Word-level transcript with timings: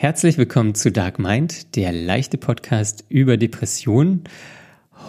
Herzlich 0.00 0.38
willkommen 0.38 0.76
zu 0.76 0.92
Dark 0.92 1.18
Mind, 1.18 1.74
der 1.74 1.90
leichte 1.90 2.38
Podcast 2.38 3.04
über 3.08 3.36
Depressionen. 3.36 4.22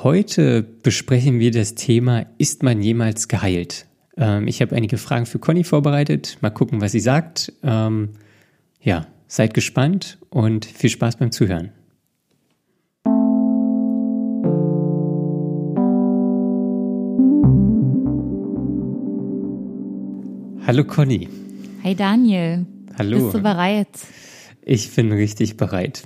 Heute 0.01 0.63
besprechen 0.63 1.39
wir 1.39 1.51
das 1.51 1.75
Thema, 1.75 2.25
ist 2.39 2.63
man 2.63 2.81
jemals 2.81 3.27
geheilt? 3.27 3.85
Ähm, 4.17 4.47
ich 4.47 4.63
habe 4.63 4.75
einige 4.75 4.97
Fragen 4.97 5.27
für 5.27 5.37
Conny 5.37 5.63
vorbereitet. 5.63 6.39
Mal 6.41 6.49
gucken, 6.49 6.81
was 6.81 6.91
sie 6.91 7.01
sagt. 7.01 7.53
Ähm, 7.61 8.13
ja, 8.81 9.05
seid 9.27 9.53
gespannt 9.53 10.17
und 10.31 10.65
viel 10.65 10.89
Spaß 10.89 11.17
beim 11.17 11.31
Zuhören. 11.31 11.69
Hallo 20.65 20.83
Conny. 20.83 21.29
Hi 21.83 21.93
Daniel. 21.93 22.65
Hallo. 22.97 23.19
Bist 23.19 23.35
du 23.35 23.43
bereit? 23.43 23.87
Ich 24.71 24.93
bin 24.93 25.11
richtig 25.11 25.57
bereit. 25.57 26.03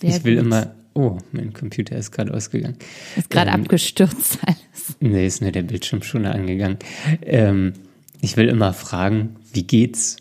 Sehr 0.00 0.10
ich 0.16 0.24
will 0.24 0.36
gut. 0.36 0.46
immer. 0.46 0.74
Oh, 0.94 1.18
mein 1.30 1.52
Computer 1.52 1.94
ist 1.96 2.10
gerade 2.10 2.34
ausgegangen. 2.34 2.76
Ist 3.16 3.30
gerade 3.30 3.50
Ähm, 3.52 3.62
abgestürzt 3.62 4.38
alles. 4.44 4.96
Nee, 4.98 5.24
ist 5.26 5.40
nur 5.40 5.52
der 5.52 5.62
Bildschirm 5.62 6.02
schon 6.02 6.26
angegangen. 6.26 6.78
Ähm, 7.22 7.74
ich 8.20 8.36
will 8.36 8.48
immer 8.48 8.72
fragen, 8.72 9.36
wie 9.52 9.62
geht's? 9.62 10.16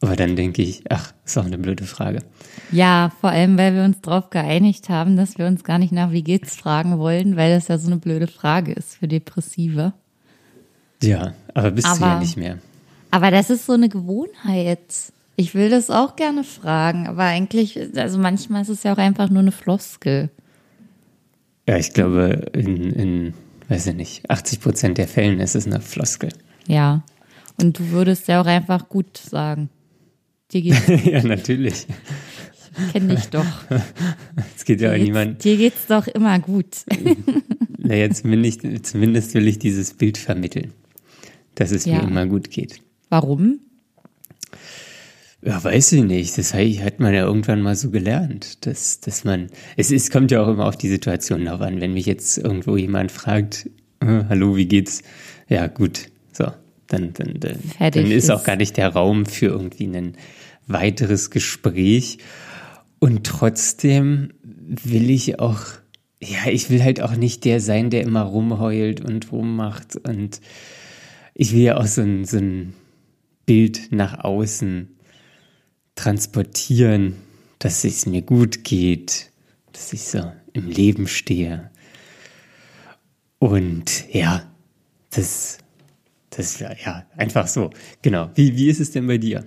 Aber 0.00 0.14
dann 0.16 0.36
denke 0.36 0.62
ich, 0.62 0.84
ach, 0.90 1.12
ist 1.24 1.36
auch 1.36 1.44
eine 1.44 1.58
blöde 1.58 1.84
Frage. 1.84 2.20
Ja, 2.70 3.10
vor 3.20 3.30
allem, 3.30 3.58
weil 3.58 3.74
wir 3.74 3.82
uns 3.84 4.00
darauf 4.00 4.30
geeinigt 4.30 4.88
haben, 4.88 5.16
dass 5.16 5.36
wir 5.38 5.46
uns 5.46 5.64
gar 5.64 5.78
nicht 5.78 5.92
nach 5.92 6.12
wie 6.12 6.22
geht's 6.22 6.54
fragen 6.54 6.98
wollen, 6.98 7.36
weil 7.36 7.52
das 7.52 7.66
ja 7.68 7.78
so 7.78 7.88
eine 7.88 7.96
blöde 7.98 8.28
Frage 8.28 8.72
ist 8.72 8.94
für 8.96 9.08
Depressive. 9.08 9.92
Ja, 11.02 11.34
aber 11.52 11.70
bist 11.72 11.86
du 11.86 12.00
ja 12.00 12.06
Aber- 12.12 12.20
nicht 12.20 12.36
mehr. 12.36 12.58
Aber 13.10 13.30
das 13.30 13.50
ist 13.50 13.66
so 13.66 13.72
eine 13.72 13.88
Gewohnheit. 13.88 14.78
Ich 15.36 15.54
will 15.54 15.68
das 15.68 15.90
auch 15.90 16.16
gerne 16.16 16.44
fragen, 16.44 17.06
aber 17.08 17.24
eigentlich, 17.24 17.78
also 17.96 18.18
manchmal 18.18 18.62
ist 18.62 18.68
es 18.68 18.82
ja 18.84 18.92
auch 18.92 18.98
einfach 18.98 19.30
nur 19.30 19.40
eine 19.42 19.52
Floskel. 19.52 20.30
Ja, 21.68 21.76
ich 21.76 21.92
glaube, 21.92 22.46
in, 22.52 22.92
in 22.92 23.34
weiß 23.68 23.86
ich 23.88 23.94
nicht, 23.94 24.30
80 24.30 24.60
Prozent 24.60 24.98
der 24.98 25.08
Fällen 25.08 25.40
ist 25.40 25.54
es 25.56 25.66
eine 25.66 25.80
Floskel. 25.80 26.28
Ja. 26.68 27.02
Und 27.60 27.78
du 27.78 27.90
würdest 27.90 28.28
ja 28.28 28.40
auch 28.40 28.46
einfach 28.46 28.88
gut 28.88 29.16
sagen. 29.16 29.70
Dir 30.52 30.62
geht's, 30.62 30.86
ja, 31.04 31.22
natürlich. 31.22 31.86
kenn 32.92 33.08
dich 33.08 33.28
doch. 33.30 33.46
Es 34.56 34.64
geht 34.64 34.80
ja 34.80 34.90
auch 34.90 34.94
Dir 34.94 35.02
niemand. 35.04 35.42
dir 35.44 35.56
geht's 35.56 35.86
doch 35.88 36.06
immer 36.06 36.38
gut. 36.38 36.84
Naja, 37.86 38.08
zumindest, 38.10 38.62
zumindest 38.86 39.34
will 39.34 39.46
ich 39.46 39.58
dieses 39.58 39.92
Bild 39.92 40.16
vermitteln, 40.16 40.72
dass 41.54 41.70
es 41.70 41.84
Ja. 41.84 41.96
mir 42.00 42.08
immer 42.08 42.24
gut 42.24 42.50
geht. 42.50 42.80
Warum? 43.10 43.58
Ja, 45.46 45.62
weiß 45.62 45.92
ich 45.92 46.04
nicht. 46.04 46.38
Das 46.38 46.54
hat 46.54 47.00
man 47.00 47.12
ja 47.12 47.24
irgendwann 47.24 47.60
mal 47.60 47.76
so 47.76 47.90
gelernt, 47.90 48.64
dass, 48.64 49.00
dass 49.00 49.24
man, 49.24 49.48
es 49.76 49.90
ist, 49.90 50.10
kommt 50.10 50.30
ja 50.30 50.42
auch 50.42 50.48
immer 50.48 50.64
auf 50.64 50.76
die 50.76 50.88
Situation 50.88 51.44
drauf 51.44 51.60
an. 51.60 51.82
Wenn 51.82 51.92
mich 51.92 52.06
jetzt 52.06 52.38
irgendwo 52.38 52.78
jemand 52.78 53.12
fragt, 53.12 53.68
äh, 54.00 54.24
hallo, 54.28 54.56
wie 54.56 54.66
geht's? 54.66 55.02
Ja, 55.48 55.66
gut. 55.66 56.08
So, 56.32 56.46
dann, 56.86 57.12
dann, 57.12 57.40
dann, 57.40 57.58
dann 57.78 58.10
ist 58.10 58.30
auch 58.30 58.38
ist. 58.38 58.46
gar 58.46 58.56
nicht 58.56 58.78
der 58.78 58.88
Raum 58.88 59.26
für 59.26 59.46
irgendwie 59.46 59.86
ein 59.86 60.16
weiteres 60.66 61.30
Gespräch. 61.30 62.18
Und 62.98 63.24
trotzdem 63.26 64.32
will 64.42 65.10
ich 65.10 65.40
auch, 65.40 65.60
ja, 66.22 66.50
ich 66.50 66.70
will 66.70 66.82
halt 66.82 67.02
auch 67.02 67.16
nicht 67.16 67.44
der 67.44 67.60
sein, 67.60 67.90
der 67.90 68.00
immer 68.00 68.22
rumheult 68.22 69.02
und 69.02 69.30
rummacht. 69.30 69.96
Und 69.96 70.40
ich 71.34 71.52
will 71.52 71.60
ja 71.60 71.76
auch 71.76 71.86
so 71.86 72.00
ein, 72.00 72.24
so 72.24 72.38
ein 72.38 72.72
Bild 73.44 73.88
nach 73.90 74.24
außen 74.24 74.88
transportieren, 75.94 77.16
dass 77.58 77.84
es 77.84 78.06
mir 78.06 78.22
gut 78.22 78.64
geht, 78.64 79.30
dass 79.72 79.92
ich 79.92 80.02
so 80.02 80.32
im 80.52 80.68
Leben 80.68 81.06
stehe. 81.06 81.70
Und 83.38 84.12
ja, 84.12 84.42
das, 85.10 85.58
das 86.30 86.60
ja, 86.60 87.04
einfach 87.16 87.46
so. 87.46 87.70
Genau. 88.02 88.30
Wie, 88.34 88.56
wie 88.56 88.68
ist 88.68 88.80
es 88.80 88.90
denn 88.90 89.06
bei 89.06 89.18
dir? 89.18 89.44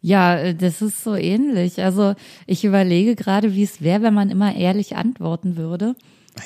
Ja, 0.00 0.36
äh, 0.36 0.54
das 0.54 0.82
ist 0.82 1.02
so 1.02 1.14
ähnlich. 1.14 1.82
Also 1.82 2.14
ich 2.46 2.64
überlege 2.64 3.14
gerade, 3.14 3.54
wie 3.54 3.62
es 3.62 3.80
wäre, 3.80 4.02
wenn 4.02 4.14
man 4.14 4.30
immer 4.30 4.54
ehrlich 4.54 4.96
antworten 4.96 5.56
würde. 5.56 5.94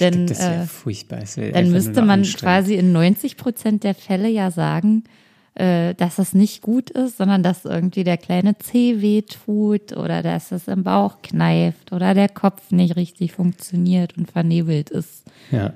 Denn 0.01 0.27
das 0.27 0.41
wäre 0.41 0.62
äh, 0.62 0.67
furchtbar. 0.67 1.23
Wär 1.34 1.53
dann 1.53 1.71
müsste 1.71 2.03
man 2.03 2.23
quasi 2.23 2.75
in 2.75 2.93
90 2.93 3.37
Prozent 3.37 3.84
der 3.84 3.95
Fälle 3.95 4.28
ja 4.28 4.51
sagen, 4.51 5.05
dass 5.54 6.16
das 6.16 6.34
nicht 6.34 6.62
gut 6.62 6.91
ist, 6.91 7.16
sondern 7.16 7.42
dass 7.42 7.64
irgendwie 7.64 8.04
der 8.04 8.16
kleine 8.16 8.56
Zeh 8.59 9.00
wehtut 9.00 9.97
oder 9.97 10.22
dass 10.22 10.53
es 10.53 10.69
im 10.69 10.84
Bauch 10.84 11.20
kneift 11.22 11.92
oder 11.92 12.14
der 12.14 12.28
Kopf 12.28 12.70
nicht 12.70 12.94
richtig 12.94 13.32
funktioniert 13.32 14.16
und 14.16 14.31
vernebelt 14.31 14.91
ist. 14.91 15.25
Ja. 15.50 15.75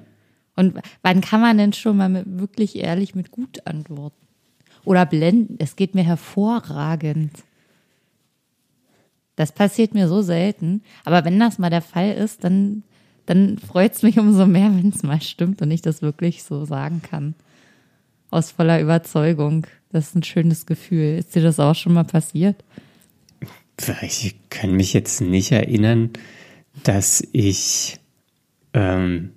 Und 0.55 0.75
wann 1.03 1.21
kann 1.21 1.41
man 1.41 1.59
denn 1.59 1.73
schon 1.73 1.97
mal 1.97 2.09
mit, 2.09 2.25
wirklich 2.27 2.77
ehrlich 2.77 3.15
mit 3.15 3.31
gut 3.31 3.67
antworten? 3.67 4.17
Oder 4.85 5.07
blenden? 5.07 5.57
Es 5.59 5.77
geht 5.77 5.95
mir 5.95 6.05
hervorragend. 6.05 7.33
Das 9.37 9.53
passiert 9.53 9.95
mir 9.95 10.09
so 10.09 10.23
selten. 10.23 10.83
Aber 11.05 11.25
wenn 11.25 11.41
das 11.41 11.59
mal 11.59 11.71
der 11.71 11.83
Fall 11.83 12.13
ist, 12.13 12.45
dann, 12.45 12.83
dann 13.27 13.59
freut 13.59 13.95
es 13.95 14.03
mich 14.03 14.19
umso 14.19 14.47
mehr, 14.47 14.71
wenn 14.77 14.91
es 14.91 15.03
mal 15.03 15.21
stimmt 15.21 15.63
und 15.63 15.71
ich 15.71 15.83
das 15.83 16.03
wirklich 16.03 16.43
so 16.43 16.65
sagen 16.65 17.03
kann. 17.03 17.35
Aus 18.33 18.51
voller 18.51 18.81
Überzeugung. 18.81 19.67
Das 19.91 20.09
ist 20.09 20.17
ein 20.17 20.23
schönes 20.23 20.65
Gefühl. 20.65 21.19
Ist 21.19 21.35
dir 21.35 21.43
das 21.43 21.61
auch 21.61 21.75
schon 21.75 21.93
mal 21.93 22.05
passiert? 22.05 22.65
Ich 24.01 24.35
kann 24.49 24.73
mich 24.73 24.95
jetzt 24.95 25.21
nicht 25.21 25.53
erinnern, 25.53 26.11
dass 26.83 27.23
ich, 27.33 28.01
ähm, 28.73 29.33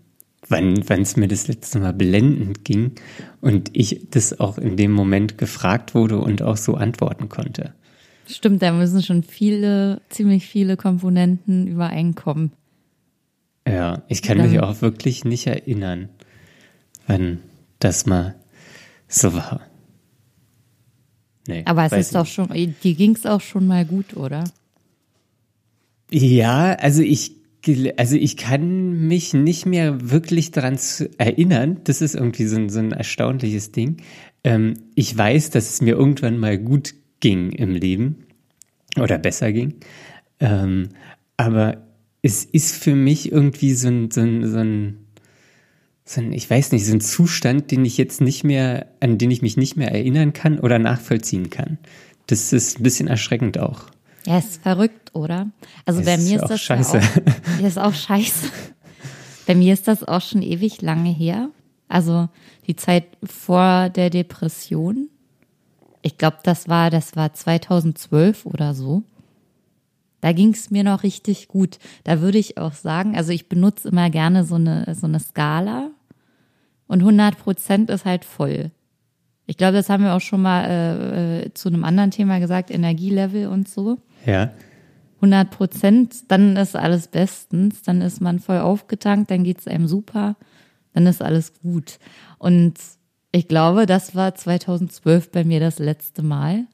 wann 0.47 1.01
es 1.01 1.17
mir 1.17 1.27
das 1.27 1.49
letzte 1.49 1.79
Mal 1.79 1.91
blendend 1.91 2.63
ging 2.63 2.93
und 3.41 3.69
ich 3.73 4.07
das 4.11 4.39
auch 4.39 4.57
in 4.57 4.77
dem 4.77 4.93
Moment 4.93 5.37
gefragt 5.37 5.93
wurde 5.93 6.17
und 6.19 6.41
auch 6.41 6.57
so 6.57 6.75
antworten 6.75 7.27
konnte. 7.27 7.73
Stimmt, 8.27 8.61
da 8.61 8.71
müssen 8.71 9.03
schon 9.03 9.23
viele, 9.23 10.01
ziemlich 10.09 10.47
viele 10.47 10.77
Komponenten 10.77 11.67
übereinkommen. 11.67 12.53
Ja, 13.67 14.03
ich 14.07 14.21
kann 14.21 14.37
mich 14.37 14.57
auch 14.61 14.81
wirklich 14.81 15.25
nicht 15.25 15.47
erinnern, 15.47 16.07
wann 17.07 17.39
das 17.79 18.05
mal 18.05 18.35
so 19.07 19.33
war. 19.33 19.61
Nee, 21.47 21.63
Aber 21.65 21.85
es 21.85 21.93
ist 21.93 22.15
doch 22.15 22.25
schon, 22.25 22.49
dir 22.49 22.95
ging 22.95 23.15
es 23.15 23.25
auch 23.25 23.41
schon 23.41 23.67
mal 23.67 23.85
gut, 23.85 24.17
oder? 24.17 24.45
Ja, 26.11 26.73
also 26.73 27.01
ich, 27.01 27.33
also 27.97 28.15
ich 28.15 28.37
kann 28.37 29.07
mich 29.07 29.33
nicht 29.33 29.65
mehr 29.65 30.09
wirklich 30.09 30.51
daran 30.51 30.79
erinnern. 31.17 31.81
Das 31.83 32.01
ist 32.01 32.15
irgendwie 32.15 32.45
so 32.45 32.57
ein, 32.57 32.69
so 32.69 32.79
ein 32.79 32.91
erstaunliches 32.91 33.71
Ding. 33.71 33.97
Ähm, 34.43 34.75
ich 34.95 35.15
weiß, 35.15 35.51
dass 35.51 35.69
es 35.69 35.81
mir 35.81 35.95
irgendwann 35.95 36.37
mal 36.37 36.57
gut 36.57 36.95
ging 37.19 37.51
im 37.51 37.71
Leben 37.71 38.25
oder 38.99 39.17
besser 39.17 39.51
ging. 39.51 39.75
Ähm, 40.39 40.89
aber 41.37 41.85
es 42.21 42.43
ist 42.45 42.75
für 42.75 42.95
mich 42.95 43.31
irgendwie 43.31 43.73
so 43.73 43.87
ein, 43.87 44.11
so 44.11 44.21
ein, 44.21 44.47
so 44.47 44.57
ein, 44.57 45.04
so 46.05 46.21
ein, 46.21 46.31
ich 46.31 46.47
weiß 46.49 46.71
nicht, 46.71 46.85
so 46.85 46.93
ein 46.93 47.01
Zustand, 47.01 47.71
den 47.71 47.83
ich 47.83 47.97
jetzt 47.97 48.21
nicht 48.21 48.43
mehr, 48.43 48.85
an 48.99 49.17
den 49.17 49.31
ich 49.31 49.41
mich 49.41 49.57
nicht 49.57 49.75
mehr 49.75 49.91
erinnern 49.91 50.33
kann 50.33 50.59
oder 50.59 50.77
nachvollziehen 50.77 51.49
kann. 51.49 51.79
Das 52.27 52.53
ist 52.53 52.79
ein 52.79 52.83
bisschen 52.83 53.07
erschreckend 53.07 53.57
auch. 53.57 53.85
Ja, 54.25 54.37
ist 54.37 54.61
verrückt, 54.61 55.13
oder? 55.13 55.49
Also 55.85 55.99
Es 55.99 56.05
bei 56.05 56.15
ist 56.15 56.27
mir 56.29 56.37
ist 56.37 56.43
auch 56.43 56.49
das 56.49 56.61
scheiße. 56.61 56.99
Auch, 56.99 57.63
ist 57.63 57.79
auch 57.79 57.93
scheiße. 57.93 58.49
Bei 59.47 59.55
mir 59.55 59.73
ist 59.73 59.87
das 59.87 60.03
auch 60.03 60.21
schon 60.21 60.41
ewig 60.41 60.81
lange 60.81 61.11
her. 61.11 61.49
Also 61.87 62.29
die 62.67 62.75
Zeit 62.75 63.05
vor 63.23 63.89
der 63.89 64.09
Depression. 64.09 65.09
Ich 66.01 66.17
glaube, 66.17 66.37
das 66.43 66.67
war, 66.67 66.89
das 66.89 67.15
war 67.15 67.33
2012 67.33 68.45
oder 68.45 68.73
so. 68.73 69.03
Da 70.21 70.33
ging 70.33 70.53
es 70.53 70.71
mir 70.71 70.83
noch 70.83 71.03
richtig 71.03 71.47
gut. 71.47 71.77
Da 72.03 72.21
würde 72.21 72.39
ich 72.39 72.57
auch 72.57 72.73
sagen, 72.73 73.15
also 73.15 73.31
ich 73.31 73.47
benutze 73.47 73.89
immer 73.89 74.09
gerne 74.09 74.43
so 74.43 74.55
eine, 74.55 74.95
so 74.95 75.05
eine 75.05 75.19
Skala 75.19 75.91
und 76.87 76.99
100 76.99 77.37
Prozent 77.37 77.89
ist 77.89 78.05
halt 78.05 78.25
voll. 78.25 78.71
Ich 79.47 79.57
glaube, 79.57 79.73
das 79.73 79.89
haben 79.89 80.03
wir 80.03 80.13
auch 80.15 80.21
schon 80.21 80.41
mal 80.41 80.65
äh, 80.65 81.43
äh, 81.43 81.53
zu 81.53 81.69
einem 81.69 81.83
anderen 81.83 82.11
Thema 82.11 82.39
gesagt, 82.39 82.71
Energielevel 82.71 83.47
und 83.47 83.67
so. 83.67 83.97
Ja. 84.25 84.51
100 85.17 85.49
Prozent, 85.51 86.31
dann 86.31 86.57
ist 86.57 86.75
alles 86.75 87.07
bestens, 87.07 87.81
dann 87.83 88.01
ist 88.01 88.21
man 88.21 88.39
voll 88.39 88.59
aufgetankt, 88.59 89.31
dann 89.31 89.43
geht's 89.43 89.67
einem 89.67 89.87
super, 89.87 90.35
dann 90.93 91.07
ist 91.07 91.21
alles 91.21 91.53
gut. 91.61 91.99
Und 92.37 92.79
ich 93.31 93.47
glaube, 93.47 93.85
das 93.85 94.15
war 94.15 94.35
2012 94.35 95.31
bei 95.31 95.43
mir 95.43 95.59
das 95.59 95.79
letzte 95.79 96.21
Mal. 96.21 96.65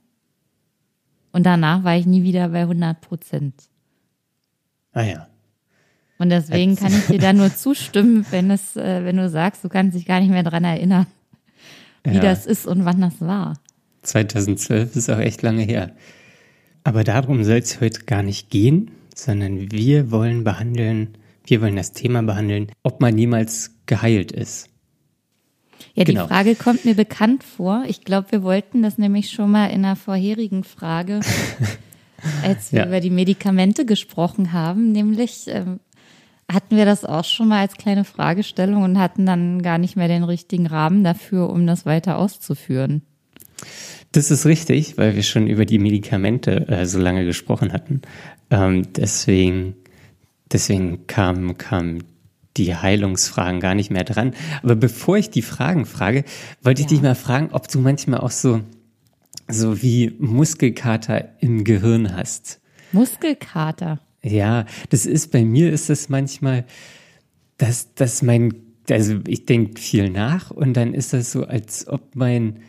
Und 1.31 1.45
danach 1.45 1.83
war 1.83 1.95
ich 1.95 2.05
nie 2.05 2.23
wieder 2.23 2.49
bei 2.49 2.61
100 2.61 2.99
Prozent. 3.01 3.69
Ah 4.93 5.03
ja. 5.03 5.27
Und 6.21 6.29
deswegen 6.29 6.75
kann 6.75 6.94
ich 6.94 7.07
dir 7.07 7.18
da 7.18 7.33
nur 7.33 7.53
zustimmen, 7.56 8.25
wenn 8.29 8.51
es, 8.51 8.75
äh, 8.75 9.03
wenn 9.03 9.18
du 9.18 9.27
sagst, 9.27 9.63
du 9.63 9.69
kannst 9.69 9.97
dich 9.97 10.06
gar 10.06 10.19
nicht 10.19 10.29
mehr 10.29 10.44
dran 10.44 10.63
erinnern, 10.63 11.07
wie 12.03 12.15
Ja. 12.15 12.19
das 12.21 12.45
ist 12.45 12.68
und 12.68 12.85
wann 12.85 13.01
das 13.01 13.19
war. 13.21 13.56
2012 14.03 14.95
ist 14.95 15.09
auch 15.09 15.18
echt 15.19 15.41
lange 15.41 15.63
her. 15.63 15.91
Aber 16.83 17.03
darum 17.03 17.44
soll 17.44 17.57
es 17.57 17.81
heute 17.81 18.01
gar 18.06 18.21
nicht 18.23 18.50
gehen, 18.51 18.91
sondern 19.15 19.71
wir 19.71 20.12
wollen 20.12 20.44
behandeln, 20.44 21.18
wir 21.45 21.62
wollen 21.62 21.75
das 21.75 21.91
Thema 21.94 22.21
behandeln, 22.21 22.71
ob 22.83 23.01
man 23.01 23.15
niemals 23.15 23.71
geheilt 23.88 24.31
ist. 24.31 24.67
Ja, 25.95 26.03
die 26.03 26.13
Genau. 26.13 26.27
Frage 26.27 26.53
kommt 26.56 26.85
mir 26.85 26.95
bekannt 26.95 27.44
vor. 27.44 27.83
Ich 27.88 28.03
glaube, 28.03 28.31
wir 28.31 28.44
wollten 28.44 28.83
das 28.83 28.97
nämlich 29.00 29.31
schon 29.31 29.50
mal 29.51 29.67
in 29.67 29.83
einer 29.85 29.95
vorherigen 29.95 30.63
Frage, 30.63 31.19
als 32.44 32.71
wir 32.71 32.79
Ja. 32.81 32.85
über 32.88 33.00
die 33.00 33.09
Medikamente 33.09 33.85
gesprochen 33.85 34.53
haben. 34.53 34.91
Nämlich 34.91 35.45
ähm, 35.47 35.79
hatten 36.51 36.75
wir 36.77 36.86
das 36.86 37.06
auch 37.06 37.24
schon 37.24 37.48
mal 37.48 37.62
als 37.62 37.75
kleine 37.75 38.03
Fragestellung 38.03 38.83
und 38.83 39.00
hatten 39.00 39.25
dann 39.25 39.62
gar 39.62 39.77
nicht 39.77 39.95
mehr 39.95 40.07
den 40.07 40.24
richtigen 40.24 40.68
Rahmen 40.68 41.03
dafür, 41.03 41.50
um 41.50 41.65
das 41.68 41.86
weiter 41.86 42.18
auszuführen. 42.18 43.01
Das 44.12 44.31
ist 44.31 44.45
richtig, 44.45 44.98
weil 44.98 45.15
wir 45.15 45.24
schon 45.24 45.48
über 45.48 45.65
die 45.65 45.80
Medikamente 45.80 46.68
äh, 46.68 46.86
so 46.86 47.00
lange 47.00 47.25
gesprochen 47.25 47.71
hatten. 47.71 48.01
Ähm, 48.50 48.92
deswegen, 48.94 49.75
deswegen 50.51 51.07
kamen 51.07 51.57
kamen 51.57 52.03
die 52.57 52.75
Heilungsfragen 52.75 53.62
gar 53.62 53.75
nicht 53.75 53.92
mehr 53.92 54.03
dran. 54.03 54.33
Aber 54.62 54.75
bevor 54.75 55.18
ich 55.18 55.30
die 55.30 55.42
Fragen 55.42 55.86
frage, 55.86 56.25
wollte 56.62 56.81
ich 56.81 56.88
dich 56.88 57.01
mal 57.01 57.15
fragen, 57.15 57.50
ob 57.53 57.69
du 57.69 57.80
manchmal 57.80 58.19
auch 58.19 58.31
so, 58.31 58.62
so 59.48 59.81
wie 59.81 60.13
Muskelkater 60.19 61.30
im 61.39 61.63
Gehirn 61.63 62.13
hast. 62.13 62.59
Muskelkater. 62.92 64.00
Ja, 64.23 64.65
das 64.89 65.06
ist 65.06 65.31
bei 65.31 65.44
mir 65.44 65.71
ist 65.71 65.89
das 65.89 66.09
manchmal, 66.09 66.65
dass, 67.57 67.94
dass 67.95 68.21
mein, 68.21 68.53
also 68.89 69.19
ich 69.27 69.45
denke 69.45 69.81
viel 69.81 70.09
nach 70.09 70.51
und 70.51 70.73
dann 70.73 70.94
ist 70.94 71.13
das 71.13 71.31
so, 71.31 71.45
als 71.45 71.88
ob 71.88 72.15
mein, 72.15 72.59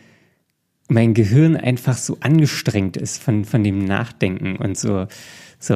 mein 0.89 1.13
Gehirn 1.13 1.55
einfach 1.55 1.97
so 1.97 2.17
angestrengt 2.21 2.97
ist 2.97 3.21
von, 3.21 3.45
von 3.45 3.63
dem 3.63 3.85
Nachdenken 3.85 4.55
und 4.55 4.77
so, 4.77 5.07
so 5.59 5.75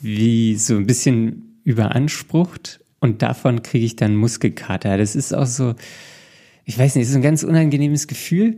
wie 0.00 0.56
so 0.56 0.76
ein 0.76 0.86
bisschen 0.86 1.60
überansprucht 1.64 2.80
und 3.00 3.22
davon 3.22 3.62
kriege 3.62 3.84
ich 3.84 3.96
dann 3.96 4.14
Muskelkater. 4.14 4.96
Das 4.96 5.16
ist 5.16 5.34
auch 5.34 5.46
so, 5.46 5.74
ich 6.64 6.78
weiß 6.78 6.94
nicht, 6.94 7.08
ist 7.08 7.14
ein 7.14 7.22
ganz 7.22 7.42
unangenehmes 7.42 8.06
Gefühl. 8.06 8.56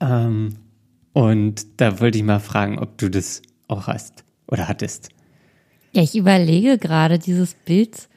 Ähm, 0.00 0.54
und 1.12 1.66
da 1.80 2.00
wollte 2.00 2.18
ich 2.18 2.24
mal 2.24 2.38
fragen, 2.38 2.78
ob 2.78 2.96
du 2.98 3.10
das 3.10 3.42
auch 3.66 3.88
hast 3.88 4.24
oder 4.48 4.68
hattest. 4.68 5.10
Ja, 5.92 6.02
ich 6.02 6.16
überlege 6.16 6.78
gerade, 6.78 7.18
dieses 7.18 7.54
Bild 7.54 8.08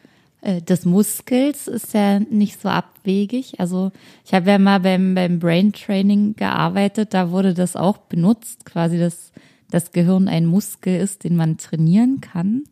äh, 0.42 0.62
des 0.62 0.86
Muskels 0.86 1.68
ist 1.68 1.94
ja 1.94 2.20
nicht 2.20 2.60
so 2.60 2.70
abwegig. 2.70 3.60
Also 3.60 3.92
ich 4.26 4.34
habe 4.34 4.50
ja 4.50 4.58
mal 4.58 4.80
beim, 4.80 5.16
beim 5.16 5.40
Brain 5.40 5.72
Training 5.72 6.36
gearbeitet, 6.36 7.14
da 7.14 7.32
wurde 7.32 7.54
das 7.54 7.76
auch 7.76 7.98
benutzt, 7.98 8.66
quasi, 8.66 8.98
dass 8.98 9.32
das 9.70 9.92
Gehirn 9.92 10.28
ein 10.28 10.46
Muskel 10.46 11.00
ist, 11.00 11.24
den 11.24 11.36
man 11.36 11.58
trainieren 11.58 12.20
kann 12.20 12.64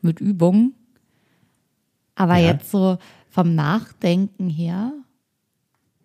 mit 0.00 0.20
Übungen. 0.20 0.74
Aber 2.14 2.36
Ja. 2.36 2.52
jetzt 2.52 2.70
so 2.70 2.98
vom 3.28 3.54
Nachdenken 3.54 4.48
her, 4.48 4.92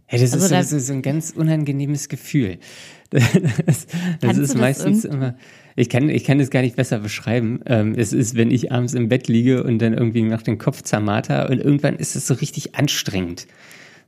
Hey, 0.07 0.19
das 0.19 0.33
Also 0.33 0.45
ist 0.45 0.51
da- 0.51 0.63
so, 0.63 0.77
so, 0.79 0.85
so 0.85 0.93
ein 0.93 1.01
ganz 1.01 1.31
unangenehmes 1.35 2.09
Gefühl. 2.09 2.57
Das, 3.11 3.87
das 4.19 4.37
ist 4.37 4.53
das 4.53 4.55
meistens 4.61 5.05
irgend- 5.05 5.15
immer, 5.23 5.35
ich 5.77 5.89
kann, 5.89 6.09
ich 6.09 6.23
kann 6.25 6.39
das 6.39 6.49
gar 6.49 6.61
nicht 6.61 6.75
besser 6.75 6.99
beschreiben. 6.99 7.59
Ähm, 7.65 7.93
es 7.95 8.11
ist, 8.13 8.35
wenn 8.35 8.51
ich 8.51 8.71
abends 8.71 8.93
im 8.93 9.07
Bett 9.09 9.27
liege 9.27 9.63
und 9.63 9.79
dann 9.79 9.93
irgendwie 9.93 10.21
noch 10.23 10.41
den 10.41 10.57
Kopf 10.57 10.81
zermarter 10.81 11.49
und 11.49 11.59
irgendwann 11.59 11.95
ist 11.95 12.15
es 12.15 12.27
so 12.27 12.33
richtig 12.33 12.75
anstrengend. 12.75 13.47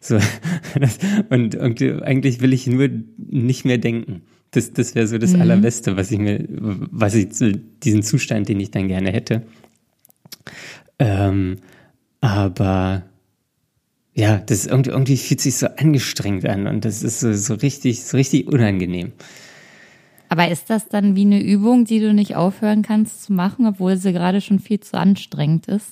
So, 0.02 0.18
das, 0.80 0.98
und, 1.30 1.56
und 1.56 1.82
eigentlich 2.04 2.42
will 2.42 2.52
ich 2.54 2.68
nur 2.68 2.90
nicht 3.18 3.64
mehr 3.66 3.78
denken. 3.78 4.24
Das, 4.52 4.74
das 4.74 4.96
wäre 4.96 5.08
so 5.08 5.18
das 5.20 5.36
Allerbeste, 5.36 5.96
was 5.96 6.12
ich 6.12 6.20
mir, 6.20 6.44
was 6.50 7.14
ich, 7.16 7.28
diesen 7.84 8.02
Zustand, 8.04 8.50
den 8.50 8.60
ich 8.60 8.72
dann 8.72 8.88
gerne 8.88 9.12
hätte. 9.12 9.44
Ähm, 11.00 11.58
aber 12.22 13.04
ja, 14.18 14.38
das 14.40 14.60
ist 14.66 14.68
irgendwie, 14.72 14.90
irgendwie 14.90 15.18
fühlt 15.18 15.40
sich 15.42 15.56
so 15.58 15.68
angestrengt 15.68 16.46
an 16.46 16.66
und 16.68 16.84
das 16.86 17.04
ist 17.04 17.20
so, 17.20 17.32
so 17.34 17.54
richtig, 17.54 18.04
so 18.04 18.18
richtig 18.18 18.48
unangenehm. 18.48 19.12
aber 20.30 20.50
ist 20.50 20.70
das 20.70 20.88
dann 20.90 21.16
wie 21.16 21.22
eine 21.22 21.42
Übung, 21.42 21.86
die 21.86 22.00
du 22.00 22.14
nicht 22.14 22.36
aufhören 22.36 22.82
kannst 22.82 23.24
zu 23.24 23.32
machen, 23.34 23.68
obwohl 23.68 23.96
sie 23.98 24.12
gerade 24.14 24.42
schon 24.42 24.60
viel 24.60 24.80
zu 24.80 24.98
anstrengend 24.98 25.68
ist? 25.68 25.92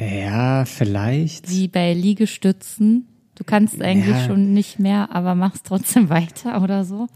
Ja, 0.00 0.64
vielleicht. 0.66 1.50
Wie 1.50 1.68
bei 1.68 1.92
Liegestützen. 1.94 3.06
Du 3.34 3.44
kannst 3.44 3.82
eigentlich 3.82 4.16
Ja. 4.18 4.26
schon 4.26 4.52
nicht 4.54 4.78
mehr, 4.78 5.08
aber 5.14 5.34
machst 5.34 5.66
trotzdem 5.66 6.08
weiter 6.10 6.62
oder 6.62 6.84
so. 6.84 7.08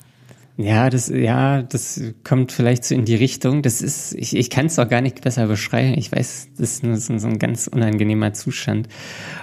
Ja, 0.62 0.90
das, 0.90 1.08
ja, 1.08 1.62
das 1.62 2.02
kommt 2.22 2.52
vielleicht 2.52 2.84
so 2.84 2.94
in 2.94 3.06
die 3.06 3.14
Richtung. 3.14 3.62
Das 3.62 3.80
ist, 3.80 4.12
ich, 4.12 4.36
ich 4.36 4.50
kann 4.50 4.66
es 4.66 4.78
auch 4.78 4.88
gar 4.88 5.00
nicht 5.00 5.22
besser 5.22 5.46
beschreiben. 5.46 5.96
Ich 5.96 6.12
weiß, 6.12 6.50
das 6.58 6.72
ist 6.72 6.82
nur 6.82 6.98
so, 6.98 7.16
so 7.16 7.28
ein 7.28 7.38
ganz 7.38 7.66
unangenehmer 7.66 8.34
Zustand. 8.34 8.86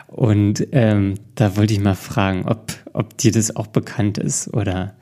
Und 0.07 0.67
ähm, 0.73 1.15
da 1.33 1.57
wollte 1.57 1.73
ich 1.73 1.79
mal 1.79 1.95
fragen, 1.95 2.45
ob, 2.45 2.71
ob 2.93 3.17
dir 3.17 3.31
das 3.31 3.55
auch 3.55 3.65
bekannt 3.65 4.19
ist 4.19 4.53
oder. 4.53 4.95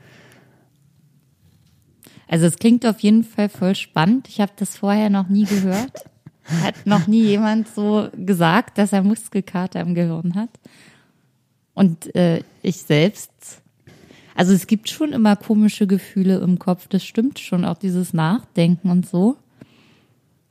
Also 2.28 2.46
es 2.46 2.56
klingt 2.56 2.86
auf 2.86 3.00
jeden 3.00 3.22
Fall 3.22 3.50
voll 3.50 3.74
spannend. 3.74 4.28
Ich 4.28 4.40
habe 4.40 4.52
das 4.56 4.78
vorher 4.78 5.10
noch 5.10 5.28
nie 5.28 5.44
gehört. 5.44 6.06
Hat 6.62 6.86
noch 6.86 7.08
nie 7.08 7.24
jemand 7.24 7.68
so 7.68 8.08
gesagt, 8.16 8.78
dass 8.78 8.94
er 8.94 9.02
Muskelkater 9.02 9.80
im 9.80 9.94
Gehirn 9.94 10.34
hat. 10.34 10.50
Und 11.74 12.14
äh, 12.14 12.42
ich 12.62 12.78
selbst, 12.78 13.60
also 14.36 14.52
es 14.52 14.66
gibt 14.66 14.90
schon 14.90 15.12
immer 15.12 15.34
komische 15.34 15.86
Gefühle 15.86 16.38
im 16.40 16.58
Kopf, 16.58 16.88
das 16.88 17.04
stimmt 17.04 17.38
schon, 17.38 17.64
auch 17.64 17.78
dieses 17.78 18.12
Nachdenken 18.12 18.90
und 18.90 19.08
so. 19.08 19.36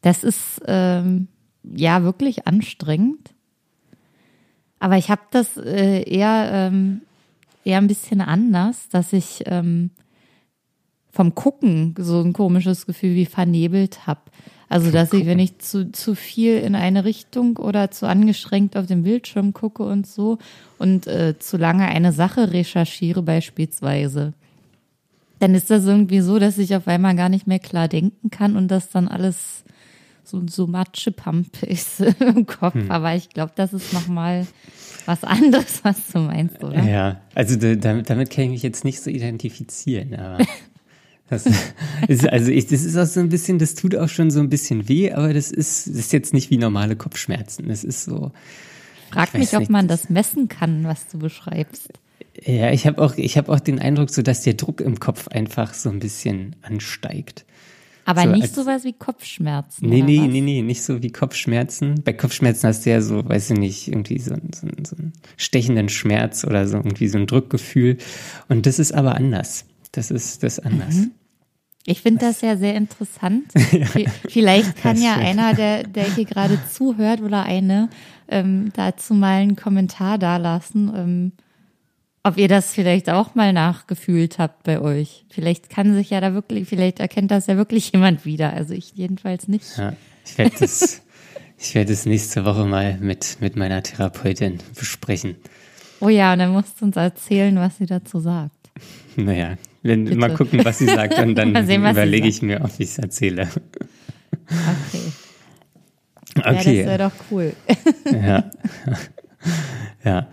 Das 0.02 0.24
ist 0.24 0.62
ähm, 0.66 1.28
ja 1.64 2.02
wirklich 2.04 2.48
anstrengend. 2.48 3.36
Aber 4.80 4.98
ich 4.98 5.12
habe 5.12 5.22
das 5.30 5.58
äh, 5.58 6.02
eher, 6.02 6.50
ähm, 6.52 7.02
eher 7.64 7.78
ein 7.78 7.88
bisschen 7.88 8.22
anders, 8.22 8.90
dass 8.90 9.14
ich 9.14 9.44
ähm, 9.46 9.92
vom 11.12 11.36
Gucken 11.36 11.94
so 11.98 12.22
ein 12.22 12.34
komisches 12.34 12.88
Gefühl 12.88 13.14
wie 13.14 13.28
vernebelt 13.28 14.08
habe. 14.08 14.22
Also, 14.68 14.92
dass 14.92 15.14
ich, 15.14 15.26
wenn 15.26 15.40
ich 15.40 15.60
zu, 15.60 15.92
zu 15.92 16.16
viel 16.16 16.58
in 16.58 16.74
eine 16.76 17.06
Richtung 17.06 17.58
oder 17.58 17.92
zu 17.92 18.08
angeschränkt 18.08 18.76
auf 18.78 18.88
den 18.88 19.04
Bildschirm 19.04 19.54
gucke 19.54 19.84
und 19.84 20.08
so 20.08 20.40
und 20.80 21.06
äh, 21.08 21.38
zu 21.38 21.58
lange 21.58 21.86
eine 21.86 22.12
Sache 22.12 22.52
recherchiere 22.52 23.22
beispielsweise, 23.22 24.34
dann 25.40 25.54
ist 25.54 25.70
das 25.70 25.86
irgendwie 25.86 26.22
so, 26.22 26.40
dass 26.40 26.58
ich 26.58 26.76
auf 26.76 26.88
einmal 26.88 27.16
gar 27.16 27.30
nicht 27.30 27.46
mehr 27.46 27.60
klar 27.60 27.88
denken 27.88 28.32
kann 28.32 28.56
und 28.56 28.70
das 28.70 28.90
dann 28.90 29.08
alles 29.08 29.64
so, 30.24 30.42
so 30.50 30.66
Matschepampe 30.66 31.66
ist 31.68 32.00
im 32.02 32.46
Kopf. 32.48 32.76
Aber 32.90 33.14
ich 33.16 33.30
glaube, 33.30 33.52
das 33.56 33.74
ist 33.74 33.94
nochmal 33.94 34.48
was 35.06 35.24
anderes, 35.24 35.80
was 35.84 36.08
du 36.12 36.20
meinst, 36.20 36.64
oder? 36.64 36.84
Ja, 36.84 37.22
also 37.36 37.56
da- 37.58 37.76
damit, 37.76 38.10
damit 38.10 38.32
kann 38.32 38.46
ich 38.46 38.50
mich 38.50 38.64
jetzt 38.64 38.84
nicht 38.84 39.02
so 39.02 39.10
identifizieren, 39.12 40.16
aber 40.16 40.44
das 41.30 41.46
ist, 42.08 42.28
also 42.30 42.52
ich, 42.52 42.68
das 42.68 42.84
ist 42.84 42.96
auch 42.98 43.06
so 43.06 43.20
ein 43.20 43.30
bisschen, 43.30 43.58
das 43.60 43.74
tut 43.76 43.96
auch 43.96 44.10
schon 44.10 44.30
so 44.32 44.40
ein 44.40 44.50
bisschen 44.50 44.88
weh, 44.88 45.12
aber 45.12 45.34
das 45.34 45.52
ist, 45.52 45.88
das 45.88 45.96
ist 45.96 46.14
jetzt 46.14 46.34
nicht 46.34 46.50
wie 46.50 46.58
normale 46.58 46.96
Kopfschmerzen. 46.96 47.68
Das 47.68 47.84
ist 47.84 48.04
so, 48.04 48.32
Frag 49.12 49.34
mich, 49.34 49.54
ob 49.54 49.62
nicht, 49.62 49.72
man 49.72 49.88
das 49.88 50.10
messen 50.10 50.48
kann, 50.50 50.84
was 50.84 51.08
du 51.08 51.18
beschreibst. 51.20 51.90
ja, 52.44 52.72
ich 52.72 52.86
habe 52.86 53.02
auch, 53.02 53.16
ich 53.18 53.38
habe 53.38 53.52
auch 53.52 53.60
den 53.60 53.80
Eindruck, 53.80 54.10
so 54.10 54.22
dass 54.22 54.42
der 54.42 54.54
Druck 54.56 54.82
im 54.82 55.00
Kopf 55.00 55.28
einfach 55.30 55.74
so 55.74 55.90
ein 55.90 56.00
bisschen 56.00 56.56
ansteigt. 56.62 57.46
Aber 58.08 58.22
So 58.22 58.30
nicht 58.30 58.44
als- 58.44 58.54
sowas 58.56 58.84
wie 58.84 58.94
Kopfschmerzen. 58.94 59.90
Nee, 59.90 60.04
nee, 60.04 60.20
was? 60.20 60.28
nee, 60.28 60.42
nee, 60.42 60.62
nicht 60.62 60.84
so 60.84 61.02
wie 61.02 61.10
Kopfschmerzen. 61.12 62.04
Bei 62.04 62.14
Kopfschmerzen 62.14 62.68
hast 62.68 62.86
du 62.86 62.92
ja 62.92 63.02
so, 63.02 63.28
weiß 63.28 63.50
ich 63.50 63.58
nicht, 63.58 63.88
irgendwie 63.88 64.20
so, 64.20 64.36
so, 64.54 64.68
so 64.88 64.96
einen 64.96 65.14
stechenden 65.38 65.90
Schmerz 65.90 66.44
oder 66.44 66.68
so 66.68 66.78
irgendwie 66.78 67.08
so 67.08 67.18
ein 67.18 67.26
Druckgefühl. 67.26 67.98
Und 68.48 68.68
das 68.68 68.78
ist 68.78 68.92
aber 68.92 69.16
anders. 69.16 69.66
Das 69.96 70.12
ist 70.12 70.44
das 70.44 70.60
anders. 70.60 70.96
Mhm. 70.96 71.12
Ich 71.88 72.02
finde 72.02 72.26
das 72.26 72.42
ja 72.42 72.58
sehr 72.58 72.76
interessant. 72.76 73.46
Vielleicht 74.28 74.76
kann 74.78 75.00
ja 75.00 75.16
schön. 75.16 75.24
einer, 75.24 75.54
der, 75.54 75.84
der 75.84 76.16
hier 76.16 76.26
gerade 76.26 76.60
zuhört 76.72 77.22
oder 77.22 77.44
eine, 77.44 77.90
ähm, 78.28 78.72
dazu 78.76 79.14
mal 79.14 79.42
einen 79.42 79.56
Kommentar 79.56 80.18
dalassen, 80.18 80.92
ähm, 80.96 81.32
ob 82.24 82.38
ihr 82.38 82.48
das 82.48 82.74
vielleicht 82.74 83.08
auch 83.12 83.36
mal 83.36 83.54
nachgefühlt 83.54 84.40
habt 84.40 84.64
bei 84.64 84.82
euch. 84.82 85.26
Vielleicht 85.30 85.70
kann 85.70 85.94
sich 85.94 86.10
ja 86.10 86.20
da 86.22 86.34
wirklich, 86.34 86.68
vielleicht 86.68 87.00
erkennt 87.00 87.30
das 87.30 87.46
ja 87.46 87.56
wirklich 87.56 87.92
jemand 87.92 88.26
wieder. 88.26 88.52
Also 88.52 88.74
ich 88.74 88.94
jedenfalls 88.96 89.48
nicht. 89.48 89.78
Ja, 89.78 89.94
ich 90.26 90.36
werde 90.40 90.56
das, 90.60 91.04
ich 91.60 91.76
werde 91.76 91.92
das 91.92 92.08
nächste 92.08 92.44
Woche 92.44 92.66
mal 92.66 92.98
mit, 92.98 93.38
mit 93.42 93.56
meiner 93.56 93.84
Therapeutin 93.84 94.58
besprechen. 94.74 95.36
Oh 96.00 96.10
ja, 96.10 96.34
und 96.34 96.40
dann 96.40 96.52
musst 96.52 96.82
du 96.82 96.86
uns 96.86 96.96
erzählen, 96.96 97.56
was 97.58 97.78
sie 97.78 97.86
dazu 97.86 98.20
sagt. 98.20 98.56
Naja, 99.18 99.56
Bitte. 99.86 100.16
mal 100.18 100.34
gucken, 100.34 100.64
was 100.66 100.80
sie 100.80 100.86
sagt 100.86 101.18
und 101.20 101.36
dann 101.36 101.54
sehen, 101.66 101.86
überlege 101.86 102.28
ich 102.28 102.42
mir, 102.42 102.62
ob 102.62 102.72
ich 102.78 102.90
es 102.90 102.98
erzähle. 102.98 103.50
Okay. 104.46 105.12
Ja, 106.38 106.52
das 106.52 106.62
Okay. 106.62 106.86
wäre 106.86 106.98
doch 106.98 107.14
cool. 107.32 107.54
Ja. 108.12 108.52
ja. 110.04 110.28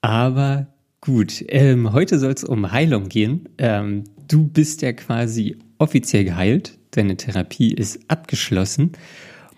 Aber 0.00 0.68
Gut, 1.06 1.44
ähm, 1.50 1.92
heute 1.92 2.18
soll 2.18 2.32
es 2.32 2.42
um 2.42 2.72
Heilung 2.72 3.08
gehen. 3.08 3.48
Ähm, 3.58 4.02
du 4.26 4.48
bist 4.48 4.82
ja 4.82 4.92
quasi 4.92 5.56
offiziell 5.78 6.24
geheilt. 6.24 6.78
Deine 6.90 7.16
Therapie 7.16 7.72
ist 7.72 8.00
abgeschlossen. 8.10 8.90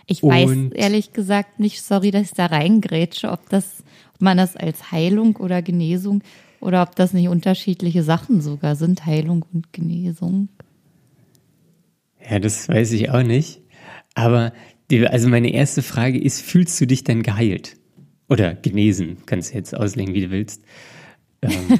Ich 0.04 0.22
weiß 0.22 0.72
ehrlich 0.74 1.14
gesagt 1.14 1.58
nicht, 1.58 1.80
sorry, 1.82 2.10
dass 2.10 2.24
ich 2.24 2.32
da 2.32 2.46
reingrätsche, 2.46 3.30
ob 3.30 3.48
das, 3.48 3.82
ob 4.14 4.20
man 4.20 4.36
das 4.36 4.56
als 4.56 4.92
Heilung 4.92 5.36
oder 5.36 5.62
Genesung 5.62 6.20
oder 6.60 6.82
ob 6.82 6.96
das 6.96 7.12
nicht 7.12 7.28
unterschiedliche 7.28 8.02
Sachen 8.02 8.40
sogar 8.40 8.76
sind, 8.76 9.06
Heilung 9.06 9.44
und 9.52 9.72
Genesung. 9.72 10.48
Ja, 12.28 12.38
das 12.38 12.68
weiß 12.68 12.92
ich 12.92 13.10
auch 13.10 13.22
nicht. 13.22 13.60
Aber 14.14 14.52
die, 14.90 15.06
also 15.06 15.28
meine 15.28 15.52
erste 15.52 15.82
Frage 15.82 16.20
ist, 16.20 16.40
fühlst 16.40 16.80
du 16.80 16.86
dich 16.86 17.04
denn 17.04 17.22
geheilt? 17.22 17.76
Oder 18.28 18.54
genesen, 18.54 19.18
kannst 19.26 19.52
du 19.52 19.56
jetzt 19.56 19.74
auslegen, 19.74 20.14
wie 20.14 20.22
du 20.22 20.30
willst. 20.30 20.62
Ähm. 21.40 21.78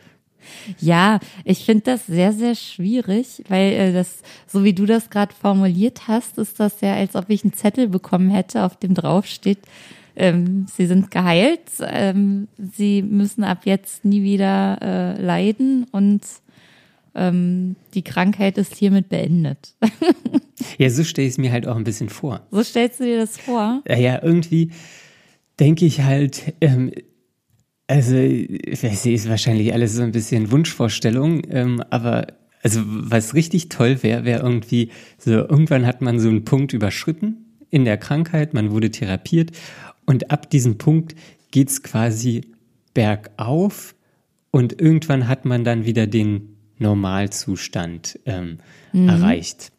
ja, 0.80 1.20
ich 1.44 1.64
finde 1.64 1.84
das 1.84 2.06
sehr, 2.06 2.32
sehr 2.32 2.54
schwierig, 2.54 3.44
weil 3.48 3.72
äh, 3.72 3.92
das, 3.92 4.22
so 4.46 4.64
wie 4.64 4.72
du 4.72 4.86
das 4.86 5.10
gerade 5.10 5.34
formuliert 5.34 6.08
hast, 6.08 6.38
ist 6.38 6.60
das 6.60 6.80
ja, 6.80 6.94
als 6.94 7.16
ob 7.16 7.28
ich 7.28 7.44
einen 7.44 7.52
Zettel 7.52 7.88
bekommen 7.88 8.30
hätte, 8.30 8.64
auf 8.64 8.76
dem 8.76 8.94
drauf 8.94 9.26
steht, 9.26 9.58
ähm, 10.18 10.66
sie 10.74 10.86
sind 10.86 11.10
geheilt, 11.10 11.70
ähm, 11.80 12.48
sie 12.58 13.02
müssen 13.02 13.44
ab 13.44 13.60
jetzt 13.64 14.04
nie 14.04 14.22
wieder 14.22 14.78
äh, 14.82 15.22
leiden 15.22 15.86
und 15.92 16.22
ähm, 17.14 17.76
die 17.94 18.02
Krankheit 18.02 18.58
ist 18.58 18.74
hiermit 18.74 19.08
beendet. 19.08 19.74
ja, 20.78 20.90
so 20.90 21.04
stelle 21.04 21.26
ich 21.26 21.34
es 21.34 21.38
mir 21.38 21.52
halt 21.52 21.66
auch 21.66 21.76
ein 21.76 21.84
bisschen 21.84 22.08
vor. 22.08 22.46
So 22.50 22.62
stellst 22.62 23.00
du 23.00 23.04
dir 23.04 23.18
das 23.18 23.38
vor? 23.38 23.82
Ja, 23.88 23.96
ja 23.96 24.22
irgendwie 24.22 24.72
denke 25.58 25.86
ich 25.86 26.02
halt, 26.02 26.54
ähm, 26.60 26.92
also, 27.86 28.16
ich 28.16 28.82
weiß 28.82 29.04
nicht, 29.06 29.14
ist 29.14 29.28
wahrscheinlich 29.28 29.72
alles 29.72 29.94
so 29.94 30.02
ein 30.02 30.12
bisschen 30.12 30.50
Wunschvorstellung, 30.50 31.42
ähm, 31.48 31.82
aber 31.88 32.26
also 32.62 32.82
was 32.84 33.34
richtig 33.34 33.68
toll 33.68 34.02
wäre, 34.02 34.24
wäre 34.24 34.42
irgendwie 34.42 34.90
so, 35.16 35.30
irgendwann 35.30 35.86
hat 35.86 36.02
man 36.02 36.18
so 36.18 36.28
einen 36.28 36.44
Punkt 36.44 36.72
überschritten 36.72 37.48
in 37.70 37.84
der 37.84 37.96
Krankheit, 37.96 38.52
man 38.52 38.70
wurde 38.72 38.90
therapiert 38.90 39.52
und 40.08 40.30
ab 40.30 40.48
diesem 40.48 40.78
Punkt 40.78 41.14
geht's 41.50 41.82
quasi 41.82 42.40
bergauf 42.94 43.94
und 44.50 44.80
irgendwann 44.80 45.28
hat 45.28 45.44
man 45.44 45.64
dann 45.64 45.84
wieder 45.84 46.06
den 46.06 46.56
Normalzustand 46.78 48.18
ähm, 48.24 48.56
mhm. 48.94 49.10
erreicht. 49.10 49.70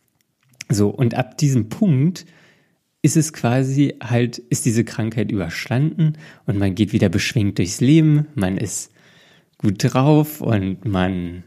So, 0.69 0.89
und 0.89 1.15
ab 1.15 1.39
diesem 1.39 1.69
Punkt 1.69 2.27
ist 3.01 3.17
es 3.17 3.33
quasi 3.33 3.95
halt, 4.03 4.38
ist 4.38 4.65
diese 4.65 4.83
Krankheit 4.83 5.31
überstanden 5.31 6.13
und 6.45 6.59
man 6.59 6.75
geht 6.75 6.93
wieder 6.93 7.09
beschwingt 7.09 7.57
durchs 7.57 7.81
Leben, 7.81 8.27
man 8.36 8.55
ist 8.57 8.91
gut 9.57 9.77
drauf 9.79 10.41
und 10.41 10.86
man, 10.86 11.43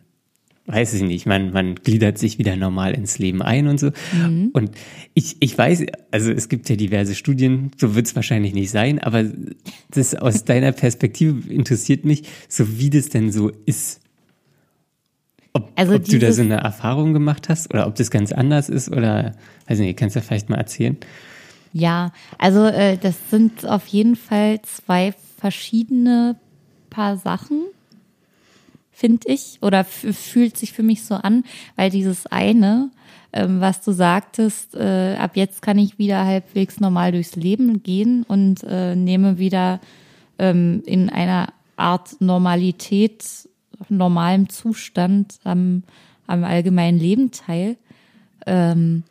weiß 0.73 0.95
ich 0.95 1.03
nicht, 1.03 1.27
man, 1.27 1.53
man 1.53 1.75
gliedert 1.75 2.17
sich 2.17 2.39
wieder 2.39 2.57
normal 2.57 2.95
ins 2.95 3.19
Leben 3.19 3.43
ein 3.43 3.67
und 3.67 3.79
so. 3.79 3.91
Mhm. 4.13 4.51
Und 4.55 4.71
ich, 5.13 5.37
ich 5.41 5.57
weiß, 5.57 5.85
also 6.11 6.33
es 6.33 6.49
gibt 6.49 6.69
ja 6.71 6.77
diverse 6.77 7.15
Studien, 7.15 7.71
so 7.77 7.95
wird 7.95 8.07
es 8.07 8.17
wahrscheinlich 8.17 8.55
nicht 8.55 8.71
sein, 8.71 8.99
aber 8.99 9.25
das 9.91 10.15
aus 10.15 10.45
deiner 10.47 10.73
Perspektive 10.73 11.53
interessiert 11.53 12.05
mich, 12.05 12.25
so 12.49 12.79
wie 12.79 12.89
das 12.89 13.11
denn 13.11 13.31
so 13.31 13.51
ist. 13.67 14.01
Ob, 15.53 15.71
also 15.77 15.95
ob 15.95 16.05
du 16.07 16.19
da 16.19 16.33
so 16.33 16.41
eine 16.41 16.57
Erfahrung 16.57 17.13
gemacht 17.13 17.51
hast 17.51 17.73
oder 17.73 17.87
ob 17.87 17.95
das 17.97 18.11
ganz 18.11 18.33
anders 18.33 18.71
ist 18.71 18.91
oder, 18.91 19.33
weiß 19.69 19.79
nicht, 19.79 19.99
kannst 19.99 20.17
du 20.17 20.23
vielleicht 20.23 20.49
mal 20.49 20.57
erzählen? 20.57 20.97
Ja, 21.75 22.13
also 22.39 22.65
äh, 22.65 22.97
das 22.97 23.17
sind 23.31 23.67
auf 23.67 23.87
jeden 23.89 24.17
Fall 24.17 24.63
zwei 24.63 25.13
verschiedene 25.39 26.37
Paar 26.89 27.19
Sachen, 27.19 27.63
finde 28.93 29.29
ich, 29.29 29.59
oder 29.63 29.85
fühlt 29.85 30.57
sich 30.57 30.73
für 30.73 30.83
mich 30.83 31.05
so 31.05 31.15
an, 31.15 31.45
weil 31.77 31.91
dieses 31.91 32.27
eine, 32.27 32.91
ähm, 33.33 33.61
was 33.61 33.81
du 33.81 33.93
sagtest, 33.93 34.77
äh, 34.77 35.17
ab 35.17 35.33
jetzt 35.35 35.63
kann 35.63 35.79
ich 35.79 35.99
wieder 35.99 36.25
halbwegs 36.25 36.79
normal 36.79 37.13
durchs 37.13 37.35
Leben 37.35 37.83
gehen 37.83 38.23
und 38.29 38.63
äh, 38.63 38.95
nehme 38.95 39.39
wieder 39.39 39.81
ähm, 40.39 40.83
in 40.87 41.09
einer 41.09 41.49
Art 41.77 42.21
Normalität, 42.21 43.49
normalem 43.89 44.49
Zustand 44.49 45.41
am, 45.43 45.83
am 46.27 46.45
allgemeinen 46.45 46.99
Leben 46.99 47.33
teil. 47.33 47.77
Ähm, 48.47 49.05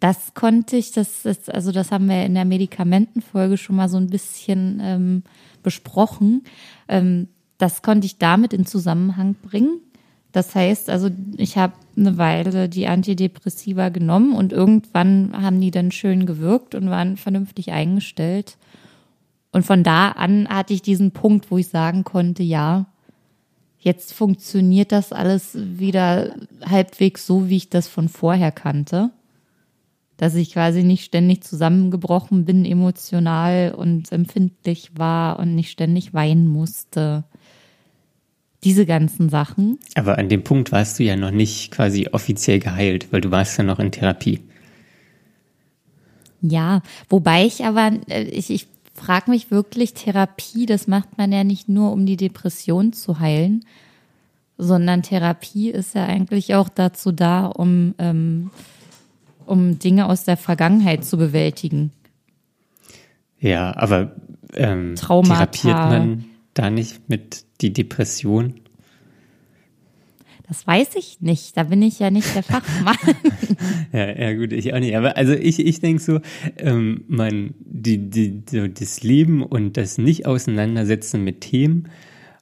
das 0.00 0.34
konnte 0.34 0.76
ich, 0.76 0.90
das 0.90 1.24
ist, 1.24 1.48
also 1.48 1.70
das 1.70 1.92
haben 1.92 2.08
wir 2.08 2.24
in 2.24 2.34
der 2.34 2.44
Medikamentenfolge 2.44 3.56
schon 3.56 3.76
mal 3.76 3.88
so 3.88 3.98
ein 3.98 4.08
bisschen 4.08 4.80
ähm, 4.82 5.22
besprochen. 5.62 6.42
Ähm, 6.88 7.28
das 7.62 7.82
konnte 7.82 8.06
ich 8.06 8.18
damit 8.18 8.52
in 8.52 8.66
Zusammenhang 8.66 9.34
bringen. 9.34 9.80
Das 10.32 10.54
heißt, 10.54 10.90
also 10.90 11.10
ich 11.36 11.58
habe 11.58 11.74
eine 11.96 12.18
Weile 12.18 12.68
die 12.68 12.88
Antidepressiva 12.88 13.90
genommen 13.90 14.34
und 14.34 14.52
irgendwann 14.52 15.32
haben 15.40 15.60
die 15.60 15.70
dann 15.70 15.92
schön 15.92 16.26
gewirkt 16.26 16.74
und 16.74 16.90
waren 16.90 17.16
vernünftig 17.16 17.70
eingestellt. 17.70 18.56
Und 19.52 19.64
von 19.64 19.84
da 19.84 20.08
an 20.08 20.48
hatte 20.48 20.72
ich 20.72 20.82
diesen 20.82 21.12
Punkt, 21.12 21.50
wo 21.50 21.58
ich 21.58 21.68
sagen 21.68 22.02
konnte, 22.04 22.42
ja, 22.42 22.86
jetzt 23.78 24.14
funktioniert 24.14 24.90
das 24.90 25.12
alles 25.12 25.50
wieder 25.54 26.34
halbwegs 26.64 27.26
so, 27.26 27.48
wie 27.48 27.56
ich 27.56 27.68
das 27.68 27.88
von 27.88 28.08
vorher 28.08 28.52
kannte 28.52 29.10
dass 30.22 30.36
ich 30.36 30.52
quasi 30.52 30.84
nicht 30.84 31.04
ständig 31.04 31.42
zusammengebrochen 31.42 32.44
bin, 32.44 32.64
emotional 32.64 33.74
und 33.76 34.12
empfindlich 34.12 34.92
war 34.96 35.40
und 35.40 35.56
nicht 35.56 35.72
ständig 35.72 36.14
weinen 36.14 36.46
musste. 36.46 37.24
Diese 38.64 38.86
ganzen 38.86 39.28
Sachen. 39.28 39.78
Aber 39.94 40.18
an 40.18 40.28
dem 40.28 40.44
Punkt 40.44 40.72
warst 40.72 40.98
du 40.98 41.02
ja 41.02 41.16
noch 41.16 41.30
nicht 41.30 41.72
quasi 41.72 42.08
offiziell 42.12 42.60
geheilt, 42.60 43.12
weil 43.12 43.20
du 43.20 43.30
warst 43.30 43.58
ja 43.58 43.64
noch 43.64 43.78
in 43.78 43.90
Therapie. 43.90 44.40
Ja, 46.40 46.82
wobei 47.08 47.44
ich 47.44 47.64
aber, 47.64 47.92
äh, 48.08 48.24
ich, 48.24 48.50
ich 48.50 48.66
frage 48.94 49.30
mich 49.30 49.50
wirklich, 49.50 49.94
Therapie, 49.94 50.66
das 50.66 50.86
macht 50.86 51.18
man 51.18 51.32
ja 51.32 51.44
nicht 51.44 51.68
nur, 51.68 51.92
um 51.92 52.06
die 52.06 52.16
Depression 52.16 52.92
zu 52.92 53.18
heilen, 53.18 53.64
sondern 54.58 55.02
Therapie 55.02 55.70
ist 55.70 55.94
ja 55.94 56.06
eigentlich 56.06 56.54
auch 56.54 56.68
dazu 56.68 57.10
da, 57.10 57.46
um 57.46 57.94
ähm, 57.98 58.50
um 59.46 59.78
Dinge 59.78 60.06
aus 60.06 60.24
der 60.24 60.36
Vergangenheit 60.36 61.04
zu 61.04 61.16
bewältigen. 61.16 61.92
Ja, 63.38 63.76
aber 63.76 64.12
ähm, 64.54 64.94
therapiert 64.96 65.74
man 65.74 66.24
da 66.54 66.70
nicht 66.70 67.08
mit 67.08 67.44
die 67.60 67.72
Depression? 67.72 68.54
Das 70.48 70.66
weiß 70.66 70.96
ich 70.96 71.20
nicht. 71.20 71.56
Da 71.56 71.62
bin 71.62 71.80
ich 71.80 71.98
ja 71.98 72.10
nicht 72.10 72.34
der 72.34 72.42
Fachmann. 72.42 72.96
ja, 73.92 74.18
ja, 74.18 74.34
gut, 74.34 74.52
ich 74.52 74.74
auch 74.74 74.80
nicht. 74.80 74.94
Aber 74.96 75.16
also 75.16 75.32
ich, 75.32 75.58
ich 75.64 75.80
denke 75.80 76.02
so, 76.02 76.20
ähm, 76.58 77.04
man, 77.08 77.54
die, 77.60 78.10
die, 78.10 78.42
so 78.50 78.68
das 78.68 79.02
Leben 79.02 79.42
und 79.42 79.76
das 79.76 79.96
Nicht-Auseinandersetzen 79.96 81.24
mit 81.24 81.40
Themen 81.40 81.88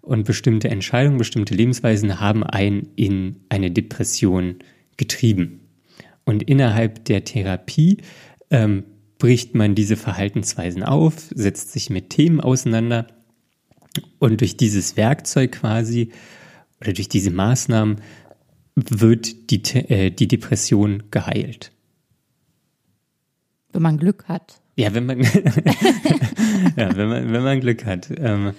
und 0.03 0.25
bestimmte 0.25 0.69
Entscheidungen, 0.71 1.19
bestimmte 1.19 1.55
Lebensweisen 1.55 2.19
haben 2.19 2.43
einen 2.43 2.89
in 2.97 3.37
eine 3.49 3.71
Depression 3.71 4.57
getrieben. 4.97 5.61
Und 6.25 6.43
innerhalb 6.43 7.05
der 7.05 7.25
Therapie 7.25 7.99
ähm, 8.51 8.85
bricht 9.19 9.55
man 9.55 9.77
diese 9.77 9.97
Verhaltensweisen 9.97 10.83
auf, 10.83 11.15
setzt 11.33 11.71
sich 11.73 11.91
mit 11.91 12.11
Themen 12.11 12.41
auseinander 12.41 13.07
und 14.19 14.41
durch 14.41 14.57
dieses 14.57 14.97
Werkzeug 14.97 15.53
quasi 15.53 16.11
oder 16.81 16.93
durch 16.93 17.09
diese 17.09 17.31
Maßnahmen 17.31 18.01
wird 18.75 19.51
die, 19.51 19.63
äh, 19.75 20.11
die 20.11 20.29
Depression 20.29 21.05
geheilt. 21.11 21.73
Wenn 23.73 23.83
man 23.83 23.99
Glück 23.99 24.25
hat. 24.29 24.61
Ja, 24.77 24.95
wenn 24.95 25.07
man, 25.07 25.21
ja, 26.77 26.97
wenn 26.97 27.09
man, 27.09 27.33
wenn 27.33 27.43
man 27.43 27.61
Glück 27.61 27.85
hat. 27.85 28.11
Ähm, 28.17 28.53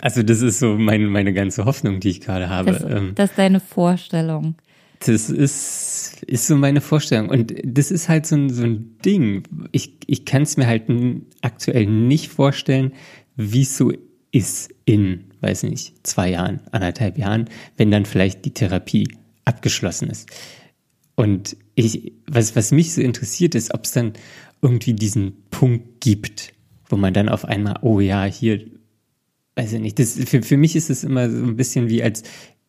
also 0.00 0.22
das 0.22 0.42
ist 0.42 0.58
so 0.58 0.76
meine, 0.76 1.06
meine 1.06 1.32
ganze 1.32 1.64
Hoffnung, 1.64 2.00
die 2.00 2.10
ich 2.10 2.20
gerade 2.20 2.48
habe. 2.48 2.72
Das, 2.72 2.82
ähm, 2.82 3.12
das 3.14 3.30
ist 3.30 3.38
deine 3.38 3.60
Vorstellung. 3.60 4.56
Das 5.00 5.30
ist, 5.30 6.22
ist 6.26 6.46
so 6.46 6.56
meine 6.56 6.80
Vorstellung. 6.80 7.28
Und 7.28 7.54
das 7.64 7.90
ist 7.90 8.08
halt 8.08 8.26
so 8.26 8.36
ein, 8.36 8.50
so 8.50 8.64
ein 8.64 8.98
Ding. 9.04 9.44
Ich, 9.72 9.98
ich 10.06 10.24
kann 10.24 10.42
es 10.42 10.56
mir 10.56 10.66
halt 10.66 10.84
aktuell 11.42 11.86
nicht 11.86 12.28
vorstellen, 12.28 12.92
wie 13.36 13.62
es 13.62 13.76
so 13.76 13.92
ist 14.32 14.70
in, 14.84 15.24
weiß 15.40 15.64
nicht, 15.64 16.06
zwei 16.06 16.30
Jahren, 16.30 16.60
anderthalb 16.72 17.18
Jahren, 17.18 17.48
wenn 17.76 17.90
dann 17.90 18.04
vielleicht 18.04 18.44
die 18.44 18.52
Therapie 18.52 19.08
abgeschlossen 19.44 20.10
ist. 20.10 20.28
Und 21.14 21.56
ich, 21.74 22.12
was, 22.26 22.56
was 22.56 22.72
mich 22.72 22.92
so 22.92 23.00
interessiert, 23.00 23.54
ist, 23.54 23.72
ob 23.72 23.84
es 23.84 23.92
dann 23.92 24.12
irgendwie 24.60 24.94
diesen 24.94 25.34
Punkt 25.50 26.00
gibt, 26.00 26.52
wo 26.88 26.96
man 26.96 27.14
dann 27.14 27.28
auf 27.28 27.44
einmal, 27.44 27.78
oh 27.82 28.00
ja, 28.00 28.24
hier, 28.24 28.64
weiß 29.54 29.74
ich 29.74 29.80
nicht, 29.80 29.98
das, 29.98 30.18
für, 30.26 30.42
für 30.42 30.56
mich 30.56 30.76
ist 30.76 30.90
es 30.90 31.04
immer 31.04 31.30
so 31.30 31.42
ein 31.42 31.56
bisschen 31.56 31.88
wie 31.88 32.02
als 32.02 32.22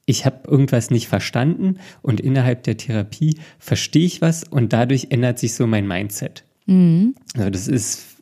ich 0.10 0.26
habe 0.26 0.50
irgendwas 0.50 0.90
nicht 0.90 1.10
verstanden 1.10 1.80
und 2.02 2.22
innerhalb 2.22 2.64
der 2.64 2.78
Therapie 2.78 3.40
verstehe 3.60 4.06
ich 4.06 4.22
was 4.22 4.46
und 4.46 4.72
dadurch 4.72 5.08
ändert 5.10 5.38
sich 5.38 5.54
so 5.54 5.68
mein 5.68 5.86
Mindset. 5.86 6.46
Mhm. 6.66 7.14
Also 7.36 7.50
das 7.50 7.68
ist 7.68 8.17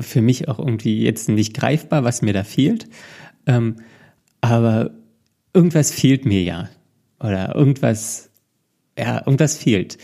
für 0.00 0.20
mich 0.20 0.48
auch 0.48 0.58
irgendwie 0.58 1.02
jetzt 1.02 1.28
nicht 1.28 1.54
greifbar, 1.54 2.04
was 2.04 2.22
mir 2.22 2.32
da 2.32 2.44
fehlt. 2.44 2.88
ähm, 3.46 3.76
aber 4.40 4.90
irgendwas 5.52 5.90
fehlt 5.90 6.24
mir 6.24 6.42
ja. 6.42 6.68
Oder 7.20 7.54
irgendwas, 7.54 8.30
ja, 8.96 9.18
irgendwas 9.18 9.56
fehlt. 9.56 9.98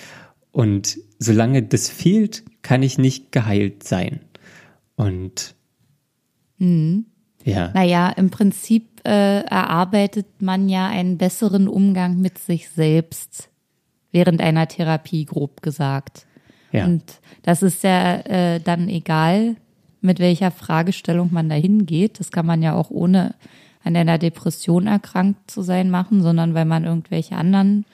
Und 0.50 0.98
solange 1.18 1.62
das 1.62 1.88
fehlt, 1.88 2.42
kann 2.62 2.82
ich 2.82 2.98
nicht 2.98 3.30
geheilt 3.30 3.84
sein. 3.84 4.20
Und 4.96 5.54
mhm. 6.58 7.06
ja. 7.44 7.70
Naja, 7.74 8.10
im 8.10 8.30
Prinzip 8.30 9.00
äh, 9.04 9.42
erarbeitet 9.42 10.26
man 10.40 10.68
ja 10.68 10.88
einen 10.88 11.18
besseren 11.18 11.68
Umgang 11.68 12.20
mit 12.20 12.38
sich 12.38 12.68
selbst 12.70 13.50
während 14.10 14.40
einer 14.40 14.66
Therapie, 14.68 15.24
grob 15.24 15.60
gesagt. 15.60 16.26
Ja. 16.72 16.86
Und 16.86 17.04
das 17.42 17.62
ist 17.62 17.82
ja 17.82 18.16
äh, 18.20 18.60
dann 18.60 18.88
egal, 18.88 19.56
mit 20.04 20.18
welcher 20.18 20.50
Fragestellung 20.50 21.30
man 21.32 21.48
da 21.48 21.54
hingeht. 21.54 22.20
Das 22.20 22.30
kann 22.30 22.46
man 22.46 22.62
ja 22.62 22.74
auch 22.74 22.90
ohne 22.90 23.34
an 23.82 23.96
einer 23.96 24.18
Depression 24.18 24.86
erkrankt 24.86 25.50
zu 25.50 25.62
sein 25.62 25.90
machen, 25.90 26.22
sondern 26.22 26.54
weil 26.54 26.64
man 26.64 26.84
irgendwelche 26.84 27.36
anderen 27.36 27.84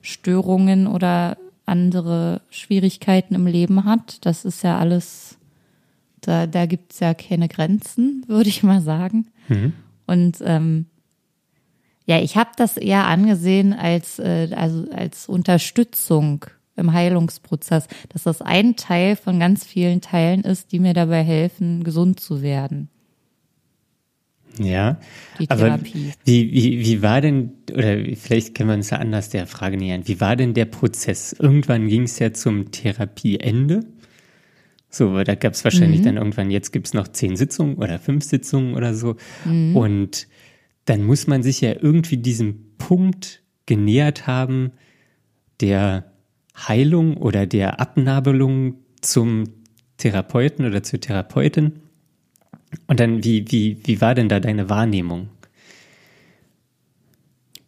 Störungen 0.00 0.86
oder 0.86 1.36
andere 1.66 2.40
Schwierigkeiten 2.50 3.34
im 3.34 3.46
Leben 3.46 3.84
hat. 3.84 4.24
Das 4.24 4.44
ist 4.44 4.62
ja 4.62 4.78
alles, 4.78 5.38
da, 6.20 6.46
da 6.46 6.66
gibt 6.66 6.92
es 6.92 7.00
ja 7.00 7.14
keine 7.14 7.48
Grenzen, 7.48 8.24
würde 8.28 8.48
ich 8.48 8.62
mal 8.62 8.80
sagen. 8.80 9.26
Mhm. 9.48 9.72
Und 10.06 10.38
ähm, 10.44 10.86
ja, 12.06 12.18
ich 12.18 12.36
habe 12.36 12.50
das 12.56 12.76
eher 12.76 13.06
angesehen 13.06 13.72
als, 13.72 14.18
äh, 14.18 14.48
also 14.56 14.90
als 14.90 15.28
Unterstützung 15.28 16.46
im 16.80 16.92
Heilungsprozess, 16.92 17.86
dass 18.08 18.24
das 18.24 18.42
ein 18.42 18.76
Teil 18.76 19.14
von 19.14 19.38
ganz 19.38 19.64
vielen 19.64 20.00
Teilen 20.00 20.40
ist, 20.40 20.72
die 20.72 20.80
mir 20.80 20.94
dabei 20.94 21.22
helfen, 21.22 21.84
gesund 21.84 22.18
zu 22.18 22.42
werden. 22.42 22.88
Ja, 24.58 24.98
aber 25.48 25.78
wie, 26.24 26.52
wie, 26.52 26.80
wie 26.80 27.02
war 27.02 27.20
denn, 27.20 27.52
oder 27.72 27.98
vielleicht 28.16 28.54
können 28.54 28.68
wir 28.68 28.74
uns 28.74 28.90
ja 28.90 28.98
anders 28.98 29.30
der 29.30 29.46
Frage 29.46 29.76
nähern, 29.76 30.08
wie 30.08 30.20
war 30.20 30.34
denn 30.34 30.54
der 30.54 30.64
Prozess? 30.64 31.32
Irgendwann 31.32 31.86
ging 31.86 32.02
es 32.02 32.18
ja 32.18 32.32
zum 32.32 32.72
Therapieende. 32.72 33.86
So, 34.88 35.22
da 35.22 35.36
gab 35.36 35.52
es 35.52 35.64
wahrscheinlich 35.64 36.00
mhm. 36.00 36.04
dann 36.04 36.16
irgendwann, 36.16 36.50
jetzt 36.50 36.72
gibt 36.72 36.88
es 36.88 36.94
noch 36.94 37.06
zehn 37.08 37.36
Sitzungen 37.36 37.76
oder 37.76 38.00
fünf 38.00 38.24
Sitzungen 38.24 38.74
oder 38.74 38.94
so. 38.94 39.16
Mhm. 39.44 39.76
Und 39.76 40.28
dann 40.84 41.04
muss 41.04 41.28
man 41.28 41.44
sich 41.44 41.60
ja 41.60 41.74
irgendwie 41.80 42.16
diesem 42.16 42.76
Punkt 42.76 43.42
genähert 43.66 44.26
haben, 44.26 44.72
der 45.60 46.10
Heilung 46.56 47.16
oder 47.16 47.46
der 47.46 47.80
Abnabelung 47.80 48.74
zum 49.00 49.44
Therapeuten 49.96 50.66
oder 50.66 50.82
zur 50.82 51.00
Therapeutin. 51.00 51.80
Und 52.86 53.00
dann, 53.00 53.24
wie, 53.24 53.50
wie, 53.50 53.80
wie 53.84 54.00
war 54.00 54.14
denn 54.14 54.28
da 54.28 54.40
deine 54.40 54.68
Wahrnehmung? 54.68 55.28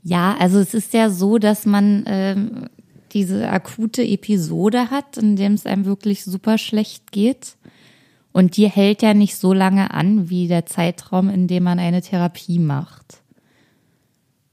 Ja, 0.02 0.36
also 0.38 0.58
es 0.58 0.74
ist 0.74 0.94
ja 0.94 1.10
so, 1.10 1.38
dass 1.38 1.64
man 1.64 2.04
ähm, 2.06 2.68
diese 3.12 3.48
akute 3.48 4.02
Episode 4.02 4.90
hat, 4.90 5.16
in 5.16 5.36
dem 5.36 5.52
es 5.52 5.66
einem 5.66 5.84
wirklich 5.84 6.24
super 6.24 6.58
schlecht 6.58 7.12
geht. 7.12 7.56
Und 8.32 8.56
die 8.56 8.68
hält 8.68 9.02
ja 9.02 9.14
nicht 9.14 9.36
so 9.36 9.52
lange 9.52 9.92
an 9.92 10.30
wie 10.30 10.48
der 10.48 10.66
Zeitraum, 10.66 11.28
in 11.28 11.46
dem 11.46 11.64
man 11.64 11.78
eine 11.78 12.00
Therapie 12.00 12.58
macht. 12.58 13.21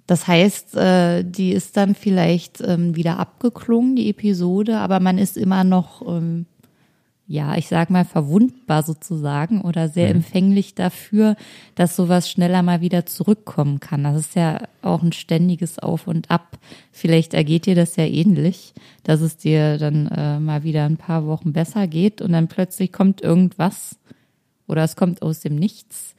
Das 0.09 0.27
heißt, 0.27 0.75
äh, 0.75 1.23
die 1.23 1.51
ist 1.51 1.77
dann 1.77 1.93
vielleicht 1.93 2.61
ähm, 2.61 2.95
wieder 2.95 3.19
abgeklungen, 3.19 3.95
die 3.95 4.09
Episode, 4.09 4.79
aber 4.79 4.99
man 4.99 5.19
ist 5.19 5.37
immer 5.37 5.63
noch, 5.63 6.01
ähm, 6.01 6.47
ja, 7.27 7.55
ich 7.57 7.67
sag 7.67 7.91
mal, 7.91 8.05
verwundbar 8.05 8.81
sozusagen 8.81 9.61
oder 9.61 9.87
sehr 9.87 10.09
mhm. 10.09 10.15
empfänglich 10.15 10.73
dafür, 10.73 11.35
dass 11.75 11.95
sowas 11.95 12.27
schneller 12.27 12.63
mal 12.63 12.81
wieder 12.81 13.05
zurückkommen 13.05 13.79
kann. 13.79 14.03
Das 14.03 14.15
ist 14.15 14.35
ja 14.35 14.63
auch 14.81 15.03
ein 15.03 15.11
ständiges 15.11 15.77
Auf 15.77 16.07
und 16.07 16.31
Ab. 16.31 16.57
Vielleicht 16.91 17.35
ergeht 17.35 17.67
dir 17.67 17.75
das 17.75 17.95
ja 17.95 18.05
ähnlich, 18.05 18.73
dass 19.03 19.21
es 19.21 19.37
dir 19.37 19.77
dann 19.77 20.07
äh, 20.07 20.39
mal 20.39 20.63
wieder 20.63 20.85
ein 20.85 20.97
paar 20.97 21.27
Wochen 21.27 21.53
besser 21.53 21.85
geht 21.85 22.19
und 22.19 22.31
dann 22.31 22.47
plötzlich 22.47 22.91
kommt 22.91 23.21
irgendwas 23.21 23.99
oder 24.65 24.83
es 24.83 24.95
kommt 24.95 25.21
aus 25.21 25.41
dem 25.41 25.55
Nichts 25.55 26.15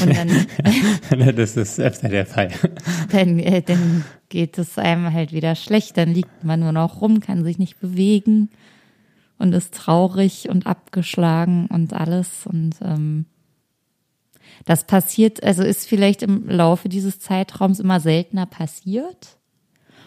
und 0.00 0.16
dann, 0.16 1.34
das 1.36 1.56
ist 1.56 1.80
öfter 1.80 2.08
der 2.08 2.26
Fall. 2.26 2.50
Dann, 3.10 3.38
äh, 3.38 3.62
dann 3.62 4.04
geht 4.28 4.58
es 4.58 4.78
einem 4.78 5.12
halt 5.12 5.32
wieder 5.32 5.54
schlecht. 5.54 5.96
Dann 5.96 6.12
liegt 6.12 6.44
man 6.44 6.60
nur 6.60 6.72
noch 6.72 7.00
rum, 7.00 7.20
kann 7.20 7.44
sich 7.44 7.58
nicht 7.58 7.80
bewegen 7.80 8.50
und 9.38 9.52
ist 9.52 9.74
traurig 9.74 10.48
und 10.48 10.66
abgeschlagen 10.66 11.66
und 11.66 11.92
alles. 11.92 12.46
Und 12.46 12.76
ähm, 12.80 13.26
das 14.64 14.84
passiert, 14.84 15.42
also 15.42 15.62
ist 15.62 15.88
vielleicht 15.88 16.22
im 16.22 16.48
Laufe 16.48 16.88
dieses 16.88 17.18
Zeitraums 17.18 17.80
immer 17.80 17.98
seltener 17.98 18.46
passiert. 18.46 19.38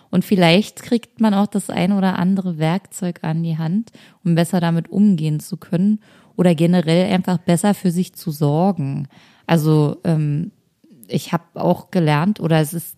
Und 0.09 0.23
vielleicht 0.23 0.81
kriegt 0.81 1.19
man 1.19 1.33
auch 1.33 1.47
das 1.47 1.69
ein 1.69 1.91
oder 1.91 2.17
andere 2.17 2.57
Werkzeug 2.57 3.19
an 3.23 3.43
die 3.43 3.57
Hand, 3.57 3.91
um 4.23 4.35
besser 4.35 4.61
damit 4.61 4.88
umgehen 4.88 5.41
zu 5.41 5.57
können 5.57 5.99
oder 6.38 6.55
generell 6.55 7.11
einfach 7.11 7.38
besser 7.38 7.73
für 7.73 7.91
sich 7.91 8.13
zu 8.13 8.31
sorgen. 8.31 9.09
Also 9.47 9.97
ähm, 10.03 10.51
ich 11.08 11.34
habe 11.34 11.43
auch 11.55 11.91
gelernt, 11.91 12.39
oder 12.39 12.60
es 12.60 12.73
ist, 12.73 12.97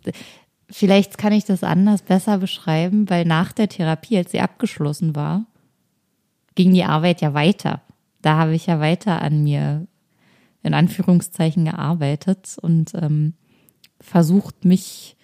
vielleicht 0.70 1.18
kann 1.18 1.34
ich 1.34 1.46
das 1.46 1.64
anders 1.64 2.02
besser 2.02 2.38
beschreiben, 2.38 3.10
weil 3.10 3.26
nach 3.26 3.52
der 3.52 3.70
Therapie, 3.70 4.18
als 4.18 4.32
sie 4.32 4.42
abgeschlossen 4.42 5.16
war, 5.16 5.46
ging 6.56 6.74
die 6.74 6.84
Arbeit 6.84 7.22
ja 7.22 7.34
weiter. 7.34 7.82
Da 8.22 8.38
habe 8.38 8.56
ich 8.56 8.66
ja 8.66 8.80
weiter 8.80 9.22
an 9.22 9.44
mir 9.44 9.88
in 10.64 10.74
Anführungszeichen 10.74 11.66
gearbeitet 11.66 12.58
und 12.62 12.94
ähm, 12.96 13.34
versucht, 14.02 14.66
mich 14.66 15.16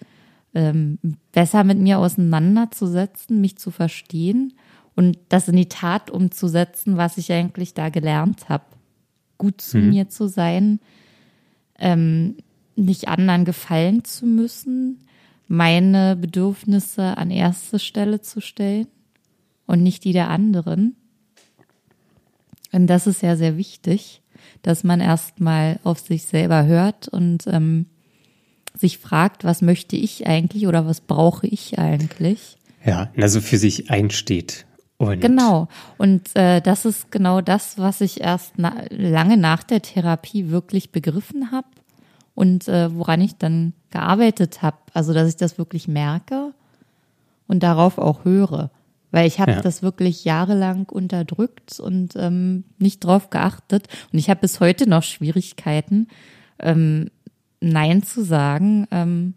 ähm, 0.54 0.98
besser 1.32 1.64
mit 1.64 1.78
mir 1.78 1.98
auseinanderzusetzen, 1.98 3.40
mich 3.40 3.58
zu 3.58 3.70
verstehen 3.70 4.54
und 4.94 5.18
das 5.28 5.48
in 5.48 5.56
die 5.56 5.68
Tat 5.68 6.10
umzusetzen, 6.10 6.96
was 6.96 7.18
ich 7.18 7.32
eigentlich 7.32 7.74
da 7.74 7.88
gelernt 7.88 8.48
habe. 8.48 8.64
Gut 9.36 9.60
zu 9.60 9.78
mhm. 9.78 9.90
mir 9.90 10.08
zu 10.08 10.28
sein, 10.28 10.80
ähm, 11.78 12.36
nicht 12.76 13.08
anderen 13.08 13.44
gefallen 13.44 14.04
zu 14.04 14.26
müssen, 14.26 14.98
meine 15.48 16.16
Bedürfnisse 16.16 17.16
an 17.18 17.30
erste 17.30 17.78
Stelle 17.78 18.20
zu 18.20 18.40
stellen 18.40 18.86
und 19.66 19.82
nicht 19.82 20.04
die 20.04 20.12
der 20.12 20.30
anderen. 20.30 20.96
Und 22.72 22.88
das 22.88 23.06
ist 23.06 23.22
ja 23.22 23.36
sehr 23.36 23.56
wichtig, 23.56 24.22
dass 24.62 24.82
man 24.82 25.00
erstmal 25.00 25.78
auf 25.84 26.00
sich 26.00 26.24
selber 26.24 26.66
hört 26.66 27.08
und 27.08 27.46
ähm, 27.46 27.86
sich 28.76 28.98
fragt, 28.98 29.44
was 29.44 29.62
möchte 29.62 29.96
ich 29.96 30.26
eigentlich 30.26 30.66
oder 30.66 30.86
was 30.86 31.00
brauche 31.00 31.46
ich 31.46 31.78
eigentlich. 31.78 32.56
Ja, 32.84 33.12
also 33.16 33.40
für 33.40 33.58
sich 33.58 33.90
einsteht. 33.90 34.66
Und 35.08 35.20
genau. 35.20 35.68
Und 35.98 36.34
äh, 36.36 36.60
das 36.60 36.84
ist 36.84 37.10
genau 37.10 37.40
das, 37.40 37.78
was 37.78 38.00
ich 38.00 38.20
erst 38.20 38.54
na 38.56 38.74
lange 38.90 39.36
nach 39.36 39.62
der 39.62 39.82
Therapie 39.82 40.50
wirklich 40.50 40.92
begriffen 40.92 41.50
habe 41.50 41.68
und 42.34 42.68
äh, 42.68 42.94
woran 42.94 43.20
ich 43.20 43.36
dann 43.36 43.72
gearbeitet 43.90 44.62
habe. 44.62 44.78
Also, 44.92 45.12
dass 45.12 45.28
ich 45.28 45.36
das 45.36 45.58
wirklich 45.58 45.88
merke 45.88 46.52
und 47.46 47.62
darauf 47.62 47.98
auch 47.98 48.24
höre. 48.24 48.70
Weil 49.10 49.28
ich 49.28 49.38
habe 49.38 49.52
ja. 49.52 49.60
das 49.60 49.82
wirklich 49.82 50.24
jahrelang 50.24 50.86
unterdrückt 50.86 51.78
und 51.78 52.16
ähm, 52.16 52.64
nicht 52.78 53.04
drauf 53.04 53.30
geachtet. 53.30 53.86
Und 54.12 54.18
ich 54.18 54.28
habe 54.28 54.40
bis 54.40 54.58
heute 54.58 54.88
noch 54.88 55.04
Schwierigkeiten, 55.04 56.08
ähm, 56.58 57.10
Nein 57.60 58.02
zu 58.02 58.24
sagen. 58.24 58.88
Ähm, 58.90 59.34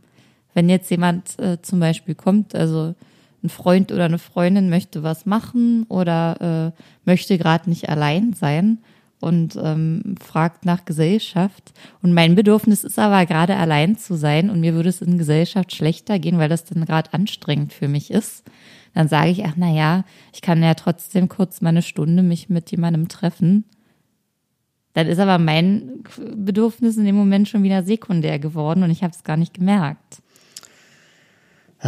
wenn 0.56 0.70
jetzt 0.70 0.90
jemand 0.90 1.38
äh, 1.38 1.62
zum 1.62 1.80
Beispiel 1.80 2.16
kommt, 2.16 2.56
also 2.56 2.96
ein 3.44 3.50
Freund 3.50 3.92
oder 3.92 4.06
eine 4.06 4.20
Freundin 4.20 4.70
möchte 4.70 5.04
was 5.04 5.26
machen 5.26 5.84
oder 5.90 6.74
äh, 6.76 6.82
möchte 7.06 7.38
gerade 7.38 7.70
nicht 7.70 7.90
allein 7.90 8.34
sein 8.34 8.80
und 9.20 9.58
ähm, 9.62 10.16
fragt 10.22 10.66
nach 10.66 10.86
Gesellschaft. 10.86 11.74
Und 12.02 12.14
mein 12.14 12.36
Bedürfnis 12.36 12.84
ist 12.84 13.00
aber 13.00 13.26
gerade 13.26 13.56
allein 13.56 13.98
zu 13.98 14.16
sein 14.16 14.50
und 14.50 14.60
mir 14.60 14.74
würde 14.74 14.90
es 14.90 15.02
in 15.02 15.18
Gesellschaft 15.18 15.76
schlechter 15.76 16.20
gehen, 16.20 16.38
weil 16.38 16.50
das 16.50 16.66
dann 16.66 16.86
gerade 16.86 17.14
anstrengend 17.14 17.74
für 17.74 17.88
mich 17.88 18.12
ist. 18.12 18.44
Dann 18.94 19.08
sage 19.08 19.30
ich, 19.30 19.46
ach 19.46 19.54
na 19.56 19.72
ja, 19.72 20.04
ich 20.34 20.42
kann 20.42 20.64
ja 20.64 20.74
trotzdem 20.74 21.30
kurz 21.30 21.62
mal 21.62 21.70
eine 21.70 21.82
Stunde 21.82 22.24
mich 22.24 22.50
mit 22.50 22.72
jemandem 22.72 23.08
treffen. 23.08 23.66
Dann 24.94 25.08
ist 25.08 25.20
aber 25.20 25.38
mein 25.38 26.04
Bedürfnis 26.36 26.98
in 26.98 27.06
dem 27.06 27.16
Moment 27.16 27.48
schon 27.48 27.62
wieder 27.62 27.84
sekundär 27.84 28.40
geworden 28.40 28.82
und 28.82 28.90
ich 28.90 29.04
habe 29.04 29.14
es 29.14 29.24
gar 29.24 29.38
nicht 29.38 29.54
gemerkt. 29.54 30.24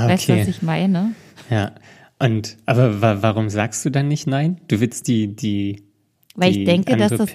Okay. 0.04 0.14
Weißt 0.14 0.30
du, 0.30 0.38
was 0.40 0.48
ich 0.48 0.62
meine? 0.62 1.14
Ja. 1.50 1.72
Und 2.20 2.58
aber 2.66 3.02
wa 3.02 3.18
warum 3.22 3.50
sagst 3.50 3.86
du 3.86 3.90
dann 3.90 4.08
nicht 4.08 4.28
nein? 4.28 4.60
Du 4.68 4.80
willst 4.80 5.08
die 5.08 5.36
die 5.36 5.84
weil 6.36 6.52
die 6.52 6.60
ich 6.62 6.66
denke, 6.66 6.98
dass 6.98 7.12
das, 7.12 7.30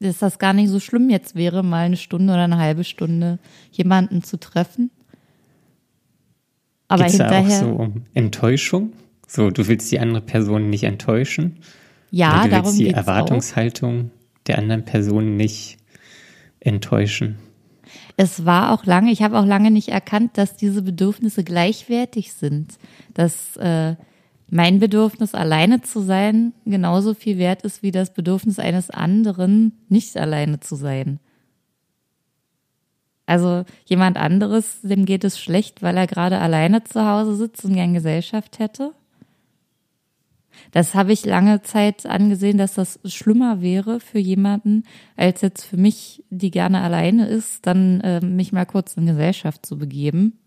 dass 0.00 0.18
das 0.18 0.38
gar 0.38 0.54
nicht 0.54 0.70
so 0.70 0.80
schlimm 0.80 1.10
jetzt 1.10 1.34
wäre, 1.34 1.62
mal 1.62 1.86
eine 1.86 1.96
Stunde 1.96 2.32
oder 2.32 2.44
eine 2.44 2.58
halbe 2.58 2.84
Stunde 2.84 3.38
jemanden 3.70 4.22
zu 4.22 4.38
treffen. 4.38 4.90
Aber 6.88 7.04
Geht's 7.04 7.16
hinterher. 7.16 7.42
Da 7.42 7.66
auch 7.66 7.70
so 7.70 7.70
um 7.70 8.04
Enttäuschung? 8.14 8.92
So, 9.26 9.50
du 9.50 9.66
willst 9.66 9.90
die 9.90 9.98
andere 9.98 10.22
Person 10.22 10.70
nicht 10.70 10.84
enttäuschen? 10.84 11.58
Ja, 12.10 12.44
du 12.44 12.50
darum 12.50 12.66
willst 12.66 12.78
die 12.78 12.90
Erwartungshaltung 12.90 14.10
auch. 14.10 14.44
der 14.46 14.58
anderen 14.58 14.84
Person 14.84 15.36
nicht 15.36 15.78
enttäuschen. 16.60 17.36
Es 18.16 18.44
war 18.44 18.72
auch 18.72 18.84
lange, 18.84 19.10
ich 19.10 19.22
habe 19.22 19.38
auch 19.38 19.46
lange 19.46 19.70
nicht 19.70 19.88
erkannt, 19.88 20.38
dass 20.38 20.56
diese 20.56 20.82
Bedürfnisse 20.82 21.42
gleichwertig 21.42 22.32
sind. 22.32 22.78
Dass 23.12 23.56
äh, 23.56 23.96
mein 24.48 24.78
Bedürfnis, 24.78 25.34
alleine 25.34 25.80
zu 25.80 26.00
sein, 26.00 26.52
genauso 26.64 27.14
viel 27.14 27.38
wert 27.38 27.62
ist 27.62 27.82
wie 27.82 27.90
das 27.90 28.12
Bedürfnis 28.12 28.58
eines 28.58 28.90
anderen, 28.90 29.72
nicht 29.88 30.16
alleine 30.16 30.60
zu 30.60 30.76
sein. 30.76 31.18
Also 33.26 33.64
jemand 33.86 34.16
anderes, 34.16 34.82
dem 34.82 35.06
geht 35.06 35.24
es 35.24 35.40
schlecht, 35.40 35.82
weil 35.82 35.96
er 35.96 36.06
gerade 36.06 36.38
alleine 36.38 36.84
zu 36.84 37.06
Hause 37.06 37.34
sitzt 37.36 37.64
und 37.64 37.74
gern 37.74 37.94
Gesellschaft 37.94 38.58
hätte. 38.58 38.92
Das 40.72 40.94
habe 40.94 41.12
ich 41.12 41.24
lange 41.24 41.62
Zeit 41.62 42.06
angesehen, 42.06 42.58
dass 42.58 42.74
das 42.74 42.98
schlimmer 43.04 43.60
wäre 43.60 44.00
für 44.00 44.18
jemanden, 44.18 44.84
als 45.16 45.40
jetzt 45.40 45.64
für 45.64 45.76
mich, 45.76 46.24
die 46.30 46.50
gerne 46.50 46.80
alleine 46.80 47.26
ist, 47.26 47.66
dann 47.66 48.00
äh, 48.00 48.20
mich 48.20 48.52
mal 48.52 48.66
kurz 48.66 48.96
in 48.96 49.06
Gesellschaft 49.06 49.64
zu 49.64 49.78
begeben, 49.78 50.38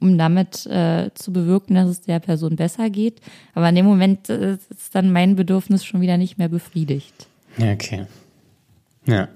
um 0.00 0.18
damit 0.18 0.66
äh, 0.66 1.10
zu 1.14 1.32
bewirken, 1.32 1.74
dass 1.74 1.88
es 1.88 2.00
der 2.02 2.20
Person 2.20 2.56
besser 2.56 2.90
geht. 2.90 3.20
Aber 3.54 3.68
in 3.68 3.74
dem 3.74 3.86
Moment 3.86 4.28
äh, 4.28 4.54
ist 4.54 4.94
dann 4.94 5.12
mein 5.12 5.36
Bedürfnis 5.36 5.84
schon 5.84 6.00
wieder 6.00 6.16
nicht 6.16 6.38
mehr 6.38 6.48
befriedigt. 6.48 7.26
Okay. 7.58 8.06
Ja, 9.06 9.28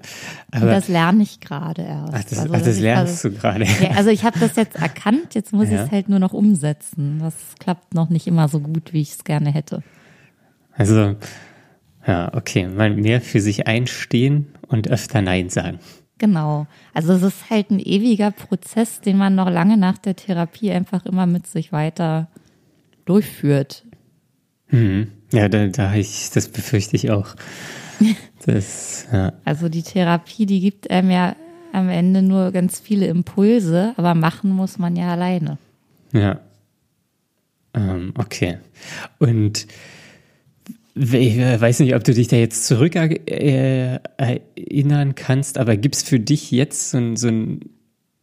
aber 0.51 0.65
und 0.65 0.71
das 0.71 0.87
lerne 0.89 1.23
ich 1.23 1.39
gerade 1.39 1.83
erst. 1.83 2.13
Ach, 2.13 2.23
das, 2.23 2.39
also, 2.39 2.53
ach, 2.53 2.61
das 2.61 2.79
lernst 2.79 3.25
also, 3.25 3.29
du 3.29 3.41
gerade. 3.41 3.65
Ja, 3.65 3.91
also 3.95 4.09
ich 4.09 4.23
habe 4.25 4.37
das 4.39 4.55
jetzt 4.57 4.75
erkannt, 4.75 5.33
jetzt 5.33 5.53
muss 5.53 5.69
ja. 5.69 5.75
ich 5.75 5.81
es 5.81 5.91
halt 5.91 6.09
nur 6.09 6.19
noch 6.19 6.33
umsetzen. 6.33 7.19
Das 7.19 7.35
klappt 7.59 7.93
noch 7.93 8.09
nicht 8.09 8.27
immer 8.27 8.49
so 8.49 8.59
gut, 8.59 8.91
wie 8.91 9.01
ich 9.01 9.11
es 9.11 9.23
gerne 9.23 9.51
hätte. 9.51 9.81
Also, 10.73 11.15
ja, 12.05 12.33
okay, 12.33 12.67
mal 12.67 12.89
mehr 12.89 13.21
für 13.21 13.39
sich 13.39 13.67
einstehen 13.67 14.47
und 14.67 14.89
öfter 14.89 15.21
Nein 15.21 15.49
sagen. 15.49 15.79
Genau. 16.17 16.67
Also 16.93 17.13
es 17.13 17.23
ist 17.23 17.49
halt 17.49 17.71
ein 17.71 17.79
ewiger 17.79 18.31
Prozess, 18.31 19.01
den 19.01 19.17
man 19.17 19.33
noch 19.33 19.49
lange 19.49 19.77
nach 19.77 19.97
der 19.97 20.15
Therapie 20.15 20.71
einfach 20.71 21.05
immer 21.05 21.25
mit 21.25 21.47
sich 21.47 21.71
weiter 21.71 22.27
durchführt. 23.05 23.85
Mhm. 24.69 25.07
Ja, 25.31 25.49
da, 25.49 25.67
da 25.67 25.93
ich, 25.95 26.29
das 26.31 26.49
befürchte 26.49 26.95
ich 26.95 27.09
auch. 27.09 27.35
Das, 28.45 29.07
ja. 29.11 29.33
Also 29.45 29.69
die 29.69 29.83
Therapie, 29.83 30.47
die 30.47 30.61
gibt 30.61 30.89
einem 30.89 31.11
ja 31.11 31.35
am 31.73 31.89
Ende 31.89 32.21
nur 32.21 32.51
ganz 32.51 32.79
viele 32.79 33.07
Impulse, 33.07 33.93
aber 33.97 34.15
machen 34.15 34.51
muss 34.51 34.79
man 34.79 34.95
ja 34.95 35.11
alleine. 35.11 35.57
Ja. 36.11 36.39
Ähm, 37.73 38.13
okay. 38.17 38.57
Und 39.19 39.67
ich 40.93 41.37
weiß 41.37 41.79
nicht, 41.79 41.95
ob 41.95 42.03
du 42.03 42.13
dich 42.13 42.27
da 42.27 42.35
jetzt 42.35 42.65
zurück 42.65 42.95
äh, 42.95 43.99
erinnern 44.17 45.15
kannst, 45.15 45.57
aber 45.57 45.77
gibt 45.77 45.95
es 45.95 46.03
für 46.03 46.19
dich 46.19 46.51
jetzt 46.51 46.89
so, 46.89 47.15
so 47.15 47.27
einen 47.27 47.61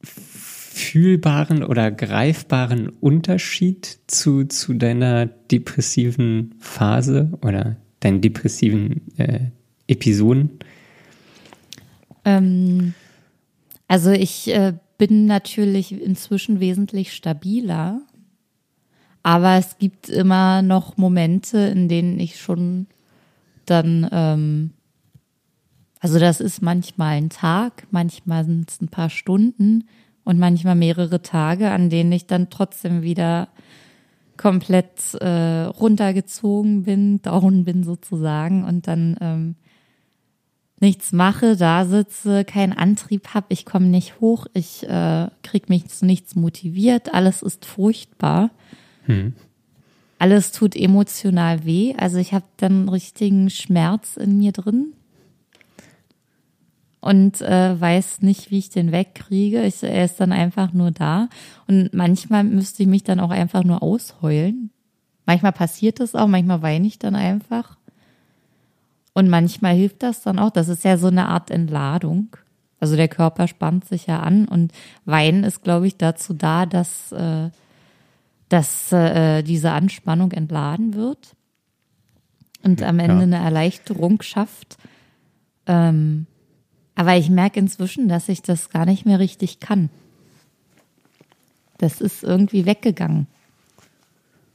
fühlbaren 0.03 1.65
oder 1.65 1.91
greifbaren 1.91 2.89
Unterschied 2.89 3.99
zu, 4.07 4.45
zu 4.45 4.75
deiner 4.75 5.27
depressiven 5.27 6.55
Phase 6.61 7.33
oder 7.41 7.77
deinen 8.01 8.21
depressiven 8.21 9.01
äh, 9.17 9.41
Episoden? 9.89 10.59
Ähm, 12.25 12.95
also 13.89 14.11
ich 14.11 14.49
äh, 14.55 14.75
bin 14.99 15.27
natürlich 15.27 16.01
inzwischen 16.01 16.61
wesentlich 16.61 17.13
stabiler, 17.13 18.03
aber 19.23 19.57
es 19.57 19.79
gibt 19.79 20.09
immer 20.09 20.63
noch 20.63 20.97
Momente, 20.97 21.59
in 21.59 21.89
denen 21.89 22.21
ich 22.21 22.41
schon 22.41 22.87
dann, 23.67 24.09
ähm, 24.13 24.71
also 26.01 26.19
das 26.19 26.41
ist 26.41 26.63
manchmal 26.63 27.17
ein 27.17 27.31
Tag, 27.31 27.87
manchmal 27.91 28.45
sind 28.45 28.71
es 28.71 28.81
ein 28.81 28.89
paar 28.89 29.11
Stunden 29.11 29.85
und 30.25 30.39
manchmal 30.39 30.75
mehrere 30.75 31.23
Tage, 31.23 31.71
an 31.71 31.91
denen 31.91 32.13
ich 32.13 32.27
dann 32.27 32.51
trotzdem 32.51 33.03
wieder 33.03 33.49
komplett 34.37 35.15
äh, 35.15 35.65
runtergezogen 35.65 36.85
bin, 36.85 37.21
down 37.23 37.65
bin 37.65 37.83
sozusagen 37.83 38.65
und 38.65 38.87
dann 38.87 39.17
ähm, 39.21 39.57
nichts 40.81 41.13
mache, 41.13 41.57
da 41.57 41.85
sitze, 41.85 42.45
keinen 42.45 42.73
Antrieb 42.73 43.35
habe, 43.35 43.47
ich 43.51 43.65
komme 43.65 43.87
nicht 43.87 44.21
hoch, 44.21 44.47
ich 44.55 44.89
äh, 44.89 45.29
krieg 45.43 45.69
mich 45.69 45.89
zu 45.89 46.07
nichts 46.07 46.37
motiviert, 46.37 47.15
alles 47.15 47.43
ist 47.43 47.65
furchtbar. 47.65 48.51
Hm. 49.05 49.35
Alles 50.19 50.53
tut 50.53 50.75
emotional 50.75 51.65
weh, 51.65 51.95
also 51.97 52.19
ich 52.19 52.33
habe 52.33 52.47
dann 52.57 52.89
richtigen 52.89 53.51
Schmerz 53.51 54.17
in 54.17 54.39
mir 54.39 54.53
drin 54.53 54.93
und 57.01 57.41
äh, 57.41 57.81
weiß 57.81 58.23
nicht, 58.23 58.51
wie 58.51 58.59
ich 58.59 58.71
den 58.71 58.93
wegkriege. 58.93 59.63
Ich, 59.63 59.83
er 59.83 60.05
ist 60.05 60.19
dann 60.21 60.33
einfach 60.33 60.73
nur 60.73 60.91
da 60.91 61.29
und 61.67 61.95
manchmal 61.95 62.45
müsste 62.45 62.83
ich 62.83 62.89
mich 62.89 63.05
dann 63.05 63.21
auch 63.21 63.31
einfach 63.31 63.65
nur 63.65 63.83
ausheulen. 63.83 64.71
Manchmal 65.25 65.53
passiert 65.53 66.01
das 66.01 66.15
auch, 66.15 66.27
manchmal 66.27 66.63
weine 66.63 66.87
ich 66.87 66.99
dann 66.99 67.15
einfach. 67.15 67.78
Und 69.19 69.29
manchmal 69.29 69.75
hilft 69.75 70.05
das 70.05 70.23
dann 70.23 70.39
auch. 70.39 70.51
Das 70.51 70.69
ist 70.69 70.85
ja 70.85 70.97
so 70.97 71.09
eine 71.09 71.27
Art 71.27 71.51
Entladung. 71.51 72.37
Also 72.79 72.95
der 72.95 73.09
Körper 73.09 73.49
spannt 73.49 73.85
sich 73.85 74.07
ja 74.07 74.21
an 74.21 74.47
und 74.47 74.71
Weinen 75.07 75.43
ist, 75.43 75.65
glaube 75.65 75.89
ich, 75.89 75.97
dazu 75.97 76.35
da, 76.35 76.67
dass, 76.67 77.11
äh, 77.11 77.51
dass 78.49 78.93
äh, 78.93 79.43
diese 79.43 79.73
Anspannung 79.73 80.31
entladen 80.31 80.95
wird 80.95 81.35
und 82.63 82.81
am 82.85 83.01
Ende 83.01 83.17
ja. 83.17 83.23
eine 83.23 83.39
Erleichterung 83.39 84.23
schafft. 84.23 84.77
Ähm, 85.67 86.27
aber 86.95 87.17
ich 87.17 87.29
merke 87.29 87.59
inzwischen, 87.59 88.09
dass 88.09 88.29
ich 88.29 88.43
das 88.43 88.71
gar 88.71 88.87
nicht 88.87 89.05
mehr 89.05 89.19
richtig 89.19 89.59
kann. 89.59 89.91
Das 91.79 92.01
ist 92.01 92.23
irgendwie 92.23 92.67
weggegangen 92.67 93.27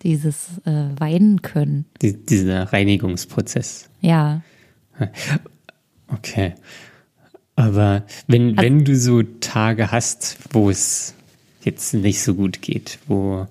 dieses 0.03 0.61
äh, 0.65 0.87
Weinen 0.97 1.41
können. 1.41 1.83
Die, 2.01 2.13
dieser 2.13 2.71
Reinigungsprozess. 2.71 3.89
Ja. 3.99 4.41
Okay. 6.07 6.53
Aber 7.55 8.03
wenn, 8.27 8.49
also, 8.49 8.61
wenn 8.61 8.85
du 8.85 8.95
so 8.95 9.23
Tage 9.23 9.91
hast, 9.91 10.37
wo 10.51 10.69
es 10.69 11.15
jetzt 11.63 11.93
nicht 11.93 12.21
so 12.21 12.35
gut 12.35 12.61
geht, 12.61 12.99
wo, 13.07 13.47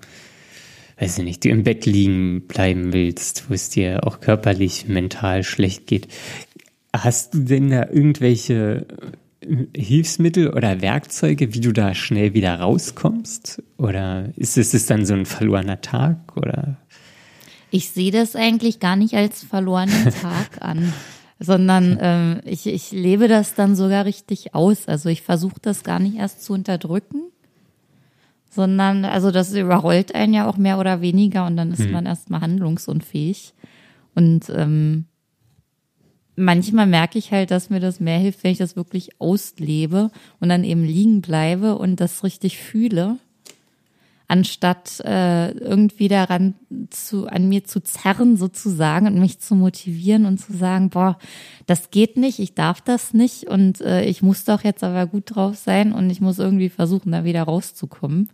weiß 0.99 1.17
ich 1.17 1.23
nicht, 1.23 1.43
du 1.43 1.49
im 1.49 1.63
Bett 1.63 1.85
liegen 1.85 2.41
bleiben 2.47 2.93
willst, 2.93 3.49
wo 3.49 3.53
es 3.53 3.69
dir 3.69 4.05
auch 4.05 4.19
körperlich, 4.19 4.87
mental 4.87 5.43
schlecht 5.43 5.87
geht, 5.87 6.07
hast 6.95 7.33
du 7.33 7.39
denn 7.39 7.69
da 7.69 7.87
irgendwelche 7.89 8.85
Hilfsmittel 9.75 10.49
oder 10.49 10.81
Werkzeuge, 10.81 11.53
wie 11.53 11.59
du 11.59 11.71
da 11.71 11.95
schnell 11.95 12.33
wieder 12.33 12.59
rauskommst? 12.59 13.61
Oder 13.77 14.29
ist 14.35 14.57
es, 14.57 14.73
ist 14.73 14.89
dann 14.89 15.05
so 15.05 15.13
ein 15.13 15.25
verlorener 15.25 15.81
Tag? 15.81 16.37
Oder? 16.37 16.77
Ich 17.71 17.89
sehe 17.89 18.11
das 18.11 18.35
eigentlich 18.35 18.79
gar 18.79 18.95
nicht 18.95 19.15
als 19.15 19.43
verlorenen 19.43 20.13
Tag 20.21 20.61
an, 20.61 20.93
sondern 21.43 21.97
ähm, 21.99 22.39
ich, 22.45 22.67
ich 22.67 22.91
lebe 22.91 23.27
das 23.27 23.53
dann 23.53 23.75
sogar 23.75 24.05
richtig 24.05 24.55
aus. 24.55 24.87
Also 24.87 25.09
ich 25.09 25.21
versuche 25.21 25.59
das 25.61 25.83
gar 25.83 25.99
nicht 25.99 26.15
erst 26.15 26.43
zu 26.43 26.53
unterdrücken, 26.53 27.23
sondern 28.49 29.03
also 29.03 29.29
das 29.29 29.53
überrollt 29.53 30.15
einen 30.15 30.33
ja 30.33 30.47
auch 30.47 30.55
mehr 30.55 30.79
oder 30.79 31.01
weniger 31.01 31.45
und 31.45 31.57
dann 31.57 31.71
ist 31.71 31.83
hm. 31.83 31.91
man 31.91 32.05
erstmal 32.05 32.39
handlungsunfähig. 32.39 33.53
Und 34.15 34.49
ähm, 34.55 35.05
manchmal 36.37 36.87
merke 36.87 37.19
ich 37.19 37.33
halt, 37.33 37.51
dass 37.51 37.69
mir 37.69 37.81
das 37.81 37.99
mehr 37.99 38.19
hilft, 38.19 38.43
wenn 38.45 38.51
ich 38.51 38.59
das 38.59 38.77
wirklich 38.77 39.19
auslebe 39.19 40.11
und 40.39 40.47
dann 40.47 40.63
eben 40.63 40.85
liegen 40.85 41.21
bleibe 41.21 41.77
und 41.77 41.99
das 41.99 42.23
richtig 42.23 42.57
fühle, 42.57 43.17
anstatt 44.33 44.99
äh, 45.01 45.51
irgendwie 45.51 46.07
daran 46.07 46.55
zu 46.89 47.27
an 47.27 47.49
mir 47.49 47.63
zu 47.63 47.81
zerren 47.81 48.37
sozusagen 48.37 49.07
und 49.07 49.19
mich 49.19 49.39
zu 49.39 49.55
motivieren 49.55 50.25
und 50.25 50.37
zu 50.37 50.53
sagen, 50.53 50.89
boah, 50.89 51.17
das 51.65 51.91
geht 51.91 52.17
nicht, 52.17 52.39
ich 52.39 52.53
darf 52.53 52.81
das 52.81 53.13
nicht 53.13 53.45
und 53.45 53.81
äh, 53.81 54.03
ich 54.05 54.21
muss 54.21 54.45
doch 54.45 54.63
jetzt 54.63 54.83
aber 54.83 55.07
gut 55.07 55.35
drauf 55.35 55.55
sein 55.55 55.93
und 55.93 56.09
ich 56.09 56.21
muss 56.21 56.39
irgendwie 56.39 56.69
versuchen, 56.69 57.11
da 57.11 57.23
wieder 57.23 57.43
rauszukommen. 57.43 58.29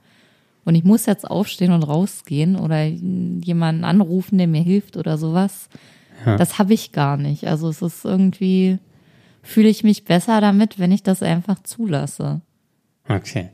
Und 0.65 0.75
ich 0.75 0.83
muss 0.83 1.05
jetzt 1.05 1.29
aufstehen 1.29 1.71
und 1.71 1.83
rausgehen 1.83 2.55
oder 2.55 2.83
jemanden 2.83 3.83
anrufen, 3.85 4.37
der 4.37 4.47
mir 4.47 4.61
hilft 4.61 4.97
oder 4.97 5.17
sowas 5.17 5.69
ja. 6.25 6.37
Das 6.37 6.59
habe 6.59 6.73
ich 6.73 6.91
gar 6.91 7.17
nicht. 7.17 7.47
Also 7.47 7.69
es 7.69 7.81
ist 7.81 8.05
irgendwie, 8.05 8.79
fühle 9.41 9.69
ich 9.69 9.83
mich 9.83 10.05
besser 10.05 10.41
damit, 10.41 10.79
wenn 10.79 10.91
ich 10.91 11.03
das 11.03 11.23
einfach 11.23 11.61
zulasse. 11.63 12.41
Okay. 13.07 13.49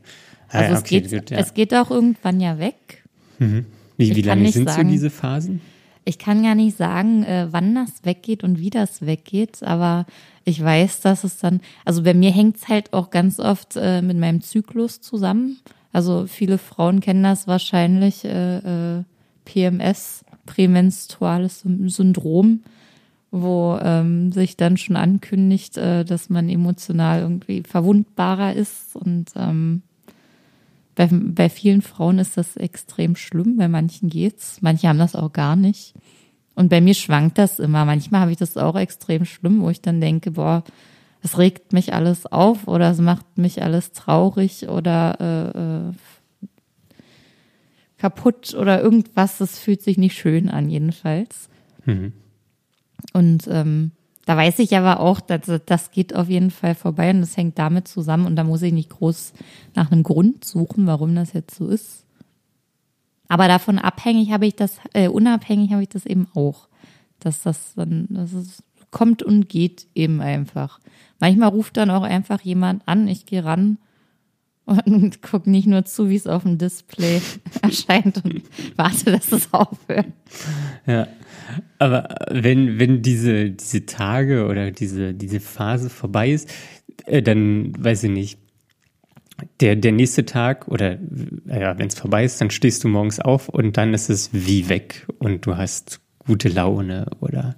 Ah, 0.48 0.58
also 0.58 0.74
es, 0.74 0.80
okay, 0.80 1.00
geht, 1.00 1.10
gut, 1.10 1.30
ja. 1.30 1.38
es 1.38 1.54
geht 1.54 1.74
auch 1.74 1.90
irgendwann 1.90 2.40
ja 2.40 2.58
weg. 2.58 3.04
Mhm. 3.38 3.66
Wie, 3.96 4.14
wie 4.14 4.22
lange 4.22 4.50
sind 4.52 4.68
sagen, 4.68 4.88
so 4.88 4.92
diese 4.92 5.10
Phasen? 5.10 5.60
Ich 6.04 6.18
kann 6.18 6.42
gar 6.42 6.54
nicht 6.54 6.76
sagen, 6.76 7.24
äh, 7.24 7.48
wann 7.50 7.74
das 7.74 8.04
weggeht 8.04 8.44
und 8.44 8.60
wie 8.60 8.70
das 8.70 9.04
weggeht, 9.04 9.62
aber 9.62 10.06
ich 10.44 10.62
weiß, 10.62 11.00
dass 11.00 11.24
es 11.24 11.38
dann, 11.38 11.60
also 11.84 12.04
bei 12.04 12.14
mir 12.14 12.30
hängt 12.30 12.56
es 12.56 12.68
halt 12.68 12.92
auch 12.92 13.10
ganz 13.10 13.40
oft 13.40 13.74
äh, 13.76 14.02
mit 14.02 14.16
meinem 14.16 14.40
Zyklus 14.40 15.00
zusammen. 15.00 15.58
Also 15.92 16.26
viele 16.28 16.58
Frauen 16.58 17.00
kennen 17.00 17.24
das 17.24 17.48
wahrscheinlich, 17.48 18.24
äh, 18.24 18.98
äh, 18.98 19.02
PMS 19.44 20.24
prämenstruales 20.46 21.64
Syndrom, 21.86 22.62
wo 23.30 23.78
ähm, 23.82 24.32
sich 24.32 24.56
dann 24.56 24.76
schon 24.76 24.96
ankündigt, 24.96 25.76
äh, 25.76 26.04
dass 26.04 26.30
man 26.30 26.48
emotional 26.48 27.20
irgendwie 27.20 27.62
verwundbarer 27.62 28.54
ist. 28.54 28.94
Und 28.94 29.30
ähm, 29.36 29.82
bei, 30.96 31.08
bei 31.10 31.48
vielen 31.48 31.82
Frauen 31.82 32.18
ist 32.18 32.36
das 32.36 32.56
extrem 32.56 33.14
schlimm, 33.14 33.56
bei 33.56 33.68
manchen 33.68 34.08
geht's, 34.08 34.58
manche 34.62 34.88
haben 34.88 34.98
das 34.98 35.14
auch 35.14 35.32
gar 35.32 35.54
nicht. 35.54 35.94
Und 36.56 36.70
bei 36.70 36.80
mir 36.80 36.94
schwankt 36.94 37.36
das 37.36 37.58
immer. 37.58 37.84
Manchmal 37.84 38.22
habe 38.22 38.32
ich 38.32 38.38
das 38.38 38.56
auch 38.56 38.76
extrem 38.76 39.26
schlimm, 39.26 39.60
wo 39.60 39.68
ich 39.68 39.82
dann 39.82 40.00
denke, 40.00 40.32
boah, 40.32 40.64
es 41.22 41.36
regt 41.36 41.74
mich 41.74 41.92
alles 41.92 42.24
auf 42.24 42.66
oder 42.66 42.90
es 42.90 42.98
macht 42.98 43.36
mich 43.36 43.62
alles 43.62 43.92
traurig 43.92 44.68
oder 44.68 45.20
äh, 45.20 45.90
äh, 45.90 46.48
kaputt 47.98 48.54
oder 48.54 48.82
irgendwas. 48.82 49.36
Das 49.36 49.58
fühlt 49.58 49.82
sich 49.82 49.98
nicht 49.98 50.16
schön 50.16 50.48
an, 50.48 50.70
jedenfalls. 50.70 51.50
Mhm. 51.84 52.14
Und 53.12 53.46
ähm, 53.50 53.92
da 54.26 54.36
weiß 54.36 54.58
ich 54.58 54.76
aber 54.76 55.00
auch, 55.00 55.20
dass, 55.20 55.42
das 55.64 55.92
geht 55.92 56.14
auf 56.14 56.28
jeden 56.28 56.50
Fall 56.50 56.74
vorbei 56.74 57.10
und 57.10 57.20
das 57.20 57.36
hängt 57.36 57.58
damit 57.58 57.86
zusammen 57.86 58.26
und 58.26 58.34
da 58.34 58.42
muss 58.42 58.60
ich 58.60 58.72
nicht 58.72 58.90
groß 58.90 59.32
nach 59.74 59.90
einem 59.90 60.02
Grund 60.02 60.44
suchen, 60.44 60.86
warum 60.86 61.14
das 61.14 61.32
jetzt 61.32 61.54
so 61.54 61.68
ist. 61.68 62.04
Aber 63.28 63.46
davon 63.46 63.78
abhängig 63.78 64.32
habe 64.32 64.46
ich 64.46 64.56
das, 64.56 64.78
äh, 64.92 65.08
unabhängig 65.08 65.72
habe 65.72 65.82
ich 65.82 65.88
das 65.88 66.06
eben 66.06 66.26
auch. 66.34 66.68
Dass 67.20 67.42
das 67.42 67.74
dann, 67.74 68.08
dass 68.10 68.32
es 68.32 68.62
kommt 68.90 69.22
und 69.22 69.48
geht 69.48 69.86
eben 69.94 70.20
einfach. 70.20 70.80
Manchmal 71.20 71.48
ruft 71.48 71.76
dann 71.76 71.90
auch 71.90 72.02
einfach 72.02 72.40
jemand 72.40 72.86
an, 72.86 73.06
ich 73.08 73.26
gehe 73.26 73.44
ran 73.44 73.78
und 74.66 75.22
gucke 75.22 75.48
nicht 75.48 75.66
nur 75.66 75.84
zu, 75.84 76.10
wie 76.10 76.16
es 76.16 76.26
auf 76.26 76.42
dem 76.42 76.58
Display 76.58 77.20
erscheint 77.62 78.22
und 78.24 78.42
warte, 78.76 79.12
dass 79.12 79.32
es 79.32 79.52
aufhört. 79.52 80.06
Ja, 80.86 81.06
aber 81.78 82.08
wenn, 82.30 82.78
wenn 82.78 83.02
diese, 83.02 83.50
diese 83.50 83.86
Tage 83.86 84.46
oder 84.46 84.72
diese, 84.72 85.14
diese 85.14 85.40
Phase 85.40 85.88
vorbei 85.88 86.30
ist, 86.30 86.50
äh, 87.06 87.22
dann 87.22 87.72
weiß 87.78 88.04
ich 88.04 88.10
nicht, 88.10 88.38
der, 89.60 89.76
der 89.76 89.92
nächste 89.92 90.24
Tag 90.24 90.66
oder 90.68 90.98
ja, 91.46 91.78
wenn 91.78 91.88
es 91.88 91.94
vorbei 91.94 92.24
ist, 92.24 92.40
dann 92.40 92.50
stehst 92.50 92.82
du 92.84 92.88
morgens 92.88 93.20
auf 93.20 93.48
und 93.48 93.76
dann 93.76 93.94
ist 93.94 94.08
es 94.08 94.30
wie 94.32 94.68
weg 94.68 95.06
und 95.18 95.46
du 95.46 95.56
hast 95.56 96.00
gute 96.26 96.48
Laune 96.48 97.06
oder. 97.20 97.56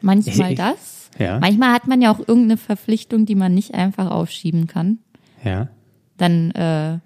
Manchmal 0.00 0.52
ich, 0.52 0.58
das. 0.58 1.10
Ja. 1.18 1.38
Manchmal 1.38 1.72
hat 1.72 1.86
man 1.86 2.00
ja 2.00 2.10
auch 2.10 2.18
irgendeine 2.18 2.56
Verpflichtung, 2.56 3.26
die 3.26 3.34
man 3.34 3.54
nicht 3.54 3.74
einfach 3.74 4.10
aufschieben 4.10 4.66
kann. 4.66 4.98
Ja. 5.44 5.68
Dann 6.16 6.50
äh, 6.52 6.98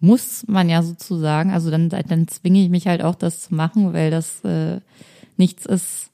muss 0.00 0.44
man 0.46 0.68
ja 0.68 0.82
sozusagen, 0.82 1.50
also 1.50 1.70
dann, 1.70 1.88
dann 1.88 2.28
zwinge 2.28 2.62
ich 2.62 2.70
mich 2.70 2.86
halt 2.86 3.02
auch, 3.02 3.14
das 3.14 3.42
zu 3.42 3.54
machen, 3.54 3.92
weil 3.92 4.10
das 4.10 4.44
äh, 4.44 4.80
nichts 5.36 5.66
ist, 5.66 6.10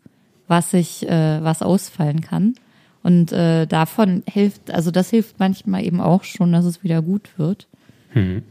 was 0.46 0.72
ich, 0.72 1.08
äh, 1.08 1.42
was 1.42 1.62
ausfallen 1.62 2.20
kann. 2.20 2.54
Und 3.02 3.32
äh, 3.32 3.66
davon 3.66 4.22
hilft, 4.26 4.70
also 4.70 4.90
das 4.90 5.10
hilft 5.10 5.38
manchmal 5.38 5.84
eben 5.84 6.00
auch 6.00 6.24
schon, 6.24 6.52
dass 6.52 6.64
es 6.64 6.82
wieder 6.82 7.02
gut 7.02 7.38
wird. 7.38 7.68
Mhm. 8.14 8.42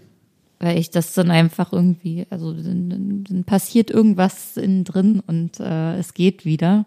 Weil 0.60 0.78
ich 0.78 0.92
das 0.92 1.14
dann 1.14 1.32
einfach 1.32 1.74
irgendwie, 1.74 2.28
also 2.30 2.54
dann, 2.54 3.24
dann 3.28 3.44
passiert 3.44 3.90
irgendwas 3.90 4.56
innen 4.56 4.84
drin 4.84 5.22
und 5.26 5.60
äh, 5.60 5.98
es 5.98 6.14
geht 6.14 6.46
wieder. 6.46 6.86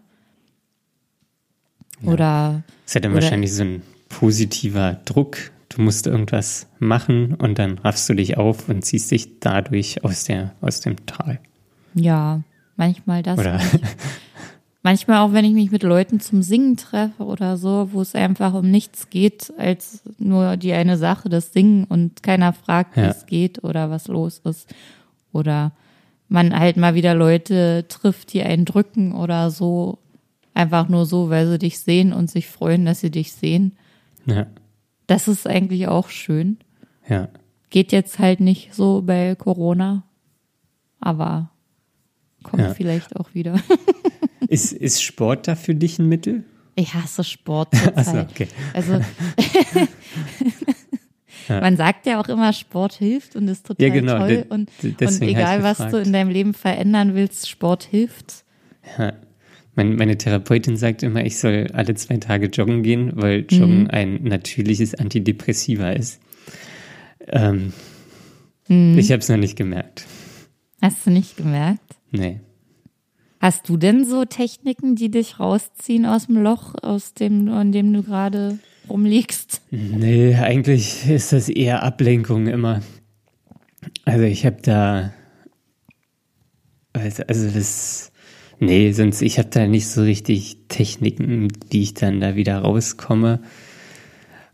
Ja. 2.03 2.13
Oder. 2.13 2.63
Es 2.87 2.95
hat 2.95 3.05
dann 3.05 3.13
oder, 3.13 3.23
wahrscheinlich 3.23 3.53
so 3.53 3.65
ein 3.65 3.83
positiver 4.09 5.01
Druck. 5.05 5.51
Du 5.77 5.83
musst 5.83 6.07
irgendwas 6.07 6.69
machen 6.79 7.35
und 7.35 7.59
dann 7.59 7.79
raffst 7.79 8.09
du 8.09 8.15
dich 8.15 8.39
auf 8.39 8.69
und 8.71 8.83
ziehst 8.83 9.11
dich 9.11 9.41
dadurch 9.41 10.03
aus 10.05 10.25
der, 10.25 10.53
aus 10.63 10.81
dem 10.81 11.05
Tal. 11.05 11.39
Ja, 11.93 12.41
manchmal 12.77 13.23
das. 13.23 13.39
Oder 13.39 13.61
Manchmal 14.87 15.19
auch, 15.19 15.33
wenn 15.33 15.45
ich 15.45 15.53
mich 15.53 15.73
mit 15.73 15.83
Leuten 15.83 16.21
zum 16.21 16.43
Singen 16.43 16.77
treffe 16.77 17.25
oder 17.25 17.57
so, 17.57 17.89
wo 17.93 18.03
es 18.03 18.15
einfach 18.15 18.55
um 18.55 18.71
nichts 18.71 19.11
geht, 19.11 19.53
als 19.59 20.01
nur 20.19 20.57
die 20.57 20.73
eine 20.73 20.97
Sache, 20.97 21.29
das 21.29 21.53
Singen 21.53 21.87
und 21.87 22.23
keiner 22.23 22.53
fragt, 22.53 22.97
wie 22.97 23.01
ja. 23.01 23.09
es 23.09 23.27
geht 23.27 23.65
oder 23.65 23.91
was 23.91 24.07
los 24.07 24.41
ist. 24.45 24.73
Oder 25.33 25.73
man 26.29 26.57
halt 26.57 26.77
mal 26.77 26.95
wieder 26.95 27.17
Leute 27.17 27.85
trifft, 27.89 28.33
die 28.33 28.45
einen 28.45 28.65
drücken 28.65 29.13
oder 29.13 29.51
so. 29.51 29.99
Einfach 30.55 30.89
nur 30.89 31.05
so, 31.05 31.31
weil 31.31 31.49
sie 31.49 31.59
dich 31.59 31.81
sehen 31.81 32.13
und 32.13 32.31
sich 32.31 32.47
freuen, 32.47 32.87
dass 32.87 33.01
sie 33.01 33.11
dich 33.11 33.33
sehen. 33.33 33.73
Ja. 34.25 34.47
Das 35.07 35.29
ist 35.29 35.47
eigentlich 35.47 35.89
auch 35.89 36.09
schön. 36.09 36.59
Ja. 37.09 37.29
Geht 37.71 37.93
jetzt 37.93 38.19
halt 38.19 38.41
nicht 38.41 38.75
so 38.75 39.03
bei 39.03 39.35
Corona, 39.35 40.05
aber 41.01 41.51
kommt 42.43 42.63
ja. 42.63 42.75
vielleicht 42.75 43.17
auch 43.17 43.35
wieder. 43.35 43.61
Ist, 44.49 44.73
ist 44.73 45.03
Sport 45.03 45.49
da 45.49 45.57
für 45.57 45.75
dich 45.75 45.99
ein 45.99 46.09
Mittel? 46.09 46.45
Ich 46.77 46.95
hasse 46.95 47.25
Sport 47.25 47.75
zurzeit. 47.75 47.97
Also, 47.97 48.19
okay. 48.19 48.49
also 48.75 49.01
man 51.49 51.77
sagt 51.77 52.07
ja 52.07 52.21
auch 52.21 52.29
immer, 52.29 52.53
Sport 52.53 52.93
hilft 52.93 53.35
und 53.35 53.49
ist 53.49 53.67
total 53.67 53.89
ja, 53.89 53.93
genau. 53.93 54.19
toll. 54.19 54.47
Und, 54.49 54.71
und 54.83 55.23
egal, 55.23 55.65
was 55.65 55.79
du 55.79 56.01
in 56.01 56.13
deinem 56.13 56.31
Leben 56.31 56.55
verändern 56.55 57.15
willst, 57.15 57.49
Sport 57.49 57.83
hilft. 57.85 58.45
Ja. 58.99 59.15
Meine, 59.77 59.95
meine 59.95 60.17
Therapeutin 60.17 60.79
sagt 60.79 61.03
immer, 61.03 61.25
ich 61.25 61.39
soll 61.39 61.69
alle 61.75 61.95
zwei 61.95 62.17
Tage 62.17 62.47
joggen 62.47 62.83
gehen, 62.83 63.13
weil 63.15 63.45
Joggen 63.49 63.83
mhm. 63.83 63.91
ein 63.91 64.25
natürliches 64.25 64.95
Antidepressiva 64.95 65.91
ist. 65.91 66.21
Ähm, 67.29 67.75
mhm. 68.69 68.99
Ich 68.99 69.13
habe 69.13 69.21
es 69.21 69.29
noch 69.29 69.37
nicht 69.37 69.57
gemerkt. 69.57 70.07
Hast 70.81 71.07
du 71.07 71.11
nicht 71.11 71.37
gemerkt? 71.37 71.97
Nee. 72.11 72.41
Hast 73.39 73.69
du 73.69 73.77
denn 73.77 74.07
so 74.07 74.25
Techniken, 74.25 74.97
die 74.97 75.11
dich 75.11 75.39
rausziehen 75.39 76.07
aus 76.07 76.27
dem 76.27 76.43
Loch, 76.43 76.75
aus 76.83 77.13
dem, 77.13 77.49
in 77.49 77.73
dem 77.73 77.93
du 77.93 78.03
gerade 78.03 78.59
rumliegst? 78.89 79.61
Nee, 79.71 80.37
eigentlich 80.37 81.09
ist 81.09 81.35
das 81.35 81.51
eher 81.51 81.83
Ablenkung 81.83 82.47
immer. 82.47 82.81
Also 84.07 84.25
ich 84.25 84.47
habe 84.47 84.57
da, 84.63 85.13
also, 86.95 87.23
also 87.25 87.51
das, 87.51 88.11
nee, 88.59 88.93
sonst 88.93 89.23
ich 89.23 89.39
habe 89.39 89.49
da 89.51 89.67
nicht 89.67 89.89
so 89.89 90.03
richtig 90.03 90.59
Techniken, 90.69 91.49
wie 91.71 91.83
ich 91.83 91.95
dann 91.95 92.21
da 92.21 92.37
wieder 92.37 92.59
rauskomme. 92.59 93.41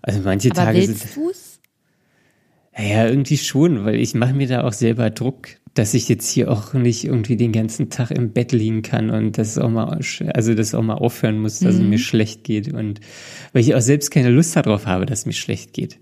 Also 0.00 0.20
manche 0.20 0.50
Aber 0.50 0.64
Tage 0.64 0.78
willst 0.78 1.14
sind. 1.14 1.16
Du's? 1.16 1.60
Ja, 2.76 3.06
irgendwie 3.06 3.38
schon, 3.38 3.84
weil 3.84 3.96
ich 3.96 4.14
mache 4.14 4.32
mir 4.32 4.48
da 4.48 4.64
auch 4.64 4.72
selber 4.72 5.10
Druck 5.10 5.48
dass 5.74 5.94
ich 5.94 6.08
jetzt 6.08 6.28
hier 6.28 6.50
auch 6.50 6.74
nicht 6.74 7.04
irgendwie 7.04 7.36
den 7.36 7.52
ganzen 7.52 7.88
Tag 7.88 8.10
im 8.10 8.32
Bett 8.32 8.52
liegen 8.52 8.82
kann 8.82 9.10
und 9.10 9.38
das 9.38 9.56
auch 9.56 9.70
mal, 9.70 9.98
also 10.34 10.54
das 10.54 10.74
auch 10.74 10.82
mal 10.82 10.94
aufhören 10.94 11.38
muss, 11.38 11.60
dass 11.60 11.76
mhm. 11.76 11.82
es 11.82 11.86
mir 11.88 11.98
schlecht 11.98 12.44
geht 12.44 12.72
und 12.72 13.00
weil 13.52 13.62
ich 13.62 13.74
auch 13.74 13.80
selbst 13.80 14.10
keine 14.10 14.30
Lust 14.30 14.54
darauf 14.54 14.86
habe, 14.86 15.06
dass 15.06 15.20
es 15.20 15.26
mir 15.26 15.32
schlecht 15.32 15.72
geht. 15.72 15.98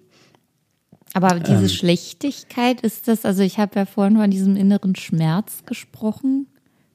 Aber 1.12 1.38
diese 1.40 1.62
ähm, 1.62 1.68
Schlechtigkeit 1.68 2.80
ist 2.82 3.08
das, 3.08 3.24
also 3.24 3.42
ich 3.42 3.58
habe 3.58 3.76
ja 3.76 3.86
vorhin 3.86 4.16
von 4.16 4.30
diesem 4.30 4.56
inneren 4.56 4.96
Schmerz 4.96 5.64
gesprochen. 5.66 6.46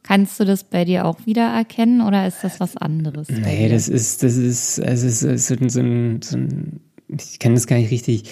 Kannst 0.07 0.39
du 0.39 0.45
das 0.45 0.63
bei 0.63 0.85
dir 0.85 1.05
auch 1.05 1.25
wieder 1.25 1.47
erkennen 1.47 2.01
oder 2.01 2.27
ist 2.27 2.43
das 2.43 2.59
was 2.59 2.77
anderes? 2.77 3.27
Nee, 3.27 3.69
das 3.69 3.89
ist, 3.89 4.21
das 4.21 4.37
ist, 4.37 4.79
also 4.79 5.09
so 5.09 5.55
ein, 5.55 5.69
so 5.69 5.79
ein, 5.79 6.21
so 6.21 6.37
ein 6.37 6.79
ich 7.07 7.39
kann 7.39 7.55
das 7.55 7.65
gar 7.65 7.77
nicht 7.77 7.89
richtig 7.89 8.25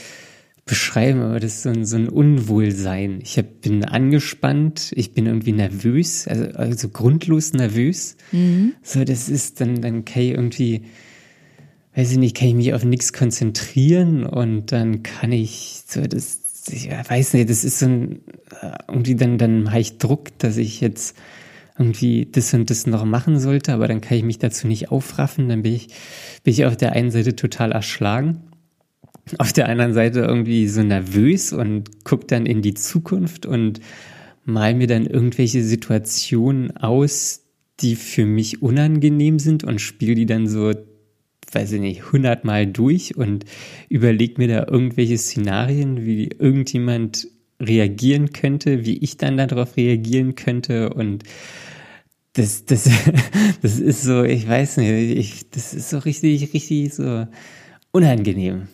beschreiben, 0.66 1.22
aber 1.22 1.40
das 1.40 1.56
ist 1.56 1.64
so 1.64 1.70
ein, 1.70 1.84
so 1.84 1.96
ein 1.96 2.10
Unwohlsein. 2.10 3.22
Ich 3.24 3.40
hab, 3.40 3.62
bin 3.62 3.84
angespannt, 3.84 4.92
ich 4.96 5.14
bin 5.14 5.26
irgendwie 5.26 5.52
nervös, 5.52 6.28
also, 6.28 6.46
also 6.52 6.90
grundlos 6.90 7.54
nervös. 7.54 8.18
Mhm. 8.32 8.74
So, 8.84 9.04
das 9.04 9.28
ist 9.28 9.60
dann, 9.60 9.82
dann 9.82 10.06
kann 10.06 10.22
ich 10.22 10.30
irgendwie, 10.30 10.84
weiß 11.96 12.12
ich 12.12 12.18
nicht, 12.20 12.38
kann 12.38 12.50
ich 12.50 12.56
mich 12.56 12.74
auf 12.76 12.86
nichts 12.86 13.14
konzentrieren 13.14 14.26
und 14.26 14.72
dann 14.72 15.02
kann 15.02 15.32
ich 15.32 15.82
so, 15.88 16.02
das, 16.02 16.70
ich 16.70 16.90
weiß 16.92 17.34
nicht, 17.34 17.50
das 17.50 17.64
ist 17.64 17.80
so 17.80 17.88
ein, 17.88 18.20
irgendwie 18.88 19.16
dann, 19.16 19.40
dann 19.40 19.72
habe 19.72 19.82
ich 19.82 19.98
Druck, 19.98 20.38
dass 20.38 20.58
ich 20.58 20.80
jetzt 20.80 21.18
irgendwie 21.78 22.28
das 22.32 22.54
und 22.54 22.70
das 22.70 22.86
noch 22.86 23.06
machen 23.06 23.40
sollte, 23.40 23.74
aber 23.74 23.88
dann 23.88 24.02
kann 24.02 24.18
ich 24.18 24.24
mich 24.24 24.38
dazu 24.38 24.68
nicht 24.68 24.92
aufraffen, 24.92 25.50
dann 25.50 25.64
bin 25.64 25.74
ich, 25.74 25.88
bin 26.44 26.54
ich 26.54 26.66
auf 26.66 26.78
der 26.78 26.94
einen 26.94 27.12
Seite 27.12 27.36
total 27.36 27.72
erschlagen 27.72 28.44
auf 29.38 29.54
der 29.54 29.70
anderen 29.70 29.94
Seite 29.94 30.22
irgendwie 30.22 30.68
so 30.68 30.84
nervös 30.84 31.54
und 31.54 32.04
guck 32.04 32.28
dann 32.28 32.46
in 32.46 32.62
die 32.62 32.74
Zukunft 32.74 33.46
und 33.46 33.80
mal 34.46 34.74
mir 34.74 34.88
dann 34.88 35.06
irgendwelche 35.06 35.64
Situationen 35.64 36.76
aus, 36.76 37.44
die 37.80 37.96
für 37.96 38.26
mich 38.26 38.62
unangenehm 38.62 39.40
sind 39.40 39.64
und 39.64 39.80
spiele 39.80 40.16
die 40.16 40.26
dann 40.26 40.48
so, 40.48 40.74
weiß 41.52 41.72
ich 41.74 41.82
nicht, 41.82 42.12
hundertmal 42.12 42.68
durch 42.68 43.16
und 43.16 43.46
überleg 43.90 44.38
mir 44.38 44.48
da 44.48 44.68
irgendwelche 44.70 45.18
Szenarien, 45.18 46.06
wie 46.06 46.28
irgendjemand 46.28 47.28
reagieren 47.62 48.34
könnte, 48.34 48.86
wie 48.86 48.98
ich 48.98 49.16
dann 49.16 49.38
darauf 49.38 49.78
reagieren 49.78 50.36
könnte 50.36 50.94
und 50.94 51.24
das, 52.34 52.66
das, 52.66 52.90
das 53.62 53.80
ist 53.80 54.04
so, 54.04 54.24
ich 54.24 54.48
weiß 54.48 54.78
nicht, 54.78 54.90
ich, 54.90 55.50
das 55.50 55.74
ist 55.74 55.90
so 55.90 56.00
richtig, 56.00 56.54
richtig 56.54 56.94
so 56.94 57.28
unangenehm. 57.92 58.68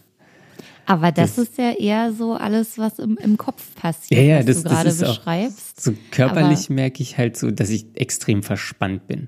Aber 0.86 1.12
das, 1.12 1.36
das, 1.36 1.50
ist 1.50 1.58
ja 1.60 1.72
eher 1.72 2.13
so 2.13 2.34
alles, 2.34 2.80
was 2.80 2.98
im, 2.98 3.17
im 3.17 3.38
Kopf 3.38 3.76
passiert, 3.76 4.19
ja, 4.19 4.26
ja, 4.26 4.38
was 4.39 4.45
das, 4.45 4.63
du 4.63 4.69
gerade 4.69 4.93
beschreibst. 4.93 5.82
so 5.82 5.93
körperlich 6.10 6.65
Aber 6.65 6.74
merke 6.74 7.04
ich 7.04 7.17
halt 7.17 7.38
so, 7.38 7.52
dass 7.52 7.69
ich 7.69 7.86
extrem 7.93 8.41
verspannt 8.41 9.08
bin. 9.08 9.28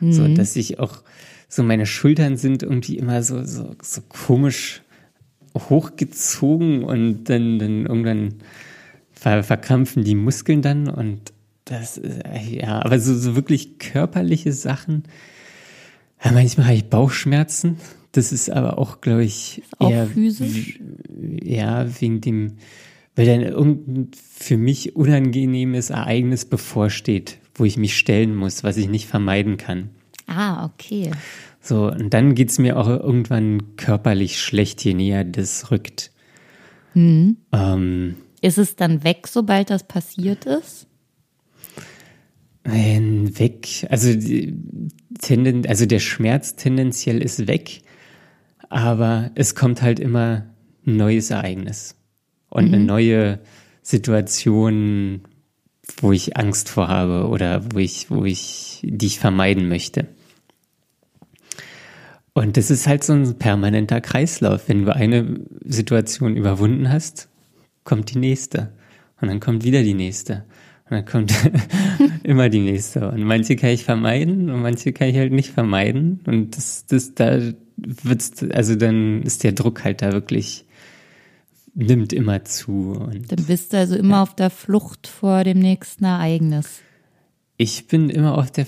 So, 0.00 0.28
dass 0.28 0.56
ich 0.56 0.78
auch, 0.78 1.02
so 1.48 1.62
meine 1.62 1.86
Schultern 1.86 2.36
sind 2.36 2.62
irgendwie 2.62 2.98
immer 2.98 3.22
so, 3.22 3.44
so, 3.44 3.74
so 3.80 4.02
komisch 4.02 4.82
hochgezogen 5.56 6.84
und 6.84 7.24
dann, 7.24 7.58
dann 7.58 7.86
irgendwann 7.86 8.34
ver 9.12 9.42
verkrampfen 9.42 10.04
die 10.04 10.14
Muskeln 10.14 10.60
dann 10.60 10.88
und 10.88 11.32
das, 11.66 11.98
äh, 11.98 12.40
ja, 12.48 12.82
aber 12.82 12.98
so, 12.98 13.14
so 13.16 13.36
wirklich 13.36 13.78
körperliche 13.78 14.52
Sachen. 14.52 15.02
Ja, 16.24 16.32
manchmal 16.32 16.66
habe 16.66 16.76
ich 16.76 16.88
Bauchschmerzen. 16.88 17.76
Das 18.12 18.32
ist 18.32 18.48
aber 18.48 18.78
auch, 18.78 19.02
glaube 19.02 19.24
ich, 19.24 19.62
Auch 19.78 19.90
eher 19.90 20.06
physisch? 20.06 20.80
ja, 21.42 21.86
wegen 22.00 22.22
dem, 22.22 22.54
weil 23.14 23.26
dann 23.26 23.42
irgendein 23.42 24.10
für 24.14 24.56
mich 24.56 24.96
unangenehmes 24.96 25.90
Ereignis 25.90 26.46
bevorsteht, 26.46 27.38
wo 27.54 27.64
ich 27.64 27.76
mich 27.76 27.98
stellen 27.98 28.34
muss, 28.34 28.64
was 28.64 28.78
ich 28.78 28.88
nicht 28.88 29.06
vermeiden 29.06 29.58
kann. 29.58 29.90
Ah, 30.26 30.64
okay. 30.64 31.10
So, 31.60 31.90
und 31.90 32.14
dann 32.14 32.34
geht's 32.34 32.58
mir 32.58 32.78
auch 32.78 32.88
irgendwann 32.88 33.76
körperlich 33.76 34.40
schlecht, 34.40 34.82
je 34.84 34.94
näher 34.94 35.24
das 35.24 35.70
rückt. 35.70 36.10
Ähm, 36.94 38.14
Ist 38.40 38.56
es 38.58 38.76
dann 38.76 39.04
weg, 39.04 39.26
sobald 39.26 39.68
das 39.70 39.82
passiert 39.86 40.46
ist? 40.46 40.86
Äh, 42.66 43.00
weg, 43.38 43.86
also, 43.90 44.12
tenden, 45.20 45.66
also 45.66 45.86
der 45.86 45.98
Schmerz 45.98 46.56
tendenziell 46.56 47.22
ist 47.22 47.46
weg, 47.46 47.82
aber 48.68 49.30
es 49.34 49.54
kommt 49.54 49.82
halt 49.82 50.00
immer 50.00 50.46
ein 50.86 50.96
neues 50.96 51.30
Ereignis 51.30 51.96
und 52.48 52.66
eine 52.66 52.80
neue 52.80 53.40
Situation, 53.82 55.22
wo 55.98 56.12
ich 56.12 56.36
Angst 56.36 56.68
vor 56.68 56.88
habe 56.88 57.28
oder 57.28 57.62
wo 57.72 57.78
ich, 57.78 58.10
wo 58.10 58.24
ich, 58.24 58.80
die 58.82 59.06
ich 59.06 59.18
vermeiden 59.20 59.68
möchte. 59.68 60.08
Und 62.32 62.56
das 62.56 62.70
ist 62.70 62.86
halt 62.86 63.02
so 63.02 63.14
ein 63.14 63.38
permanenter 63.38 64.00
Kreislauf. 64.00 64.68
Wenn 64.68 64.84
du 64.84 64.94
eine 64.94 65.40
Situation 65.64 66.36
überwunden 66.36 66.92
hast, 66.92 67.28
kommt 67.84 68.12
die 68.12 68.18
nächste. 68.18 68.74
Und 69.20 69.28
dann 69.28 69.40
kommt 69.40 69.64
wieder 69.64 69.82
die 69.82 69.94
nächste. 69.94 70.44
Und 70.88 70.92
dann 70.92 71.04
kommt 71.04 71.32
immer 72.22 72.48
die 72.48 72.60
nächste. 72.60 73.10
Und 73.10 73.24
manche 73.24 73.56
kann 73.56 73.70
ich 73.70 73.84
vermeiden 73.84 74.50
und 74.50 74.62
manche 74.62 74.92
kann 74.92 75.08
ich 75.08 75.16
halt 75.16 75.32
nicht 75.32 75.50
vermeiden. 75.50 76.20
Und 76.26 76.56
das, 76.56 76.86
das, 76.86 77.14
da 77.14 77.40
wird's, 77.76 78.42
also 78.52 78.76
dann 78.76 79.22
ist 79.22 79.42
der 79.44 79.52
Druck 79.52 79.84
halt 79.84 80.00
da 80.02 80.12
wirklich, 80.12 80.64
nimmt 81.74 82.12
immer 82.12 82.44
zu. 82.44 82.92
Und 82.92 83.30
Dann 83.32 83.44
bist 83.46 83.72
du 83.72 83.78
also 83.78 83.96
immer 83.96 84.22
auf 84.22 84.34
der 84.36 84.50
Flucht 84.50 85.06
vor 85.08 85.44
dem 85.44 85.58
nächsten 85.58 86.04
Ereignis. 86.04 86.80
ich 87.58 87.86
bin 87.88 88.08
immer 88.10 88.38
auf 88.38 88.50
der, 88.50 88.66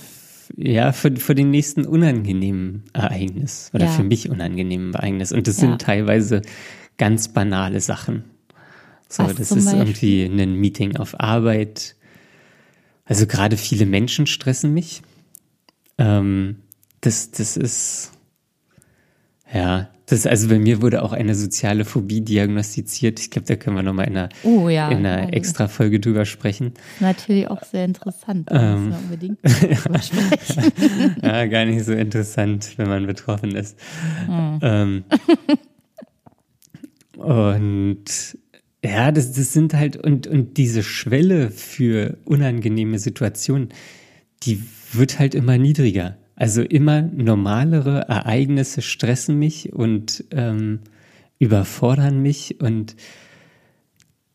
ja, 0.56 0.92
für, 0.92 1.14
für 1.16 1.34
den 1.34 1.50
nächsten 1.50 1.86
unangenehmen 1.86 2.84
Ereignis 2.94 3.70
oder 3.74 3.84
Ja. 3.86 3.90
für 3.92 4.02
mich 4.02 4.28
unangenehmen 4.28 4.92
Ereignis. 4.94 5.30
Und 5.32 5.46
das 5.46 5.56
Ja. 5.60 5.68
sind 5.68 5.80
teilweise 5.82 6.42
ganz 6.96 7.28
banale 7.28 7.80
Sachen. 7.80 8.24
So, 9.08 9.22
Was 9.24 9.36
das 9.36 9.52
ist 9.52 9.72
irgendwie 9.72 10.24
ein 10.24 10.54
Meeting 10.54 10.96
auf 10.96 11.18
Arbeit. 11.20 11.94
Also 13.08 13.26
gerade 13.26 13.56
viele 13.56 13.86
Menschen 13.86 14.26
stressen 14.26 14.72
mich. 14.74 15.02
Ähm, 15.96 16.56
das, 17.00 17.30
das 17.30 17.56
ist, 17.56 18.12
ja, 19.52 19.88
das, 20.06 20.26
also 20.26 20.48
bei 20.48 20.58
mir 20.58 20.82
wurde 20.82 21.02
auch 21.02 21.12
eine 21.12 21.34
soziale 21.34 21.84
Phobie 21.84 22.20
diagnostiziert. 22.20 23.18
Ich 23.20 23.30
glaube, 23.30 23.46
da 23.46 23.56
können 23.56 23.76
wir 23.76 23.82
nochmal 23.82 24.06
in 24.08 24.16
einer, 24.16 24.28
Oh 24.42 24.68
ja. 24.68 24.90
in 24.90 24.98
einer 24.98 25.18
Also, 25.22 25.32
extra 25.32 25.68
Folge 25.68 26.00
drüber 26.00 26.24
sprechen. 26.24 26.72
Natürlich 27.00 27.48
auch 27.48 27.62
sehr 27.64 27.84
interessant. 27.84 28.48
Ähm. 28.50 28.90
wir 28.90 28.98
unbedingt 28.98 29.38
drüber 29.42 30.00
sprechen. 30.02 31.16
Ja, 31.22 31.46
gar 31.46 31.64
nicht 31.64 31.84
so 31.84 31.92
interessant, 31.92 32.74
wenn 32.76 32.88
man 32.88 33.06
betroffen 33.06 33.54
ist. 33.54 33.78
Ähm, 34.62 35.04
und 37.16 38.04
ja, 38.84 39.10
das, 39.12 39.32
das 39.32 39.52
sind 39.52 39.74
halt, 39.74 39.96
und, 39.96 40.26
und 40.26 40.56
diese 40.56 40.82
Schwelle 40.82 41.50
für 41.50 42.18
unangenehme 42.24 42.98
Situationen, 42.98 43.70
die 44.42 44.62
wird 44.92 45.18
halt 45.18 45.34
immer 45.34 45.58
niedriger. 45.58 46.16
Also 46.36 46.62
immer 46.62 47.02
normalere 47.02 48.02
Ereignisse 48.08 48.80
stressen 48.80 49.38
mich 49.38 49.72
und 49.72 50.24
ähm, 50.30 50.80
überfordern 51.40 52.22
mich 52.22 52.60
und 52.60 52.94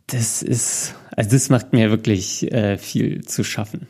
das 0.08 0.44
ist, 0.44 0.96
also 1.16 1.32
das 1.32 1.50
macht 1.50 1.72
mir 1.72 1.90
wirklich 1.90 2.52
äh, 2.52 2.78
viel 2.78 3.24
zu 3.24 3.44
schaffen. 3.46 3.88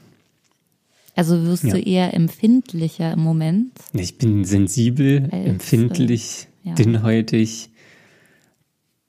Also 1.16 1.44
wirst 1.46 1.63
Ja. 1.63 1.74
du 1.74 1.80
eher 1.80 2.13
empfindlicher 2.13 3.13
im 3.13 3.20
Moment. 3.20 3.72
Ich 3.94 4.18
bin 4.18 4.46
sensibel, 4.46 5.30
Als, 5.32 5.46
empfindlich, 5.48 6.48
äh, 6.63 6.70
ja. 6.70 6.76
dünnhäutig. 6.76 7.70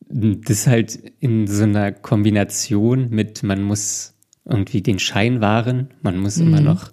Das 0.08 0.66
halt 0.66 0.98
in 1.20 1.46
so 1.46 1.62
einer 1.64 1.92
Kombination 1.92 3.10
mit, 3.10 3.42
man 3.42 3.62
muss 3.62 4.14
irgendwie 4.44 4.82
den 4.82 4.98
Schein 4.98 5.40
wahren, 5.40 5.88
man 6.02 6.18
muss 6.18 6.36
immer 6.38 6.60
Mhm. 6.60 6.66
noch 6.66 6.90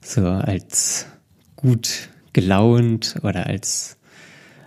so 0.00 0.22
als 0.26 1.06
gut 1.56 2.08
gelaunt 2.32 3.16
oder 3.22 3.46
als 3.46 3.98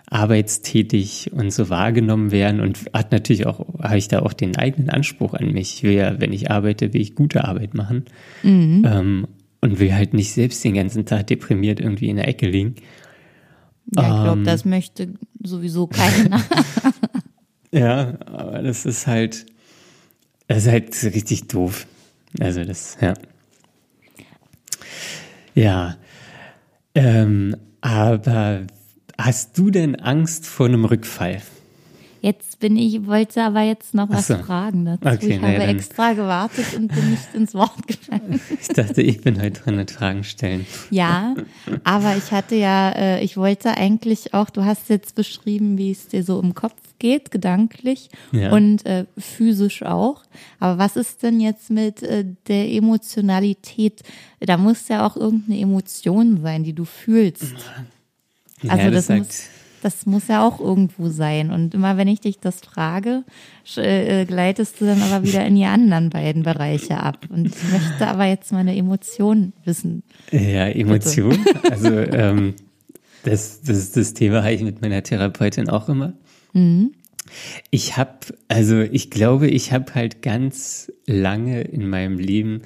arbeitstätig 0.09 1.31
und 1.33 1.51
so 1.51 1.69
wahrgenommen 1.69 2.31
werden 2.31 2.61
und 2.61 2.79
hat 2.93 3.11
natürlich 3.11 3.45
auch, 3.45 3.59
habe 3.81 3.97
ich 3.97 4.07
da 4.07 4.19
auch 4.19 4.33
den 4.33 4.55
eigenen 4.55 4.89
Anspruch 4.89 5.33
an 5.33 5.51
mich. 5.51 5.75
Ich 5.75 5.83
will 5.83 5.91
ja, 5.93 6.19
wenn 6.21 6.31
ich 6.33 6.49
arbeite, 6.49 6.93
will 6.93 7.01
ich 7.01 7.13
gute 7.15 7.43
Arbeit 7.43 7.73
machen 7.73 8.05
ähm, 8.43 9.27
und 9.61 9.79
will 9.79 9.93
halt 9.93 10.13
nicht 10.13 10.31
selbst 10.31 10.63
den 10.63 10.75
ganzen 10.75 11.05
Tag 11.05 11.27
deprimiert 11.27 11.79
irgendwie 11.79 12.07
in 12.09 12.15
der 12.15 12.27
Ecke 12.27 12.47
liegen. 12.47 12.75
Ja, 13.95 14.01
ich 14.03 14.23
glaube, 14.23 14.39
Ähm. 14.39 14.43
das 14.45 14.63
möchte 14.65 15.09
sowieso 15.43 15.87
keiner. 15.87 16.41
Ja, 17.71 18.13
aber 18.25 18.61
das 18.61 18.85
ist 18.85 19.07
halt, 19.07 19.45
das 20.47 20.65
ist 20.65 20.71
halt 20.71 21.03
richtig 21.03 21.47
doof. 21.47 21.85
Also 22.39 22.63
das, 22.63 22.97
ja. 23.01 23.13
Ja, 25.53 25.97
ähm, 26.93 27.57
aber 27.81 28.67
hast 29.17 29.57
du 29.57 29.71
denn 29.71 29.95
Angst 29.95 30.45
vor 30.45 30.67
einem 30.67 30.85
Rückfall? 30.85 31.41
Jetzt 32.21 32.59
bin 32.59 32.75
ich, 32.77 33.05
wollte 33.05 33.43
aber 33.43 33.61
jetzt 33.61 33.93
noch 33.93 34.09
was 34.09 34.27
so. 34.27 34.37
fragen 34.37 34.85
dazu. 34.85 35.15
Okay, 35.15 35.35
ich 35.35 35.41
na 35.41 35.51
ja, 35.53 35.59
habe 35.59 35.69
extra 35.71 36.13
gewartet 36.13 36.65
und 36.75 36.87
bin 36.93 37.11
nicht 37.11 37.33
ins 37.33 37.53
Wort 37.53 37.87
gefallen. 37.87 38.39
Ich 38.59 38.67
dachte, 38.69 39.01
ich 39.01 39.21
bin 39.21 39.41
heute 39.41 39.61
dran 39.61 39.75
mit 39.75 39.91
Fragen 39.91 40.23
stellen. 40.23 40.65
Ja, 40.89 41.35
aber 41.83 42.15
ich 42.17 42.31
hatte 42.31 42.55
ja, 42.55 42.89
äh, 42.91 43.23
ich 43.23 43.37
wollte 43.37 43.77
eigentlich 43.77 44.33
auch, 44.33 44.49
du 44.49 44.65
hast 44.65 44.89
jetzt 44.89 45.15
beschrieben, 45.15 45.77
wie 45.77 45.91
es 45.91 46.07
dir 46.07 46.23
so 46.23 46.39
im 46.39 46.53
Kopf 46.55 46.73
geht, 46.99 47.29
gedanklich 47.29 48.09
Ja. 48.31 48.51
und 48.51 48.85
äh, 48.87 49.05
physisch 49.17 49.83
auch. 49.83 50.23
Aber 50.59 50.79
was 50.79 50.95
ist 50.95 51.21
denn 51.21 51.39
jetzt 51.39 51.69
mit 51.69 52.01
äh, 52.01 52.25
der 52.47 52.71
Emotionalität? 52.71 54.01
Da 54.39 54.57
muss 54.57 54.87
ja 54.87 55.05
auch 55.05 55.15
irgendeine 55.15 55.59
Emotion 55.59 56.41
sein, 56.41 56.63
die 56.63 56.73
du 56.73 56.85
fühlst. 56.85 57.53
Also 58.67 58.83
ja, 58.85 58.89
das, 58.91 59.05
sagt- 59.07 59.19
muss, 59.19 59.43
das 59.87 60.05
muss 60.05 60.27
ja 60.27 60.45
auch 60.45 60.59
irgendwo 60.59 61.07
sein. 61.07 61.49
Und 61.49 61.73
immer 61.73 61.95
wenn 61.95 62.09
ich 62.09 62.19
dich 62.19 62.39
das 62.39 62.59
frage, 62.59 63.23
äh, 63.77 64.25
gleitest 64.25 64.81
du 64.81 64.85
dann 64.85 65.01
aber 65.01 65.25
wieder 65.25 65.45
in 65.45 65.55
die 65.55 65.63
anderen 65.63 66.09
beiden 66.09 66.43
Bereiche 66.43 66.97
ab. 66.97 67.25
Und 67.29 67.47
ich 67.47 67.71
möchte 67.71 68.05
aber 68.05 68.25
jetzt 68.25 68.51
meine 68.51 68.75
Emotion 68.75 69.53
wissen. 69.63 70.03
Ja, 70.31 70.67
Emotion. 70.67 71.37
Also 71.71 71.89
ähm, 71.89 72.55
das, 73.23 73.61
das, 73.61 73.91
das 73.93 74.13
Thema 74.13 74.43
habe 74.43 74.53
ich 74.53 74.61
mit 74.61 74.81
meiner 74.81 75.03
Therapeutin 75.03 75.69
auch 75.69 75.87
immer. 75.87 76.13
Ich 77.71 77.95
habe, 77.95 78.19
also 78.49 78.81
ich 78.81 79.09
glaube, 79.09 79.47
ich 79.47 79.71
habe 79.71 79.95
halt 79.95 80.21
ganz 80.21 80.91
lange 81.05 81.61
in 81.61 81.87
meinem 81.87 82.19
Leben 82.19 82.63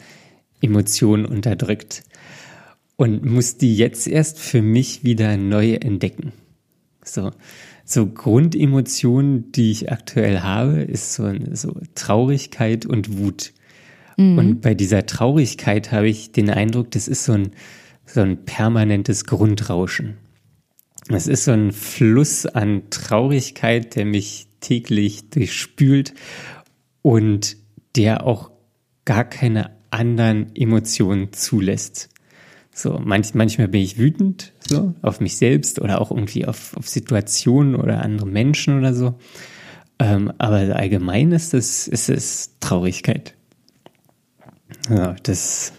Emotionen 0.60 1.26
unterdrückt 1.26 2.04
und 2.96 3.24
muss 3.26 3.58
die 3.58 3.76
jetzt 3.76 4.08
erst 4.08 4.40
für 4.40 4.64
mich 4.64 5.04
wieder 5.04 5.38
neu 5.38 5.74
entdecken. 5.74 6.34
So, 7.04 7.32
so 7.84 8.08
Grundemotionen, 8.08 9.52
die 9.52 9.72
ich 9.72 9.92
aktuell 9.92 10.42
habe, 10.42 10.82
ist 10.82 11.14
so, 11.14 11.32
so 11.52 11.76
Traurigkeit 11.96 12.86
und 12.86 13.18
Wut. 13.18 13.54
Und 14.38 14.62
bei 14.62 14.76
dieser 14.76 15.06
Traurigkeit 15.06 15.92
habe 15.92 16.08
ich 16.08 16.32
den 16.32 16.50
Eindruck, 16.50 16.92
das 16.92 17.08
ist 17.08 17.26
so 17.26 17.34
ein, 17.34 17.52
so 18.06 18.22
ein 18.22 18.46
permanentes 18.46 19.26
Grundrauschen. 19.26 20.18
Es 21.10 21.28
ist 21.28 21.46
so 21.46 21.52
ein 21.52 21.72
Fluss 21.72 22.46
an 22.46 22.84
Traurigkeit, 22.90 23.96
der 23.96 24.06
mich 24.06 24.48
täglich 24.60 25.30
durchspült 25.30 26.14
und 27.02 27.58
der 27.96 28.26
auch 28.26 28.52
gar 29.06 29.24
keine 29.24 29.72
anderen 29.90 30.56
Emotionen 30.56 31.34
zulässt. 31.34 32.10
So, 32.74 33.00
manch, 33.04 33.34
manchmal 33.34 33.68
bin 33.68 33.82
ich 33.82 33.98
wütend, 33.98 34.54
so, 34.68 34.94
auf 35.02 35.20
mich 35.20 35.38
selbst 35.38 35.80
oder 35.80 36.00
auch 36.00 36.12
irgendwie 36.12 36.46
auf, 36.46 36.76
auf 36.78 36.88
Situationen 36.88 37.76
oder 37.76 38.02
andere 38.02 38.28
Menschen 38.28 38.78
oder 38.78 38.94
so. 38.94 39.16
Ähm, 40.00 40.32
aber 40.38 40.76
allgemein 40.76 41.32
ist 41.32 41.54
es, 41.54 41.88
ist 41.88 42.10
es 42.10 42.52
Traurigkeit. 42.60 43.36
Ja, 44.90 45.16
das, 45.24 45.74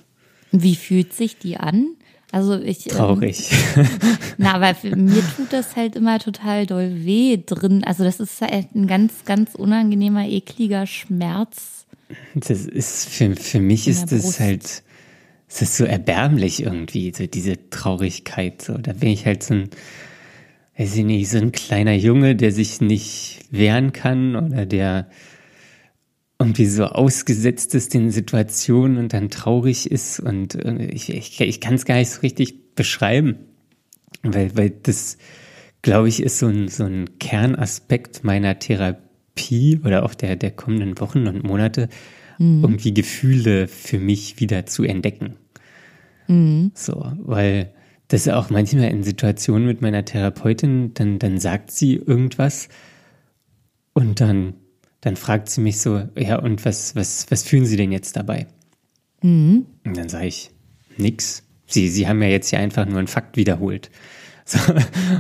Wie 0.53 0.77
fühlt 0.77 1.13
sich 1.15 1.39
die 1.39 1.57
an? 1.57 1.97
Also 2.33 2.59
ich. 2.59 2.85
Traurig. 2.85 3.51
Ähm, 3.77 3.89
na, 4.39 4.55
aber 4.55 4.75
für, 4.75 4.97
mir 4.97 5.23
tut 5.37 5.53
das 5.53 5.77
halt 5.77 5.97
immer 5.97 6.19
total 6.19 6.67
doll 6.67 7.05
weh 7.05 7.39
drin. 7.45 7.85
Also 7.85 8.05
das 8.05 8.21
ist 8.21 8.41
halt 8.41 8.75
ein 8.75 8.87
ganz, 8.87 9.25
ganz 9.27 9.55
unangenehmer, 9.55 10.27
ekliger 10.27 10.87
Schmerz. 10.87 11.87
Das 12.35 12.65
ist 12.65 13.09
für, 13.09 13.37
für 13.37 13.61
mich 13.61 13.87
ist 13.87 14.13
das 14.13 14.41
halt, 14.41 14.83
es 15.55 15.61
ist 15.61 15.77
so 15.77 15.85
erbärmlich 15.85 16.63
irgendwie, 16.63 17.13
so 17.15 17.27
diese 17.27 17.69
Traurigkeit. 17.69 18.63
So, 18.63 18.79
da 18.79 18.95
bin 18.95 19.11
ich 19.11 19.27
halt 19.27 19.43
so 19.43 19.55
ein, 19.55 19.71
weiß 20.79 20.97
ich 20.97 21.05
nicht, 21.05 21.29
so 21.29 21.39
ein 21.39 21.53
kleiner 21.53 21.93
Junge, 21.93 22.35
der 22.35 22.53
sich 22.53 22.81
nicht 22.81 23.41
wehren 23.51 23.93
kann 23.93 24.35
oder 24.35 24.65
der 24.65 25.11
irgendwie 26.39 26.67
so 26.67 26.87
ausgesetzt 26.87 27.75
ist 27.75 27.93
den 27.93 28.11
Situationen 28.11 28.97
und 28.97 29.13
dann 29.13 29.29
traurig 29.29 29.91
ist 29.91 30.19
und 30.19 30.57
äh, 30.57 30.87
ich, 30.87 31.11
ich, 31.11 31.41
ich 31.41 31.61
kann 31.61 31.75
es 31.75 31.85
gar 31.85 31.97
nicht 31.97 32.11
so 32.11 32.21
richtig 32.23 32.75
beschreiben, 32.75 33.37
weil, 34.23 34.57
weil 34.57 34.71
das, 34.71 35.19
glaube 35.83 36.09
ich, 36.09 36.23
ist 36.23 36.39
so 36.39 36.47
ein, 36.47 36.67
so 36.69 36.85
ein 36.85 37.19
Kernaspekt 37.19 38.25
meiner 38.25 38.59
Therapie 38.59 39.81
oder 39.85 40.05
auch 40.05 40.15
der, 40.15 40.35
der 40.35 40.51
kommenden 40.51 40.99
Wochen 40.99 41.29
und 41.29 41.45
Monate, 41.45 41.89
mhm. 42.39 42.65
irgendwie 42.65 42.95
Gefühle 42.95 43.69
für 43.69 44.01
mich 44.01 44.41
wieder 44.41 44.67
zu 44.67 44.83
entdecken. 44.83 45.37
Mhm. 46.29 46.73
So, 46.75 47.13
weil 47.19 47.73
das 48.09 48.29
auch 48.29 48.51
manchmal 48.51 48.91
in 48.91 49.03
Situationen 49.03 49.67
mit 49.67 49.81
meiner 49.81 50.05
Therapeutin, 50.05 50.93
dann, 50.95 51.19
dann 51.19 51.39
sagt 51.39 51.71
sie 51.71 51.97
irgendwas 51.97 52.69
und 53.95 54.21
dann 54.21 54.55
dann 55.03 55.17
fragt 55.17 55.51
sie 55.51 55.61
mich 55.61 55.81
so, 55.81 56.09
ja, 56.17 56.39
und 56.39 56.65
was, 56.65 56.95
was, 56.95 57.27
was 57.29 57.43
fühlen 57.43 57.67
Sie 57.67 57.77
denn 57.77 57.91
jetzt 57.91 58.17
dabei? 58.17 58.47
Mhm. 59.21 59.67
Und 59.85 59.97
dann 59.97 60.09
sage 60.09 60.29
ich, 60.29 60.51
nix. 60.97 61.43
Sie, 61.67 61.89
Sie 61.89 62.07
haben 62.07 62.23
ja 62.23 62.29
jetzt 62.29 62.51
hier 62.51 62.61
einfach 62.61 62.87
nur 62.87 62.99
einen 62.99 63.09
Fakt 63.09 63.37
wiederholt. 63.37 63.91
So, 64.45 64.59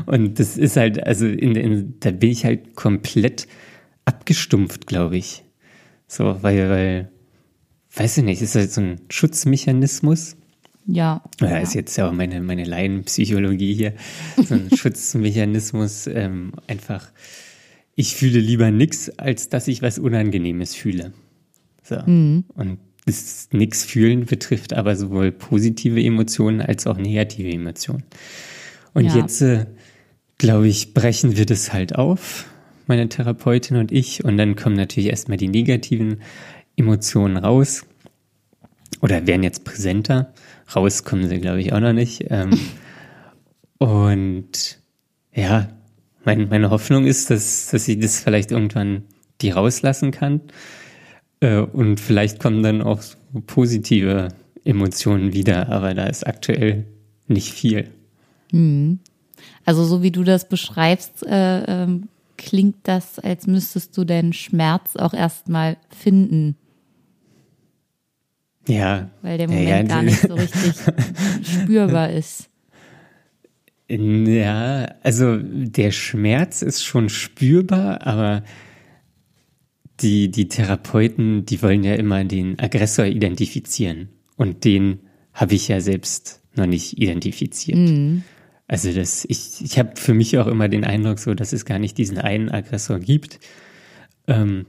und 0.06 0.40
das 0.40 0.58
ist 0.58 0.76
halt, 0.76 1.06
also 1.06 1.26
in, 1.26 1.54
in, 1.54 1.94
da 2.00 2.10
bin 2.10 2.30
ich 2.30 2.44
halt 2.44 2.74
komplett 2.74 3.46
abgestumpft, 4.04 4.88
glaube 4.88 5.16
ich. 5.16 5.44
So, 6.08 6.42
weil, 6.42 6.68
weil, 6.68 7.12
weiß 7.94 8.18
ich 8.18 8.24
nicht, 8.24 8.42
ist 8.42 8.56
halt 8.56 8.72
so 8.72 8.80
ein 8.80 9.00
Schutzmechanismus. 9.10 10.36
Ja. 10.86 11.22
Ja, 11.40 11.58
ist 11.58 11.74
jetzt 11.74 11.96
ja 11.96 12.08
auch 12.08 12.12
meine, 12.12 12.40
meine 12.40 12.64
Laienpsychologie 12.64 13.74
hier. 13.74 13.94
So 14.36 14.54
ein 14.54 14.70
Schutzmechanismus, 14.76 16.06
ähm, 16.06 16.52
einfach 16.66 17.12
ich 17.94 18.14
fühle 18.16 18.40
lieber 18.40 18.70
nichts, 18.70 19.10
als 19.18 19.48
dass 19.48 19.68
ich 19.68 19.82
was 19.82 19.98
Unangenehmes 19.98 20.74
fühle. 20.74 21.12
So. 21.82 21.98
Mhm. 22.06 22.44
Und 22.54 22.78
das 23.04 23.48
Nix 23.52 23.84
fühlen 23.84 24.26
betrifft 24.26 24.72
aber 24.72 24.96
sowohl 24.96 25.32
positive 25.32 26.02
Emotionen 26.02 26.60
als 26.60 26.86
auch 26.86 26.96
negative 26.96 27.50
Emotionen. 27.50 28.04
Und 28.94 29.06
ja. 29.06 29.16
jetzt, 29.16 29.42
äh, 29.42 29.66
glaube 30.38 30.68
ich, 30.68 30.94
brechen 30.94 31.36
wir 31.36 31.46
das 31.46 31.72
halt 31.72 31.96
auf, 31.96 32.46
meine 32.86 33.08
Therapeutin 33.08 33.76
und 33.76 33.92
ich. 33.92 34.24
Und 34.24 34.38
dann 34.38 34.56
kommen 34.56 34.76
natürlich 34.76 35.10
erstmal 35.10 35.36
die 35.36 35.48
negativen 35.48 36.22
Emotionen 36.76 37.36
raus. 37.36 37.84
Oder 39.00 39.26
werden 39.26 39.42
jetzt 39.42 39.64
präsenter. 39.64 40.32
Raus 40.74 41.04
kommen 41.04 41.28
sie, 41.28 41.38
glaube 41.38 41.60
ich, 41.60 41.72
auch 41.72 41.80
noch 41.80 41.92
nicht. 41.92 42.24
Ähm, 42.30 42.58
und 43.78 44.78
ja, 45.34 45.68
mein, 46.24 46.48
meine 46.48 46.70
Hoffnung 46.70 47.06
ist, 47.06 47.30
dass, 47.30 47.68
dass 47.70 47.88
ich 47.88 47.98
das 47.98 48.20
vielleicht 48.20 48.50
irgendwann 48.50 49.04
die 49.40 49.50
rauslassen 49.50 50.10
kann. 50.10 50.40
Äh, 51.40 51.58
und 51.58 51.98
vielleicht 52.00 52.38
kommen 52.38 52.62
dann 52.62 52.82
auch 52.82 53.02
so 53.02 53.16
positive 53.46 54.28
Emotionen 54.64 55.32
wieder, 55.32 55.68
aber 55.68 55.94
da 55.94 56.06
ist 56.06 56.26
aktuell 56.26 56.86
nicht 57.26 57.52
viel. 57.52 57.90
Mhm. 58.52 59.00
Also 59.64 59.84
so 59.84 60.02
wie 60.02 60.10
du 60.10 60.22
das 60.22 60.48
beschreibst, 60.48 61.26
äh, 61.26 61.84
äh, 61.84 62.00
klingt 62.36 62.76
das, 62.84 63.18
als 63.18 63.46
müsstest 63.46 63.96
du 63.96 64.04
den 64.04 64.32
Schmerz 64.32 64.96
auch 64.96 65.14
erstmal 65.14 65.76
finden. 65.90 66.56
Ja. 68.66 69.10
Weil 69.22 69.38
der 69.38 69.48
Moment 69.48 69.68
ja, 69.68 69.76
ja. 69.76 69.82
gar 69.82 70.02
nicht 70.02 70.20
so 70.20 70.34
richtig 70.34 70.74
spürbar 71.62 72.10
ist. 72.10 72.48
Ja, 73.88 74.94
also 75.02 75.38
der 75.38 75.90
Schmerz 75.90 76.62
ist 76.62 76.82
schon 76.82 77.08
spürbar, 77.08 78.06
aber 78.06 78.42
die, 80.00 80.30
die 80.30 80.48
Therapeuten, 80.48 81.44
die 81.44 81.62
wollen 81.62 81.84
ja 81.84 81.94
immer 81.94 82.24
den 82.24 82.58
Aggressor 82.58 83.04
identifizieren. 83.04 84.08
Und 84.36 84.64
den 84.64 85.00
habe 85.34 85.54
ich 85.54 85.68
ja 85.68 85.80
selbst 85.80 86.40
noch 86.54 86.66
nicht 86.66 86.98
identifiziert. 86.98 87.78
Mhm. 87.78 88.22
Also 88.66 88.92
das, 88.92 89.26
ich, 89.28 89.60
ich 89.62 89.78
habe 89.78 89.92
für 89.96 90.14
mich 90.14 90.38
auch 90.38 90.46
immer 90.46 90.68
den 90.68 90.84
Eindruck 90.84 91.18
so, 91.18 91.34
dass 91.34 91.52
es 91.52 91.64
gar 91.64 91.78
nicht 91.78 91.98
diesen 91.98 92.18
einen 92.18 92.50
Aggressor 92.50 92.98
gibt. 92.98 93.38
Ähm, 94.26 94.66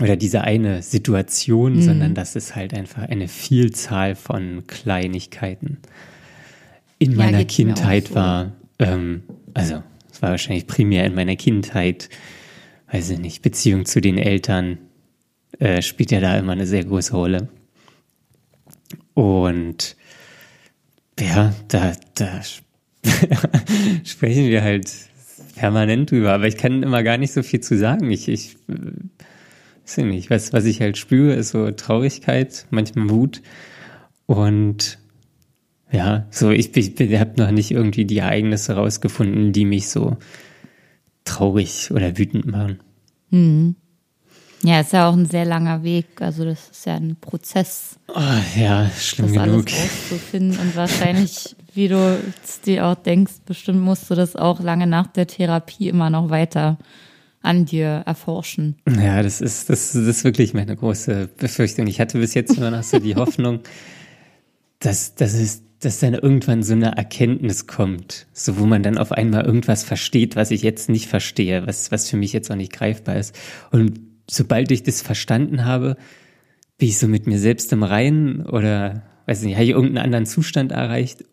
oder 0.00 0.16
diese 0.16 0.42
eine 0.42 0.82
Situation, 0.82 1.76
mhm. 1.76 1.82
sondern 1.82 2.14
dass 2.14 2.36
es 2.36 2.56
halt 2.56 2.74
einfach 2.74 3.02
eine 3.02 3.28
Vielzahl 3.28 4.14
von 4.14 4.66
Kleinigkeiten 4.66 5.78
in 6.98 7.12
ja, 7.12 7.16
meiner 7.16 7.44
Kindheit 7.44 8.08
so. 8.08 8.14
war, 8.14 8.52
ähm, 8.78 9.22
also 9.54 9.82
es 10.10 10.22
war 10.22 10.30
wahrscheinlich 10.30 10.66
primär 10.66 11.04
in 11.04 11.14
meiner 11.14 11.36
Kindheit, 11.36 12.08
weiß 12.90 13.10
ich 13.10 13.18
nicht, 13.18 13.42
Beziehung 13.42 13.84
zu 13.84 14.00
den 14.00 14.18
Eltern 14.18 14.78
äh, 15.58 15.82
spielt 15.82 16.10
ja 16.10 16.20
da 16.20 16.38
immer 16.38 16.52
eine 16.52 16.66
sehr 16.66 16.84
große 16.84 17.14
Rolle. 17.14 17.48
Und 19.14 19.96
ja, 21.18 21.54
da, 21.68 21.92
da 22.14 22.40
sprechen 24.04 24.46
wir 24.46 24.62
halt 24.62 24.90
permanent 25.56 26.10
drüber, 26.10 26.32
aber 26.32 26.46
ich 26.46 26.56
kann 26.56 26.82
immer 26.82 27.02
gar 27.02 27.18
nicht 27.18 27.32
so 27.32 27.42
viel 27.42 27.60
zu 27.60 27.76
sagen. 27.76 28.10
Ich, 28.10 28.28
ich 28.28 28.56
weiß 29.98 30.04
nicht, 30.04 30.30
was, 30.30 30.52
was 30.52 30.64
ich 30.64 30.80
halt 30.80 30.98
spüre, 30.98 31.34
ist 31.34 31.50
so 31.50 31.70
Traurigkeit, 31.70 32.66
manchmal 32.70 33.10
Wut 33.10 33.42
und 34.26 34.98
ja, 35.92 36.26
so 36.30 36.50
ich, 36.50 36.76
ich, 36.76 37.00
ich 37.00 37.18
habe 37.18 37.32
noch 37.36 37.50
nicht 37.50 37.72
irgendwie 37.72 38.04
die 38.04 38.18
Ereignisse 38.18 38.74
rausgefunden, 38.74 39.52
die 39.52 39.64
mich 39.64 39.88
so 39.88 40.18
traurig 41.24 41.90
oder 41.90 42.16
wütend 42.16 42.46
machen. 42.46 42.78
Mhm. 43.30 43.76
Ja, 44.62 44.80
ist 44.80 44.92
ja 44.92 45.08
auch 45.08 45.14
ein 45.14 45.26
sehr 45.26 45.46
langer 45.46 45.82
Weg. 45.82 46.20
Also 46.20 46.44
das 46.44 46.70
ist 46.70 46.86
ja 46.86 46.94
ein 46.94 47.16
Prozess. 47.16 47.98
Oh, 48.08 48.20
ja, 48.56 48.90
schlimm 48.90 49.34
das 49.34 49.44
genug. 49.44 49.66
Alles 49.66 49.82
rauszufinden 49.82 50.58
und 50.58 50.76
wahrscheinlich, 50.76 51.56
wie 51.74 51.88
du 51.88 52.20
dir 52.66 52.86
auch 52.86 52.96
denkst, 52.96 53.32
bestimmt 53.46 53.80
musst 53.80 54.10
du 54.10 54.14
das 54.14 54.36
auch 54.36 54.60
lange 54.60 54.86
nach 54.86 55.06
der 55.06 55.26
Therapie 55.26 55.88
immer 55.88 56.10
noch 56.10 56.30
weiter 56.30 56.76
an 57.42 57.64
dir 57.64 58.02
erforschen. 58.06 58.76
Ja, 58.86 59.22
das 59.22 59.40
ist, 59.40 59.70
das, 59.70 59.92
das 59.92 60.02
ist 60.02 60.24
wirklich 60.24 60.54
meine 60.54 60.76
große 60.76 61.28
Befürchtung. 61.36 61.86
Ich 61.86 62.00
hatte 62.00 62.18
bis 62.18 62.34
jetzt 62.34 62.56
immer 62.56 62.70
noch 62.70 62.82
so 62.82 62.98
die 62.98 63.14
Hoffnung, 63.16 63.60
dass, 64.78 65.14
dass 65.14 65.34
es 65.34 65.62
dass 65.80 65.98
dann 65.98 66.12
irgendwann 66.12 66.62
so 66.62 66.74
eine 66.74 66.96
Erkenntnis 66.96 67.66
kommt, 67.66 68.26
so 68.34 68.58
wo 68.58 68.66
man 68.66 68.82
dann 68.82 68.98
auf 68.98 69.12
einmal 69.12 69.46
irgendwas 69.46 69.82
versteht, 69.82 70.36
was 70.36 70.50
ich 70.50 70.60
jetzt 70.60 70.90
nicht 70.90 71.08
verstehe, 71.08 71.66
was, 71.66 71.90
was 71.90 72.08
für 72.08 72.18
mich 72.18 72.34
jetzt 72.34 72.50
auch 72.50 72.56
nicht 72.56 72.72
greifbar 72.72 73.16
ist. 73.16 73.34
Und 73.70 73.98
sobald 74.28 74.70
ich 74.70 74.82
das 74.82 75.00
verstanden 75.00 75.64
habe, 75.64 75.96
bin 76.76 76.88
ich 76.88 76.98
so 76.98 77.08
mit 77.08 77.26
mir 77.26 77.38
selbst 77.38 77.72
im 77.72 77.82
Reinen 77.82 78.44
oder 78.44 79.04
weiß 79.24 79.42
nicht, 79.42 79.54
habe 79.54 79.64
ich 79.64 79.70
irgendeinen 79.70 80.04
anderen 80.04 80.26
Zustand 80.26 80.70
erreicht 80.70 81.24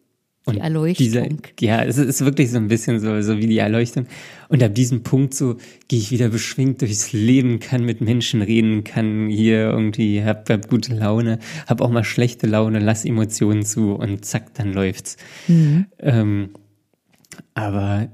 und 0.47 0.55
die 0.55 0.61
Erleuchtung. 0.61 1.05
Dieser, 1.05 1.27
ja, 1.59 1.83
es 1.83 1.97
ist 1.97 2.23
wirklich 2.23 2.49
so 2.51 2.57
ein 2.57 2.69
bisschen 2.69 2.99
so, 2.99 3.21
so 3.21 3.37
wie 3.37 3.47
die 3.47 3.57
Erleuchtung. 3.57 4.07
Und 4.47 4.63
ab 4.63 4.73
diesem 4.73 5.03
Punkt 5.03 5.33
so 5.33 5.57
gehe 5.89 5.99
ich 5.99 6.09
wieder 6.09 6.29
beschwingt 6.29 6.81
durchs 6.81 7.11
Leben, 7.11 7.59
kann 7.59 7.83
mit 7.83 7.99
Menschen 7.99 8.41
reden, 8.41 8.85
kann 8.85 9.27
hier 9.27 9.69
irgendwie, 9.69 10.23
hab, 10.23 10.49
hab 10.49 10.69
gute 10.69 10.95
Laune, 10.95 11.39
hab 11.67 11.81
auch 11.81 11.89
mal 11.89 12.05
schlechte 12.05 12.47
Laune, 12.47 12.79
lass 12.79 13.03
Emotionen 13.03 13.65
zu 13.65 13.93
und 13.93 14.23
zack, 14.23 14.53
dann 14.53 14.71
läuft's. 14.71 15.17
Mhm. 15.49 15.87
Ähm, 15.99 16.49
aber 17.53 18.07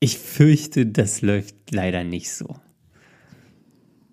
ich 0.00 0.18
fürchte, 0.18 0.84
das 0.84 1.22
läuft 1.22 1.54
leider 1.70 2.04
nicht 2.04 2.30
so. 2.30 2.56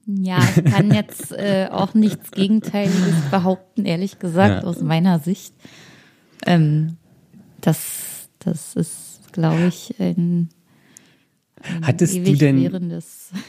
Ja, 0.05 0.39
ich 0.55 0.72
kann 0.72 0.93
jetzt 0.93 1.32
äh, 1.38 1.68
auch 1.70 1.93
nichts 1.93 2.32
Gegenteiliges 2.32 3.30
behaupten, 3.30 3.86
ehrlich 3.86 4.20
gesagt, 4.20 4.63
ja. 4.63 4.70
aus 4.70 4.82
meiner 4.82 5.20
Sicht. 5.20 5.53
Ähm, 6.45 6.95
das, 7.62 8.30
das 8.39 8.76
ist, 8.76 9.20
glaube 9.32 9.68
ich, 9.68 9.95
ein, 9.99 10.49
ein 11.62 11.86
Hattest 11.86 12.16
du 12.16 12.36
denn, 12.36 12.62
währendes. 12.62 13.32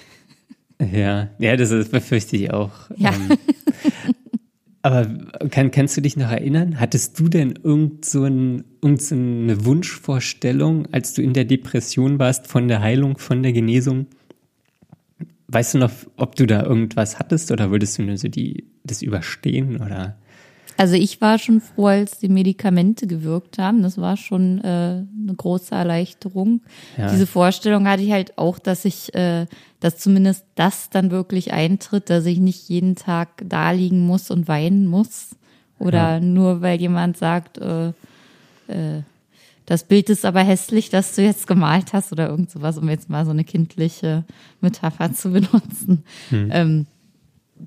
Ja, 0.80 1.30
ja, 1.40 1.56
das 1.56 1.72
ist, 1.72 1.90
befürchte 1.90 2.36
ich 2.36 2.52
auch. 2.52 2.70
Ja. 2.94 3.12
Ähm, 3.12 3.36
aber 4.82 5.06
kann, 5.50 5.72
kannst 5.72 5.96
du 5.96 6.00
dich 6.00 6.16
noch 6.16 6.30
erinnern? 6.30 6.78
Hattest 6.78 7.18
du 7.18 7.28
denn 7.28 7.58
irgend 7.62 8.04
so, 8.04 8.22
ein, 8.22 8.64
irgend 8.80 9.02
so 9.02 9.16
eine 9.16 9.64
Wunschvorstellung, 9.64 10.86
als 10.92 11.14
du 11.14 11.22
in 11.22 11.32
der 11.32 11.46
Depression 11.46 12.20
warst, 12.20 12.46
von 12.46 12.68
der 12.68 12.80
Heilung, 12.80 13.18
von 13.18 13.42
der 13.42 13.52
Genesung? 13.52 14.06
Weißt 15.48 15.74
du 15.74 15.78
noch, 15.78 15.90
ob 16.16 16.36
du 16.36 16.46
da 16.46 16.62
irgendwas 16.62 17.18
hattest 17.18 17.50
oder 17.50 17.72
würdest 17.72 17.98
du 17.98 18.02
nur 18.02 18.16
so 18.16 18.28
die, 18.28 18.64
das 18.84 19.02
überstehen 19.02 19.80
oder? 19.80 20.16
Also 20.78 20.94
ich 20.94 21.20
war 21.20 21.38
schon 21.38 21.60
froh, 21.60 21.86
als 21.86 22.18
die 22.18 22.28
Medikamente 22.28 23.06
gewirkt 23.08 23.58
haben. 23.58 23.82
Das 23.82 23.98
war 23.98 24.16
schon 24.16 24.58
äh, 24.62 25.02
eine 25.04 25.34
große 25.36 25.74
Erleichterung. 25.74 26.62
Ja. 26.96 27.10
Diese 27.10 27.26
Vorstellung 27.26 27.88
hatte 27.88 28.02
ich 28.04 28.12
halt 28.12 28.38
auch, 28.38 28.60
dass 28.60 28.84
ich, 28.84 29.12
äh, 29.14 29.46
dass 29.80 29.98
zumindest 29.98 30.44
das 30.54 30.88
dann 30.88 31.10
wirklich 31.10 31.52
eintritt, 31.52 32.08
dass 32.10 32.24
ich 32.26 32.38
nicht 32.38 32.68
jeden 32.68 32.94
Tag 32.94 33.42
da 33.44 33.72
liegen 33.72 34.06
muss 34.06 34.30
und 34.30 34.46
weinen 34.46 34.86
muss. 34.86 35.30
Oder 35.80 36.14
Ja. 36.14 36.20
nur 36.20 36.62
weil 36.62 36.80
jemand 36.80 37.16
sagt, 37.16 37.58
äh, 37.58 37.88
äh, 38.68 39.02
das 39.66 39.82
Bild 39.84 40.08
ist 40.10 40.24
aber 40.24 40.40
hässlich, 40.44 40.90
das 40.90 41.14
du 41.16 41.22
jetzt 41.22 41.46
gemalt 41.48 41.92
hast 41.92 42.12
oder 42.12 42.28
irgend 42.28 42.50
sowas, 42.50 42.78
um 42.78 42.88
jetzt 42.88 43.10
mal 43.10 43.24
so 43.24 43.32
eine 43.32 43.44
kindliche 43.44 44.24
Metapher 44.60 45.12
zu 45.12 45.30
benutzen. 45.32 46.04
Ähm, 46.32 46.86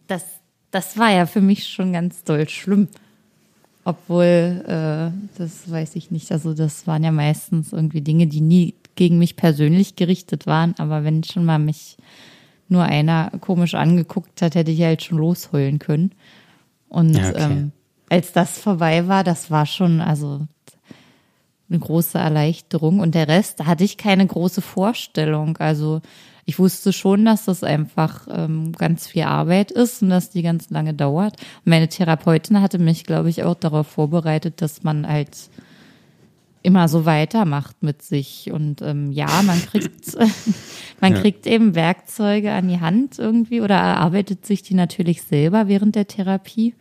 das, 0.08 0.24
das 0.72 0.98
war 0.98 1.12
ja 1.12 1.26
für 1.26 1.42
mich 1.42 1.68
schon 1.68 1.94
ganz 1.94 2.24
doll 2.24 2.48
schlimm. 2.50 2.88
Obwohl, 3.84 4.64
äh, 4.68 5.12
das 5.38 5.70
weiß 5.70 5.96
ich 5.96 6.12
nicht. 6.12 6.32
Also, 6.32 6.54
das 6.54 6.86
waren 6.88 7.04
ja 7.04 7.12
meistens 7.12 7.74
irgendwie 7.74 8.02
Dinge, 8.02 8.28
die 8.28 8.42
nie 8.42 8.76
gegen 8.96 9.18
mich 9.18 9.36
persönlich 9.36 9.96
gerichtet 9.96 10.46
waren. 10.46 10.76
Aber 10.78 11.04
wenn 11.04 11.24
schon 11.24 11.46
mal 11.46 11.58
mich 11.60 11.98
nur 12.70 12.84
einer 12.84 13.32
komisch 13.42 13.74
angeguckt 13.74 14.42
hat, 14.42 14.56
hätte 14.56 14.72
ich 14.72 14.82
halt 14.82 15.04
schon 15.04 15.18
losheulen 15.18 15.80
können. 15.80 16.12
Und 16.90 17.16
Ja, 17.16 17.30
okay. 17.30 17.44
ähm, 17.44 17.72
als 18.10 18.34
das 18.34 18.60
vorbei 18.60 19.08
war, 19.08 19.24
das 19.24 19.50
war 19.50 19.66
schon, 19.66 20.00
also 20.00 20.42
eine 21.70 21.80
große 21.80 22.18
Erleichterung. 22.18 23.00
Und 23.00 23.16
der 23.16 23.28
Rest, 23.28 23.62
da 23.62 23.66
hatte 23.66 23.84
ich 23.84 23.98
keine 23.98 24.28
große 24.28 24.62
Vorstellung. 24.62 25.58
Also 25.58 26.02
ich 26.46 26.58
wusste 26.60 26.92
schon, 26.94 27.26
dass 27.26 27.46
das 27.46 27.64
einfach 27.64 28.28
ähm, 28.30 28.72
ganz 28.74 29.08
viel 29.08 29.24
Arbeit 29.24 29.72
ist 29.72 30.02
und 30.02 30.10
dass 30.10 30.30
die 30.30 30.42
ganz 30.42 30.70
lange 30.70 30.94
dauert. 30.94 31.36
Meine 31.66 31.88
Therapeutin 31.88 32.62
hatte 32.62 32.80
mich, 32.80 33.04
glaube 33.06 33.30
ich, 33.30 33.44
auch 33.44 33.56
darauf 33.56 33.88
vorbereitet, 33.88 34.62
dass 34.62 34.84
man 34.84 35.08
halt 35.08 35.38
immer 36.64 36.88
so 36.88 37.06
weitermacht 37.06 37.82
mit 37.82 38.02
sich. 38.04 38.52
Und 38.52 38.82
ähm, 38.82 39.12
ja, 39.12 39.42
man 39.44 39.60
kriegt, 39.62 40.16
man 41.02 41.14
Ja. 41.14 41.20
kriegt 41.22 41.48
eben 41.48 41.74
Werkzeuge 41.76 42.52
an 42.52 42.68
die 42.68 42.80
Hand 42.80 43.18
irgendwie 43.20 43.62
oder 43.62 43.76
erarbeitet 43.76 44.46
sich 44.46 44.62
die 44.62 44.76
natürlich 44.76 45.24
selber 45.24 45.68
während 45.68 45.96
der 45.96 46.08
Therapie. 46.08 46.76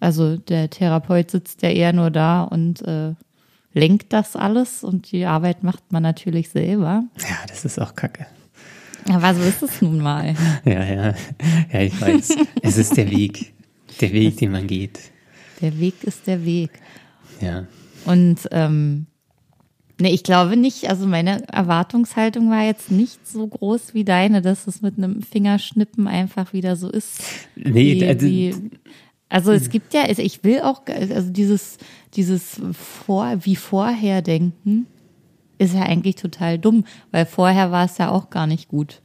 Also 0.00 0.36
der 0.36 0.70
Therapeut 0.70 1.30
sitzt 1.30 1.62
ja 1.62 1.70
eher 1.70 1.92
nur 1.92 2.10
da 2.10 2.44
und 2.44 2.82
äh, 2.82 3.14
lenkt 3.74 4.12
das 4.12 4.36
alles 4.36 4.84
und 4.84 5.10
die 5.12 5.26
Arbeit 5.26 5.62
macht 5.64 5.90
man 5.92 6.02
natürlich 6.02 6.50
selber. 6.50 7.04
Ja, 7.18 7.36
das 7.48 7.64
ist 7.64 7.78
auch 7.80 7.94
kacke. 7.94 8.26
Aber 9.10 9.34
so 9.34 9.42
ist 9.42 9.62
es 9.62 9.80
nun 9.82 9.98
mal. 9.98 10.34
Ja, 10.64 10.84
ja. 10.84 11.14
Ja, 11.72 11.80
ich 11.80 12.00
weiß. 12.00 12.36
es 12.62 12.76
ist 12.76 12.96
der 12.96 13.10
Weg. 13.10 13.52
Der 14.00 14.12
Weg, 14.12 14.36
den 14.36 14.52
man 14.52 14.66
geht. 14.66 14.98
Der 15.60 15.78
Weg 15.78 16.04
ist 16.04 16.26
der 16.26 16.44
Weg. 16.44 16.70
Ja. 17.40 17.66
Und 18.04 18.36
ähm, 18.52 19.06
nee, 20.00 20.10
ich 20.12 20.22
glaube 20.22 20.56
nicht, 20.56 20.88
also 20.88 21.06
meine 21.06 21.42
Erwartungshaltung 21.48 22.50
war 22.50 22.64
jetzt 22.64 22.90
nicht 22.90 23.26
so 23.26 23.46
groß 23.46 23.94
wie 23.94 24.04
deine, 24.04 24.40
dass 24.42 24.66
es 24.66 24.82
mit 24.82 24.98
einem 24.98 25.22
Fingerschnippen 25.22 26.06
einfach 26.06 26.52
wieder 26.52 26.76
so 26.76 26.88
ist. 26.90 27.20
Nee, 27.56 28.00
wie, 28.00 28.06
also- 28.06 28.26
wie, 28.26 28.54
also 29.30 29.52
es 29.52 29.68
gibt 29.68 29.92
ja, 29.94 30.02
also 30.04 30.22
ich 30.22 30.42
will 30.44 30.60
auch, 30.60 30.82
also 30.86 31.30
dieses, 31.30 31.76
dieses 32.14 32.60
vor, 32.72 33.36
wie 33.44 33.56
vorher 33.56 34.22
denken, 34.22 34.86
ist 35.58 35.74
ja 35.74 35.82
eigentlich 35.82 36.16
total 36.16 36.58
dumm, 36.58 36.84
weil 37.10 37.26
vorher 37.26 37.70
war 37.70 37.84
es 37.84 37.98
ja 37.98 38.10
auch 38.10 38.30
gar 38.30 38.46
nicht 38.46 38.68
gut. 38.68 39.02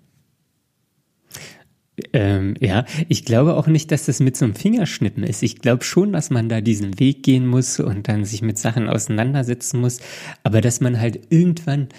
Ähm, 2.11 2.55
ja, 2.59 2.85
ich 3.07 3.23
glaube 3.23 3.55
auch 3.55 3.67
nicht, 3.67 3.91
dass 3.91 4.05
das 4.05 4.19
mit 4.19 4.35
so 4.35 4.45
einem 4.45 4.55
Fingerschnippen 4.55 5.23
ist. 5.23 5.43
Ich 5.43 5.59
glaube 5.59 5.83
schon, 5.83 6.11
dass 6.11 6.31
man 6.31 6.49
da 6.49 6.59
diesen 6.59 6.99
Weg 6.99 7.21
gehen 7.21 7.45
muss 7.45 7.79
und 7.79 8.07
dann 8.07 8.25
sich 8.25 8.41
mit 8.41 8.57
Sachen 8.57 8.89
auseinandersetzen 8.89 9.79
muss, 9.79 9.99
aber 10.43 10.61
dass 10.61 10.81
man 10.81 10.99
halt 10.99 11.31
irgendwann 11.31 11.89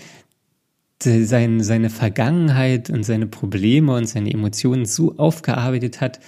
se- 1.01 1.27
sein, 1.27 1.63
seine 1.63 1.91
Vergangenheit 1.91 2.91
und 2.91 3.05
seine 3.05 3.27
Probleme 3.29 3.95
und 3.95 4.07
seine 4.09 4.33
Emotionen 4.33 4.85
so 4.85 5.17
aufgearbeitet 5.17 6.01
hat, 6.01 6.19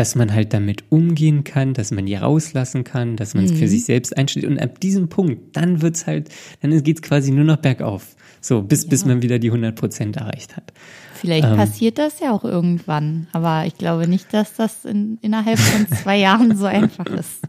dass 0.00 0.14
man 0.14 0.32
halt 0.32 0.54
damit 0.54 0.84
umgehen 0.88 1.44
kann, 1.44 1.74
dass 1.74 1.90
man 1.90 2.06
die 2.06 2.14
rauslassen 2.14 2.84
kann, 2.84 3.16
dass 3.16 3.34
man 3.34 3.44
es 3.44 3.52
für 3.52 3.68
sich 3.68 3.84
selbst 3.84 4.16
einsteht. 4.16 4.46
Und 4.46 4.58
ab 4.58 4.80
diesem 4.80 5.10
Punkt, 5.10 5.54
dann 5.54 5.82
wird's 5.82 6.06
halt, 6.06 6.30
dann 6.62 6.82
geht's 6.82 7.02
quasi 7.02 7.32
nur 7.32 7.44
noch 7.44 7.58
bergauf. 7.58 8.16
So, 8.40 8.62
bis, 8.62 8.88
bis 8.88 9.04
man 9.04 9.20
wieder 9.20 9.38
die 9.38 9.48
100 9.48 9.76
Prozent 9.76 10.16
erreicht 10.16 10.56
hat. 10.56 10.72
Vielleicht 11.12 11.46
Ähm. 11.46 11.56
passiert 11.56 11.98
das 11.98 12.18
ja 12.18 12.32
auch 12.32 12.44
irgendwann, 12.44 13.26
aber 13.32 13.66
ich 13.66 13.76
glaube 13.76 14.08
nicht, 14.08 14.32
dass 14.32 14.54
das 14.54 14.86
in, 14.86 15.18
innerhalb 15.20 15.58
von 15.58 15.86
zwei 16.02 16.16
Jahren 16.16 16.56
so 16.56 16.64
einfach 16.64 17.04
ist. 17.04 17.42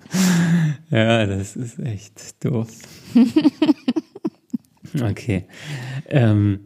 Ja, 0.89 1.25
das 1.25 1.55
ist 1.55 1.79
echt 1.79 2.43
doof. 2.43 2.67
okay. 5.01 5.45
Ähm, 6.09 6.59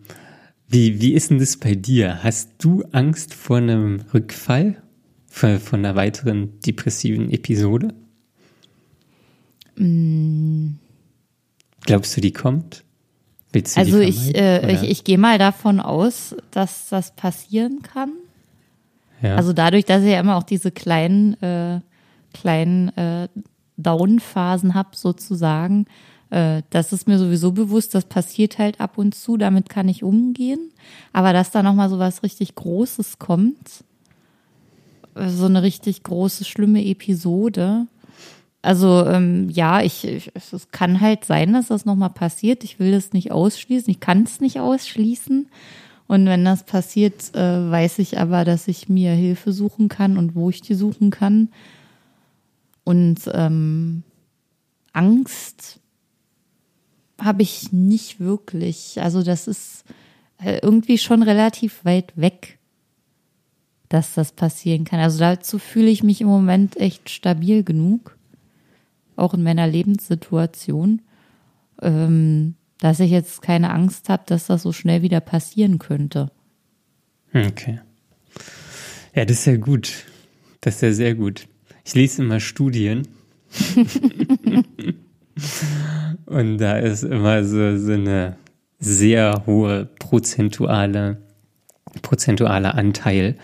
wie, 0.67 0.99
wie 0.99 1.13
ist 1.13 1.29
denn 1.29 1.37
das 1.37 1.57
bei 1.57 1.75
dir? 1.75 2.23
Hast 2.23 2.53
du 2.57 2.83
Angst 2.91 3.35
vor 3.35 3.57
einem 3.57 4.01
Rückfall? 4.15 4.81
Vor, 5.35 5.59
von 5.59 5.79
einer 5.83 5.97
weiteren 5.97 6.61
depressiven 6.61 7.29
Episode? 7.29 7.93
Glaubst 11.81 12.15
du, 12.15 12.21
die 12.21 12.31
kommt? 12.31 12.85
Willst 13.51 13.75
du 13.75 13.81
Also 13.81 13.99
die 13.99 14.05
ich, 14.05 14.33
äh, 14.33 14.73
ich, 14.73 14.83
ich 14.83 15.03
gehe 15.03 15.17
mal 15.17 15.37
davon 15.37 15.81
aus, 15.81 16.37
dass 16.51 16.87
das 16.87 17.17
passieren 17.17 17.81
kann. 17.81 18.13
ja. 19.21 19.35
Also 19.35 19.51
dadurch, 19.51 19.83
dass 19.83 20.03
ich 20.03 20.11
ja 20.11 20.21
immer 20.21 20.37
auch 20.37 20.43
diese 20.43 20.71
kleinen, 20.71 21.33
äh, 21.43 21.81
kleinen 22.33 22.95
äh, 22.97 23.27
Down-Phasen 23.75 24.73
habe, 24.73 24.95
sozusagen, 24.95 25.85
äh, 26.29 26.61
das 26.69 26.93
ist 26.93 27.09
mir 27.09 27.19
sowieso 27.19 27.51
bewusst, 27.51 27.93
das 27.93 28.05
passiert 28.05 28.57
halt 28.57 28.79
ab 28.79 28.97
und 28.97 29.13
zu, 29.13 29.35
damit 29.35 29.67
kann 29.67 29.89
ich 29.89 30.01
umgehen. 30.01 30.71
Aber 31.11 31.33
dass 31.33 31.51
da 31.51 31.61
nochmal 31.61 31.89
so 31.89 31.99
was 31.99 32.23
richtig 32.23 32.55
Großes 32.55 33.19
kommt, 33.19 33.83
so 35.15 35.45
eine 35.45 35.63
richtig 35.63 36.03
große, 36.03 36.43
schlimme 36.43 36.85
Episode. 36.85 37.87
Also 38.61 39.05
ähm, 39.05 39.49
ja, 39.49 39.81
ich, 39.81 40.05
ich, 40.05 40.31
es 40.33 40.69
kann 40.71 40.99
halt 40.99 41.23
sein, 41.25 41.53
dass 41.53 41.67
das 41.67 41.85
nochmal 41.85 42.09
passiert. 42.09 42.63
Ich 42.63 42.79
will 42.79 42.91
das 42.91 43.13
nicht 43.13 43.31
ausschließen. 43.31 43.89
Ich 43.89 43.99
kann 43.99 44.23
es 44.23 44.39
nicht 44.39 44.59
ausschließen. 44.59 45.47
Und 46.07 46.25
wenn 46.25 46.45
das 46.45 46.63
passiert, 46.63 47.33
äh, 47.35 47.71
weiß 47.71 47.99
ich 47.99 48.19
aber, 48.19 48.43
dass 48.45 48.67
ich 48.67 48.89
mir 48.89 49.11
Hilfe 49.11 49.51
suchen 49.53 49.87
kann 49.89 50.17
und 50.17 50.35
wo 50.35 50.49
ich 50.49 50.61
die 50.61 50.75
suchen 50.75 51.09
kann. 51.09 51.49
Und 52.83 53.21
ähm, 53.33 54.03
Angst 54.93 55.79
habe 57.19 57.41
ich 57.41 57.71
nicht 57.71 58.19
wirklich. 58.19 59.01
Also 59.01 59.23
das 59.23 59.47
ist 59.47 59.83
äh, 60.43 60.59
irgendwie 60.61 60.97
schon 60.97 61.23
relativ 61.23 61.83
weit 61.85 62.13
weg, 62.15 62.59
dass 63.95 64.13
das 64.13 64.33
passieren 64.33 64.83
kann. 64.83 64.99
Also 64.99 65.19
dazu 65.19 65.57
fühle 65.57 65.87
ich 65.87 66.03
mich 66.03 66.19
im 66.19 66.27
Moment 66.27 66.75
echt 66.75 67.09
stabil 67.09 67.63
genug, 67.63 68.17
auch 69.15 69.33
in 69.33 69.41
meiner 69.41 69.67
Lebenssituation, 69.67 71.01
ähm, 71.81 72.55
dass 72.79 72.99
ich 72.99 73.09
jetzt 73.09 73.41
keine 73.41 73.69
Angst 73.69 74.09
habe, 74.09 74.23
dass 74.25 74.47
das 74.47 74.63
so 74.63 74.73
schnell 74.73 75.01
wieder 75.01 75.21
passieren 75.21 75.79
könnte. 75.79 76.29
Okay. 77.33 77.79
Ja, 79.15 79.23
das 79.23 79.39
ist 79.39 79.45
ja 79.45 79.55
gut. 79.55 80.03
Das 80.59 80.75
ist 80.75 80.81
ja 80.81 80.91
sehr 80.91 81.15
gut. 81.15 81.47
Ich 81.85 81.95
lese 81.95 82.21
immer 82.21 82.41
Studien. 82.41 83.07
Und 86.25 86.57
da 86.57 86.77
ist 86.79 87.03
immer 87.03 87.45
so, 87.45 87.77
so 87.77 87.93
eine 87.93 88.35
sehr 88.77 89.43
hohe 89.45 89.85
prozentuale, 89.85 91.21
prozentualer 92.01 92.75
Anteil 92.75 93.37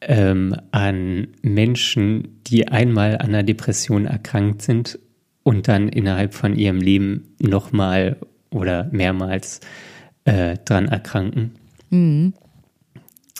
ähm, 0.00 0.56
an 0.70 1.28
Menschen, 1.42 2.40
die 2.46 2.68
einmal 2.68 3.18
an 3.18 3.28
einer 3.28 3.42
Depression 3.42 4.06
erkrankt 4.06 4.62
sind 4.62 4.98
und 5.42 5.68
dann 5.68 5.88
innerhalb 5.88 6.34
von 6.34 6.56
ihrem 6.56 6.80
Leben 6.80 7.34
nochmal 7.40 8.16
oder 8.50 8.88
mehrmals 8.92 9.60
äh, 10.24 10.56
dran 10.64 10.88
erkranken. 10.88 11.52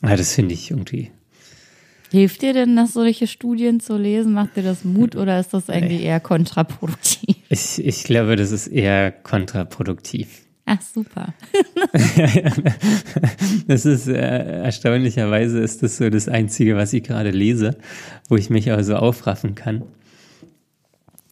Ja, 0.02 0.16
das 0.16 0.34
finde 0.34 0.54
ich 0.54 0.70
irgendwie. 0.70 1.10
Hilft 2.10 2.40
dir 2.40 2.54
denn 2.54 2.74
das, 2.76 2.94
solche 2.94 3.26
Studien 3.26 3.80
zu 3.80 3.98
lesen? 3.98 4.32
Macht 4.32 4.56
dir 4.56 4.62
das 4.62 4.84
Mut 4.84 5.14
oder 5.14 5.38
ist 5.38 5.52
das 5.52 5.68
eigentlich 5.68 6.02
eher 6.02 6.20
kontraproduktiv? 6.20 7.36
Ich, 7.50 7.84
ich 7.84 8.04
glaube, 8.04 8.36
das 8.36 8.50
ist 8.50 8.66
eher 8.66 9.10
kontraproduktiv. 9.10 10.46
Ach, 10.70 10.82
super. 10.82 11.32
Das 13.66 13.86
ist 13.86 14.06
äh, 14.06 14.62
erstaunlicherweise 14.62 15.60
ist 15.60 15.82
das 15.82 15.96
so 15.96 16.10
das 16.10 16.28
Einzige, 16.28 16.76
was 16.76 16.92
ich 16.92 17.02
gerade 17.02 17.30
lese, 17.30 17.78
wo 18.28 18.36
ich 18.36 18.50
mich 18.50 18.70
also 18.70 18.96
aufraffen 18.96 19.54
kann. 19.54 19.84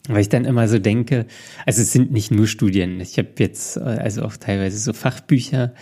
Weil 0.08 0.20
ich 0.20 0.28
dann 0.30 0.46
immer 0.46 0.68
so 0.68 0.78
denke, 0.78 1.26
also 1.66 1.82
es 1.82 1.92
sind 1.92 2.12
nicht 2.12 2.30
nur 2.30 2.46
Studien. 2.46 3.00
Ich 3.00 3.18
habe 3.18 3.28
jetzt 3.38 3.76
äh, 3.76 3.80
also 3.80 4.22
auch 4.22 4.36
teilweise 4.38 4.78
so 4.78 4.94
Fachbücher 4.94 5.74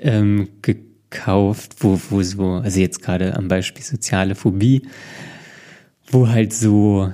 ähm, 0.00 0.48
gekauft, 0.60 1.76
wo, 1.78 1.98
wo 2.10 2.22
so, 2.22 2.44
also 2.54 2.78
jetzt 2.78 3.00
gerade 3.00 3.36
am 3.36 3.48
Beispiel 3.48 3.84
soziale 3.84 4.34
Phobie, 4.34 4.82
wo 6.10 6.28
halt 6.28 6.52
so 6.52 7.10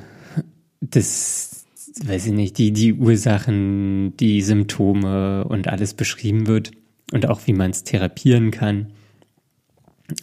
das, 0.81 1.58
weiß 2.05 2.26
ich 2.26 2.32
nicht, 2.32 2.59
die, 2.59 2.72
die 2.72 2.94
Ursachen, 2.94 4.16
die 4.16 4.42
Symptome 4.42 5.44
und 5.44 5.68
alles 5.68 5.94
beschrieben 5.94 6.46
wird 6.46 6.70
und 7.12 7.26
auch 7.26 7.46
wie 7.46 7.53
man 7.53 7.70
es 7.70 7.84
therapieren 7.84 8.51
kann. 8.51 8.88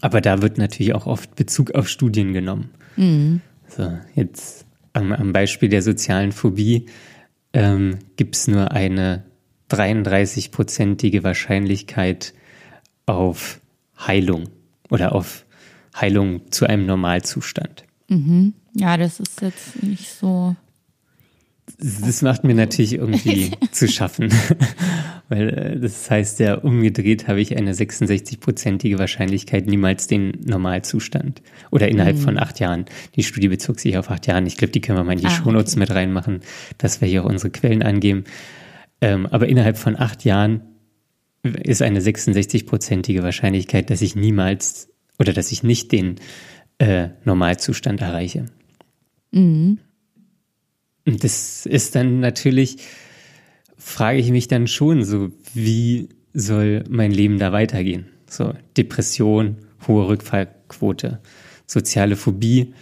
Aber 0.02 0.22
da 0.22 0.42
wird 0.42 0.58
natürlich 0.58 0.94
auch 0.94 1.06
oft 1.06 1.36
Bezug 1.36 1.72
auf 1.72 1.88
Studien 1.90 2.34
genommen. 2.34 2.70
Mhm. 2.96 3.42
So, 3.68 3.92
jetzt 4.16 4.66
am, 4.94 5.12
am 5.12 5.34
Beispiel 5.34 5.70
der 5.70 5.82
sozialen 5.82 6.32
Phobie 6.32 6.86
ähm, 7.54 8.00
gibt 8.16 8.36
es 8.36 8.48
nur 8.48 8.72
eine 8.72 9.24
33-prozentige 9.70 11.24
Wahrscheinlichkeit 11.24 12.34
auf 13.06 13.60
Heilung 13.98 14.50
oder 14.90 15.14
auf 15.14 15.46
Heilung 15.96 16.52
zu 16.52 16.66
einem 16.66 16.86
Normalzustand. 16.86 17.84
Mhm. 18.08 18.54
Ja, 18.74 18.98
das 18.98 19.20
ist 19.20 19.42
jetzt 19.42 19.82
nicht 19.82 20.10
so. 20.10 20.56
Das 21.78 22.22
macht 22.22 22.44
mir 22.44 22.56
natürlich 22.56 22.94
irgendwie 22.94 23.52
zu 23.72 23.88
schaffen. 23.88 24.30
Weil 25.30 25.50
äh, 25.50 25.80
das 25.80 26.10
heißt 26.10 26.40
ja, 26.40 26.56
umgedreht 26.56 27.28
habe 27.28 27.42
ich 27.42 27.58
eine 27.58 27.74
66-prozentige 27.74 28.98
Wahrscheinlichkeit 28.98 29.66
niemals 29.68 30.08
den 30.08 30.32
Normalzustand. 30.46 31.42
Oder 31.72 31.90
innerhalb 31.90 32.18
mhm. 32.18 32.22
von 32.22 32.38
acht 32.38 32.60
Jahren. 32.60 32.86
Die 33.16 33.24
Studie 33.24 33.48
bezog 33.48 33.80
sich 33.80 33.98
auf 33.98 34.10
acht 34.10 34.28
Jahren. 34.28 34.46
Ich 34.46 34.58
glaube, 34.58 34.72
die 34.72 34.82
können 34.82 34.98
wir 34.98 35.04
mal 35.04 35.14
in 35.14 35.20
die 35.20 35.26
ah, 35.26 35.32
Shownotes 35.32 35.74
okay. 35.74 35.80
mit 35.80 35.92
reinmachen, 35.92 36.42
dass 36.78 37.02
wir 37.02 37.08
hier 37.08 37.24
auch 37.24 37.30
unsere 37.30 37.52
Quellen 37.52 37.84
angeben. 37.84 38.24
Ähm, 39.02 39.26
aber 39.26 39.48
innerhalb 39.48 39.78
von 39.78 39.98
acht 39.98 40.24
Jahren 40.24 40.62
ist 41.44 41.82
eine 41.82 42.00
66-prozentige 42.00 43.22
Wahrscheinlichkeit, 43.22 43.90
dass 43.90 44.02
ich 44.02 44.16
niemals 44.16 44.90
oder 45.20 45.34
dass 45.34 45.52
ich 45.52 45.64
nicht 45.64 45.92
den 45.92 46.16
äh, 46.78 47.10
Normalzustand 47.24 48.02
erreiche. 48.02 48.46
Mhm. 49.32 49.80
Das 51.06 51.66
ist 51.68 51.96
dann 51.96 52.20
natürlich, 52.20 52.78
frage 53.78 54.20
ich 54.20 54.32
mich 54.32 54.48
dann 54.48 54.68
schon 54.68 55.04
so, 55.04 55.30
wie 55.54 56.10
soll 56.34 56.84
mein 56.90 57.12
Leben 57.12 57.38
da 57.38 57.52
weitergehen? 57.52 58.08
So, 58.28 58.54
Depression, 58.76 59.58
hohe 59.88 60.08
Rückfallquote, 60.08 61.22
soziale 61.68 62.16
Phobie, 62.16 62.74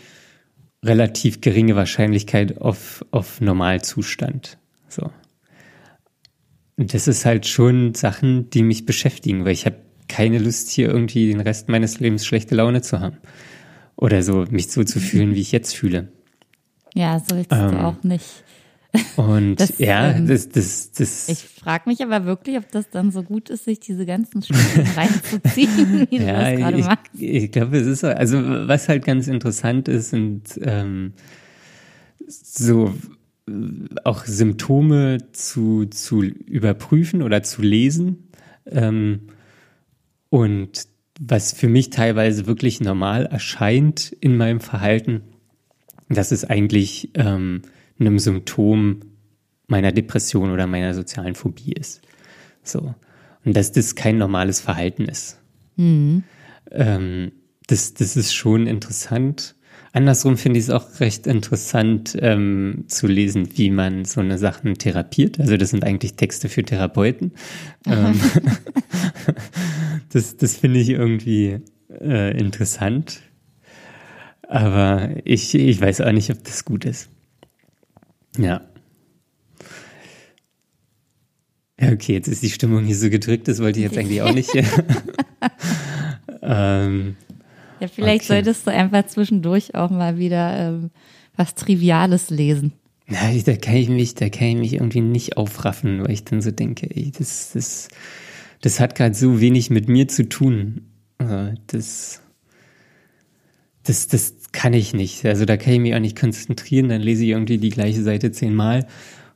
relativ 0.83 1.41
geringe 1.41 1.75
Wahrscheinlichkeit 1.75 2.59
auf, 2.61 3.05
auf 3.11 3.41
Normalzustand. 3.41 4.57
So. 4.87 5.11
Und 6.77 6.93
das 6.93 7.07
ist 7.07 7.25
halt 7.25 7.45
schon 7.45 7.93
Sachen, 7.93 8.49
die 8.49 8.63
mich 8.63 8.85
beschäftigen, 8.85 9.43
weil 9.43 9.51
ich 9.51 9.65
habe 9.65 9.77
keine 10.07 10.39
Lust, 10.39 10.69
hier 10.69 10.87
irgendwie 10.87 11.27
den 11.27 11.41
Rest 11.41 11.67
meines 11.67 11.99
Lebens 11.99 12.25
schlechte 12.25 12.55
Laune 12.55 12.81
zu 12.81 12.99
haben. 12.99 13.17
Oder 13.95 14.23
so, 14.23 14.45
mich 14.49 14.71
so 14.71 14.83
zu 14.83 14.99
fühlen, 14.99 15.35
wie 15.35 15.41
ich 15.41 15.51
jetzt 15.51 15.75
fühle. 15.75 16.12
Ja, 16.93 17.19
so 17.19 17.35
willst 17.35 17.51
ähm, 17.51 17.71
du 17.71 17.83
auch 17.83 18.03
nicht. 18.03 18.43
Und 19.15 19.55
das, 19.59 19.77
ja, 19.79 20.11
ähm, 20.11 20.27
das, 20.27 20.49
das, 20.49 20.91
das. 20.91 21.29
Ich 21.29 21.39
frage 21.39 21.89
mich 21.89 22.03
aber 22.03 22.25
wirklich, 22.25 22.57
ob 22.57 22.69
das 22.71 22.89
dann 22.89 23.11
so 23.11 23.23
gut 23.23 23.49
ist, 23.49 23.65
sich 23.65 23.79
diese 23.79 24.05
ganzen 24.05 24.43
Studien 24.43 24.87
reinzuziehen, 24.95 26.07
wie 26.09 26.17
ja, 26.17 26.33
du 26.33 26.33
das 26.33 26.59
gerade 26.59 26.77
machst. 26.77 27.11
Ich, 27.17 27.51
glaube, 27.51 27.77
es 27.77 27.87
ist 27.87 28.01
so. 28.01 28.07
Also, 28.07 28.37
was 28.43 28.89
halt 28.89 29.05
ganz 29.05 29.27
interessant 29.27 29.87
ist, 29.87 30.11
sind 30.11 30.59
ähm, 30.61 31.13
so 32.27 32.93
auch 34.03 34.25
Symptome 34.25 35.17
zu, 35.33 35.85
zu 35.87 36.21
überprüfen 36.21 37.21
oder 37.21 37.43
zu 37.43 37.61
lesen. 37.61 38.29
Ähm, 38.65 39.27
und 40.29 40.87
was 41.19 41.53
für 41.53 41.67
mich 41.67 41.89
teilweise 41.89 42.47
wirklich 42.47 42.79
normal 42.79 43.25
erscheint 43.25 44.11
in 44.19 44.37
meinem 44.37 44.59
Verhalten, 44.59 45.21
dass 46.09 46.31
es 46.31 46.45
eigentlich 46.45 47.11
ähm, 47.15 47.61
einem 47.99 48.19
Symptom 48.19 49.01
meiner 49.67 49.91
Depression 49.91 50.51
oder 50.51 50.67
meiner 50.67 50.93
sozialen 50.93 51.35
Phobie 51.35 51.73
ist. 51.73 52.01
So. 52.63 52.95
Und 53.45 53.55
dass 53.55 53.71
das 53.71 53.95
kein 53.95 54.17
normales 54.17 54.59
Verhalten 54.59 55.05
ist. 55.05 55.39
Mhm. 55.75 56.23
Ähm, 56.71 57.31
das, 57.67 57.93
das 57.93 58.15
ist 58.15 58.33
schon 58.33 58.67
interessant. 58.67 59.55
Andersrum 59.91 60.37
finde 60.37 60.59
ich 60.59 60.65
es 60.65 60.71
auch 60.71 60.99
recht 60.99 61.27
interessant 61.27 62.17
ähm, 62.19 62.85
zu 62.87 63.05
lesen, 63.05 63.49
wie 63.57 63.69
man 63.69 64.05
so 64.05 64.21
eine 64.21 64.39
Sachen 64.39 64.73
therapiert. 64.75 65.39
Also 65.39 65.55
das 65.55 65.69
sind 65.69 65.83
eigentlich 65.83 66.15
Texte 66.15 66.49
für 66.49 66.63
Therapeuten. 66.63 67.33
Ähm, 67.85 68.19
das 70.11 70.37
das 70.37 70.57
finde 70.57 70.79
ich 70.79 70.89
irgendwie 70.89 71.59
äh, 72.01 72.37
interessant. 72.37 73.21
Aber 74.53 75.09
ich, 75.23 75.55
ich 75.55 75.81
weiß 75.81 76.01
auch 76.01 76.11
nicht, 76.11 76.29
ob 76.29 76.43
das 76.43 76.63
gut 76.63 76.85
ist. 76.85 77.09
Ja. 78.37 78.61
Ja, 81.81 81.91
okay, 81.91 82.13
jetzt 82.13 82.27
ist 82.27 82.43
die 82.43 82.51
Stimmung 82.51 82.85
hier 82.85 82.95
so 82.95 83.09
gedrückt, 83.09 83.47
das 83.47 83.57
wollte 83.57 83.79
ich 83.79 83.85
jetzt 83.85 83.97
eigentlich 83.97 84.21
auch 84.21 84.31
nicht. 84.31 84.51
ähm, 86.43 87.15
ja, 87.79 87.87
vielleicht 87.87 88.25
okay. 88.25 88.33
solltest 88.33 88.67
du 88.67 88.71
einfach 88.71 89.07
zwischendurch 89.07 89.73
auch 89.73 89.89
mal 89.89 90.19
wieder 90.19 90.55
ähm, 90.55 90.91
was 91.35 91.55
Triviales 91.55 92.29
lesen. 92.29 92.73
Ja, 93.09 93.33
da 93.43 93.55
kann 93.55 93.77
ich 93.77 93.89
mich, 93.89 94.13
da 94.13 94.29
kann 94.29 94.49
ich 94.49 94.55
mich 94.57 94.73
irgendwie 94.73 95.01
nicht 95.01 95.35
aufraffen, 95.35 96.03
weil 96.03 96.11
ich 96.11 96.25
dann 96.25 96.43
so 96.43 96.51
denke, 96.51 96.95
ey, 96.95 97.09
das, 97.09 97.53
das, 97.53 97.87
das 98.61 98.79
hat 98.79 98.93
gerade 98.93 99.15
so 99.15 99.41
wenig 99.41 99.71
mit 99.71 99.89
mir 99.89 100.07
zu 100.07 100.29
tun. 100.29 100.91
Also 101.17 101.55
das, 101.65 102.21
das, 103.81 104.07
das 104.07 104.42
kann 104.53 104.73
ich 104.73 104.93
nicht. 104.93 105.25
Also 105.25 105.43
da 105.43 105.57
kann 105.57 105.73
ich 105.73 105.79
mich 105.79 105.93
auch 105.93 105.99
nicht 105.99 106.17
konzentrieren, 106.17 106.87
dann 106.87 107.01
lese 107.01 107.23
ich 107.23 107.31
irgendwie 107.31 107.57
die 107.57 107.69
gleiche 107.69 108.01
Seite 108.01 108.31
zehnmal 108.31 108.87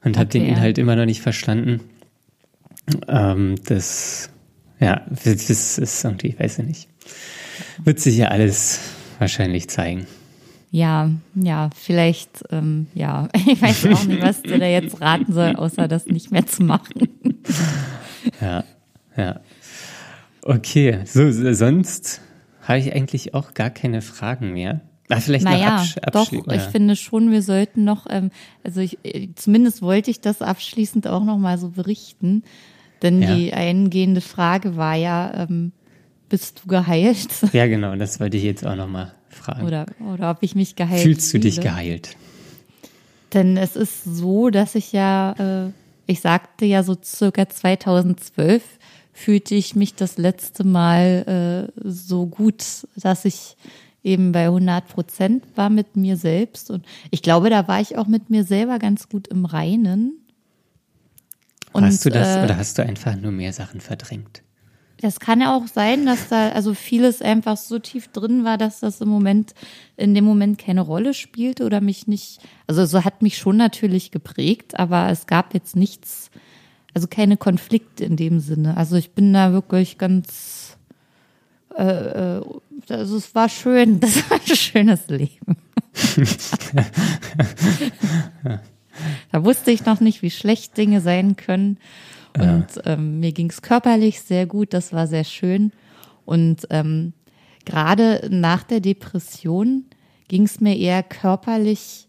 und 0.04 0.12
okay, 0.12 0.20
habe 0.20 0.30
den 0.30 0.46
Inhalt 0.46 0.78
immer 0.78 0.96
noch 0.96 1.06
nicht 1.06 1.22
verstanden. 1.22 1.82
Ähm, 3.10 3.56
das, 3.66 4.30
ja, 4.80 5.06
das 5.10 5.50
ist 5.50 6.06
irgendwie, 6.06 6.28
ich 6.28 6.40
weiß 6.40 6.60
ich 6.60 6.66
nicht. 6.66 6.88
Wird 7.84 8.00
sich 8.00 8.16
ja 8.18 8.30
alles 8.30 8.80
wahrscheinlich 9.20 9.70
zeigen. 9.70 10.08
Ja, 10.70 11.10
ja, 11.36 11.70
vielleicht, 11.76 12.44
ähm, 12.52 12.88
ja, 12.94 13.30
ich 13.34 13.62
weiß 13.62 13.86
auch 13.88 14.06
nicht, 14.06 14.22
was 14.22 14.42
dir 14.42 14.60
da 14.60 14.68
jetzt 14.68 15.02
raten 15.02 15.34
soll, 15.34 15.56
außer 15.56 15.88
das 15.88 16.06
nicht 16.06 16.32
mehr 16.32 16.46
zu 16.46 16.64
machen. 16.64 17.10
ja, 18.42 18.64
ja. 19.16 19.40
Okay, 20.44 21.00
so, 21.06 21.32
sonst 21.54 22.22
habe 22.62 22.80
ich 22.80 22.94
eigentlich 22.94 23.34
auch 23.34 23.54
gar 23.54 23.70
keine 23.70 24.02
Fragen 24.02 24.54
mehr. 24.54 24.82
Ah, 25.10 25.22
vielleicht 25.22 25.46
naja, 25.46 25.86
doch, 26.12 26.32
ich 26.32 26.62
finde 26.64 26.98
schon, 26.98 27.32
wir 27.32 27.42
sollten 27.42 27.86
noch, 27.86 28.08
ähm, 28.10 28.30
also 28.64 28.82
ich, 28.82 28.98
äh, 29.04 29.30
zumindest 29.36 29.82
wollte 29.82 30.12
ich 30.12 30.20
das 30.20 30.42
abschließend 30.42 31.08
auch 31.08 31.24
noch 31.24 31.38
mal 31.38 31.58
so 31.58 31.70
berichten, 31.70 32.44
denn 33.02 33.22
ja. 33.22 33.34
die 33.34 33.54
eingehende 33.54 34.20
Frage 34.20 34.76
war 34.76 34.96
ja, 34.96 35.46
ähm, 35.48 35.72
bist 36.28 36.64
du 36.64 36.68
geheilt? 36.68 37.30
Ja, 37.54 37.68
genau, 37.68 37.96
das 37.96 38.20
wollte 38.20 38.36
ich 38.36 38.44
jetzt 38.44 38.66
auch 38.66 38.76
nochmal 38.76 39.14
fragen. 39.30 39.66
Oder, 39.66 39.86
oder 40.14 40.32
ob 40.32 40.38
ich 40.42 40.56
mich 40.56 40.76
geheilt 40.76 41.02
Fühlst 41.02 41.34
du 41.34 41.40
dich 41.40 41.62
geheilt? 41.62 42.18
Denn 43.34 43.56
es 43.56 43.76
ist 43.78 44.04
so, 44.04 44.50
dass 44.50 44.76
ich 44.76 44.92
ja, 44.92 45.68
äh, 45.68 45.72
ich 46.06 46.20
sagte 46.20 46.66
ja 46.66 46.84
so 46.84 46.98
circa 47.02 47.48
2012 47.48 48.62
fühlte 49.14 49.56
ich 49.56 49.76
mich 49.76 49.96
das 49.96 50.18
letzte 50.18 50.64
Mal 50.64 51.72
äh, 51.76 51.82
so 51.90 52.28
gut, 52.28 52.64
dass 52.96 53.26
ich 53.26 53.58
eben 54.08 54.32
bei 54.32 54.46
100 54.46 54.88
Prozent 54.88 55.44
war 55.56 55.70
mit 55.70 55.96
mir 55.96 56.18
selbst. 56.18 56.72
Und 56.72 56.86
ich 57.12 57.22
glaube, 57.22 57.50
da 57.50 57.68
war 57.68 57.82
ich 57.82 57.98
auch 57.98 58.08
mit 58.08 58.30
mir 58.30 58.44
selber 58.44 58.80
ganz 58.80 59.10
gut 59.10 59.28
im 59.28 59.46
Reinen. 59.46 60.14
Und, 61.74 61.84
hast 61.84 62.06
du 62.06 62.10
das 62.10 62.38
äh, 62.38 62.44
oder 62.44 62.58
hast 62.58 62.78
du 62.78 62.84
einfach 62.84 63.16
nur 63.16 63.32
mehr 63.32 63.54
Sachen 63.54 63.82
verdrängt? 63.82 64.42
Das 65.00 65.20
kann 65.20 65.42
ja 65.42 65.56
auch 65.56 65.68
sein, 65.68 66.08
dass 66.08 66.30
da 66.30 66.50
also 66.50 66.74
vieles 66.74 67.22
einfach 67.22 67.56
so 67.56 67.78
tief 67.78 68.08
drin 68.08 68.44
war, 68.44 68.58
dass 68.58 68.80
das 68.80 69.00
im 69.00 69.10
Moment, 69.10 69.54
in 69.96 70.16
dem 70.16 70.26
Moment 70.26 70.58
keine 70.58 70.82
Rolle 70.82 71.14
spielte 71.14 71.66
oder 71.66 71.82
mich 71.82 72.08
nicht, 72.08 72.40
also 72.66 72.84
so 72.86 73.04
hat 73.04 73.22
mich 73.22 73.38
schon 73.38 73.58
natürlich 73.58 74.10
geprägt, 74.10 74.80
aber 74.80 75.12
es 75.12 75.28
gab 75.28 75.54
jetzt 75.54 75.76
nichts, 75.76 76.32
also 76.96 77.08
keine 77.08 77.38
Konflikte 77.38 78.06
in 78.06 78.16
dem 78.16 78.40
Sinne. 78.40 78.76
Also 78.76 78.96
ich 78.96 79.12
bin 79.12 79.34
da 79.34 79.52
wirklich 79.52 80.00
ganz, 80.00 80.77
äh, 81.78 82.38
äh 82.38 82.42
also 82.90 83.18
es 83.18 83.36
war 83.36 83.50
schön, 83.50 84.00
das 84.04 84.30
war 84.30 84.40
ein 84.40 84.56
schönes 84.56 85.08
Leben. 85.08 85.58
da 89.32 89.44
wusste 89.44 89.72
ich 89.72 89.86
noch 89.86 90.00
nicht, 90.00 90.22
wie 90.22 90.30
schlecht 90.32 90.78
Dinge 90.78 91.02
sein 91.02 91.36
können. 91.36 91.80
Und 92.38 92.68
ähm, 92.86 93.20
mir 93.20 93.32
ging 93.32 93.50
es 93.50 93.62
körperlich 93.64 94.22
sehr 94.22 94.46
gut, 94.46 94.74
das 94.74 94.94
war 94.94 95.08
sehr 95.08 95.24
schön. 95.24 95.72
Und 96.24 96.68
ähm, 96.70 97.14
gerade 97.66 98.28
nach 98.30 98.64
der 98.64 98.80
Depression 98.80 99.86
ging 100.28 100.44
es 100.44 100.60
mir 100.60 100.78
eher 100.78 101.02
körperlich 101.04 102.07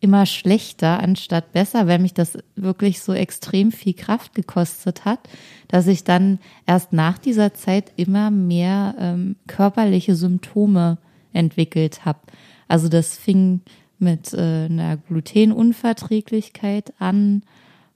immer 0.00 0.26
schlechter 0.26 1.02
anstatt 1.02 1.52
besser, 1.52 1.86
weil 1.86 1.98
mich 1.98 2.14
das 2.14 2.38
wirklich 2.54 3.00
so 3.00 3.12
extrem 3.12 3.72
viel 3.72 3.94
Kraft 3.94 4.34
gekostet 4.34 5.04
hat, 5.04 5.20
dass 5.68 5.86
ich 5.86 6.04
dann 6.04 6.38
erst 6.66 6.92
nach 6.92 7.18
dieser 7.18 7.54
Zeit 7.54 7.92
immer 7.96 8.30
mehr 8.30 8.94
ähm, 8.98 9.36
körperliche 9.46 10.14
Symptome 10.14 10.98
entwickelt 11.32 12.04
habe. 12.04 12.20
Also 12.68 12.88
das 12.88 13.16
fing 13.16 13.62
mit 13.98 14.34
äh, 14.34 14.66
einer 14.66 14.96
Glutenunverträglichkeit 14.98 16.92
an, 16.98 17.42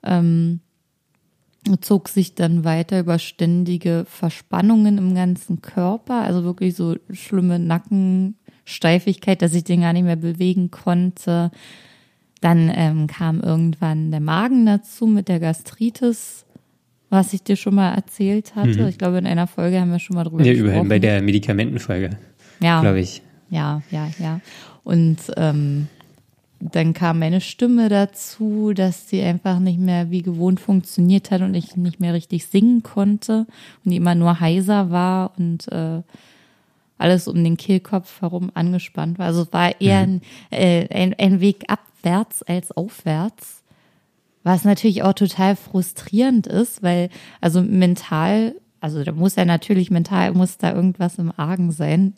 ähm, 0.02 0.60
zog 1.82 2.08
sich 2.08 2.34
dann 2.34 2.64
weiter 2.64 3.00
über 3.00 3.18
ständige 3.18 4.06
Verspannungen 4.08 4.96
im 4.96 5.14
ganzen 5.14 5.60
Körper, 5.60 6.22
also 6.22 6.42
wirklich 6.42 6.74
so 6.74 6.96
schlimme 7.10 7.58
Nackensteifigkeit, 7.58 9.42
dass 9.42 9.52
ich 9.52 9.64
den 9.64 9.82
gar 9.82 9.92
nicht 9.92 10.04
mehr 10.04 10.16
bewegen 10.16 10.70
konnte. 10.70 11.50
Dann 12.40 12.72
ähm, 12.74 13.06
kam 13.06 13.40
irgendwann 13.40 14.10
der 14.10 14.20
Magen 14.20 14.64
dazu 14.64 15.06
mit 15.06 15.28
der 15.28 15.40
Gastritis, 15.40 16.46
was 17.10 17.32
ich 17.32 17.42
dir 17.42 17.56
schon 17.56 17.74
mal 17.74 17.92
erzählt 17.92 18.54
hatte. 18.54 18.82
Mhm. 18.82 18.88
Ich 18.88 18.98
glaube, 18.98 19.18
in 19.18 19.26
einer 19.26 19.46
Folge 19.46 19.80
haben 19.80 19.90
wir 19.90 19.98
schon 19.98 20.16
mal 20.16 20.24
drüber 20.24 20.44
ja, 20.44 20.52
gesprochen. 20.52 20.74
Ja, 20.74 20.82
bei 20.84 20.98
der 20.98 21.20
Medikamentenfolge. 21.22 22.10
Ja. 22.60 22.80
Glaube 22.80 23.00
ich. 23.00 23.22
Ja, 23.50 23.82
ja, 23.90 24.08
ja. 24.18 24.40
Und 24.84 25.18
ähm, 25.36 25.88
dann 26.60 26.92
kam 26.92 27.18
meine 27.18 27.40
Stimme 27.40 27.88
dazu, 27.88 28.72
dass 28.74 29.08
sie 29.08 29.22
einfach 29.22 29.58
nicht 29.58 29.78
mehr 29.78 30.10
wie 30.10 30.22
gewohnt 30.22 30.60
funktioniert 30.60 31.30
hat 31.30 31.40
und 31.40 31.54
ich 31.54 31.76
nicht 31.76 32.00
mehr 32.00 32.12
richtig 32.14 32.46
singen 32.46 32.82
konnte 32.82 33.46
und 33.84 33.90
die 33.90 33.96
immer 33.96 34.14
nur 34.14 34.40
heiser 34.40 34.90
war 34.90 35.32
und 35.38 35.70
äh, 35.72 36.02
alles 36.98 37.28
um 37.28 37.42
den 37.42 37.56
Kehlkopf 37.56 38.20
herum 38.20 38.50
angespannt 38.52 39.18
war. 39.18 39.26
Also 39.26 39.42
es 39.42 39.52
war 39.52 39.80
eher 39.80 40.06
mhm. 40.06 40.20
ein, 40.50 40.60
äh, 40.60 40.88
ein, 40.90 41.14
ein 41.18 41.40
Weg 41.40 41.64
abwärts 42.00 42.42
als 42.42 42.72
aufwärts, 42.72 43.62
was 44.42 44.64
natürlich 44.64 45.02
auch 45.02 45.12
total 45.12 45.56
frustrierend 45.56 46.46
ist, 46.46 46.82
weil 46.82 47.10
also 47.40 47.62
mental, 47.62 48.54
also 48.80 49.04
da 49.04 49.12
muss 49.12 49.36
ja 49.36 49.44
natürlich 49.44 49.90
mental, 49.90 50.32
muss 50.32 50.58
da 50.58 50.74
irgendwas 50.74 51.18
im 51.18 51.32
Argen 51.36 51.72
sein 51.72 52.14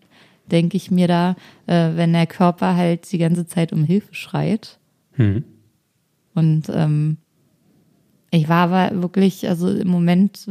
denke 0.51 0.77
ich 0.77 0.91
mir 0.91 1.09
da, 1.09 1.37
äh, 1.67 1.91
wenn 1.95 2.13
der 2.13 2.27
Körper 2.27 2.77
halt 2.77 3.11
die 3.13 3.19
ganze 3.19 3.47
Zeit 3.47 3.73
um 3.73 3.85
Hilfe 3.85 4.15
schreit. 4.15 4.79
Mhm. 5.17 5.45
Und 6.35 6.65
ähm, 6.69 7.19
ich 8.31 8.49
war 8.49 8.71
aber 8.71 9.03
wirklich, 9.03 9.49
also 9.49 9.71
im 9.71 9.89
Moment 9.89 10.49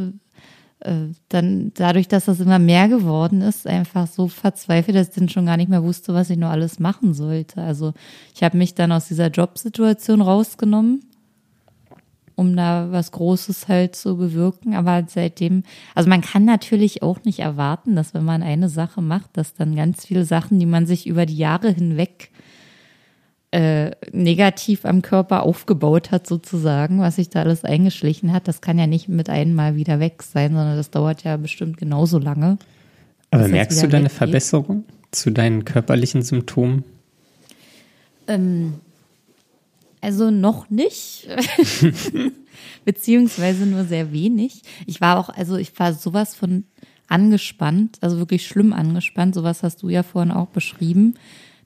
dann 1.30 1.72
dadurch, 1.76 2.08
dass 2.08 2.26
das 2.26 2.40
immer 2.40 2.60
mehr 2.60 2.88
geworden 2.88 3.42
ist, 3.42 3.68
einfach 3.68 4.08
so 4.08 4.28
verzweifelt, 4.28 4.98
dass 4.98 5.10
ich 5.10 5.16
dann 5.16 5.30
schon 5.30 5.46
gar 5.46 5.58
nicht 5.58 5.70
mehr 5.70 5.84
wusste, 5.84 6.14
was 6.14 6.30
ich 6.30 6.38
nur 6.38 6.50
alles 6.50 6.80
machen 6.80 7.14
sollte. 7.14 7.62
Also 7.62 7.94
ich 8.34 8.44
habe 8.44 8.58
mich 8.58 8.74
dann 8.74 8.92
aus 8.92 9.08
dieser 9.08 9.28
Jobsituation 9.28 10.22
rausgenommen 10.22 11.04
um 12.42 12.56
da 12.56 12.92
was 12.92 13.12
Großes 13.12 13.68
halt 13.68 13.96
zu 13.96 14.18
bewirken. 14.18 14.74
Aber 14.74 15.04
seitdem, 15.08 15.64
also 15.94 16.10
man 16.10 16.22
kann 16.22 16.44
natürlich 16.44 17.04
auch 17.04 17.24
nicht 17.24 17.40
erwarten, 17.40 17.96
dass 17.96 18.14
wenn 18.14 18.26
man 18.26 18.42
eine 18.42 18.68
Sache 18.68 19.02
macht, 19.02 19.38
dass 19.38 19.54
dann 19.54 19.76
ganz 19.76 20.06
viele 20.06 20.26
Sachen, 20.26 20.60
die 20.60 20.66
man 20.66 20.88
sich 20.88 21.08
über 21.08 21.26
die 21.26 21.38
Jahre 21.38 21.70
hinweg 21.70 22.32
äh, 23.52 23.92
negativ 24.12 24.86
am 24.86 25.02
Körper 25.02 25.44
aufgebaut 25.44 26.12
hat, 26.12 26.26
sozusagen, 26.26 27.02
was 27.02 27.18
sich 27.18 27.30
da 27.30 27.42
alles 27.42 27.66
eingeschlichen 27.66 28.32
hat, 28.32 28.48
das 28.48 28.62
kann 28.62 28.80
ja 28.80 28.88
nicht 28.88 29.10
mit 29.10 29.30
einmal 29.30 29.76
wieder 29.76 30.00
weg 30.00 30.24
sein, 30.24 30.54
sondern 30.54 30.78
das 30.78 30.90
dauert 30.90 31.24
ja 31.24 31.36
bestimmt 31.38 31.78
genauso 31.78 32.18
lange. 32.18 32.58
Aber 33.30 33.48
merkst 33.48 33.84
du 33.84 33.88
deine 33.88 34.06
weggeht. 34.06 34.18
Verbesserung 34.18 34.86
zu 35.12 35.32
deinen 35.32 35.66
körperlichen 35.66 36.22
Symptomen? 36.22 36.84
Ähm, 38.28 38.76
also 40.00 40.32
noch 40.32 40.70
nicht. 40.70 41.28
Beziehungsweise 42.86 43.66
nur 43.66 43.84
sehr 43.84 44.12
wenig. 44.12 44.64
Ich 44.88 45.02
war 45.02 45.20
auch, 45.20 45.30
also 45.30 45.58
ich 45.58 45.78
war 45.78 45.94
sowas 45.94 46.36
von 46.36 46.64
angespannt, 47.08 47.98
also 48.02 48.18
wirklich 48.18 48.48
schlimm 48.48 48.74
angespannt. 48.74 49.36
Sowas 49.36 49.62
hast 49.62 49.84
du 49.84 49.90
ja 49.90 50.04
vorhin 50.04 50.32
auch 50.32 50.48
beschrieben, 50.48 51.16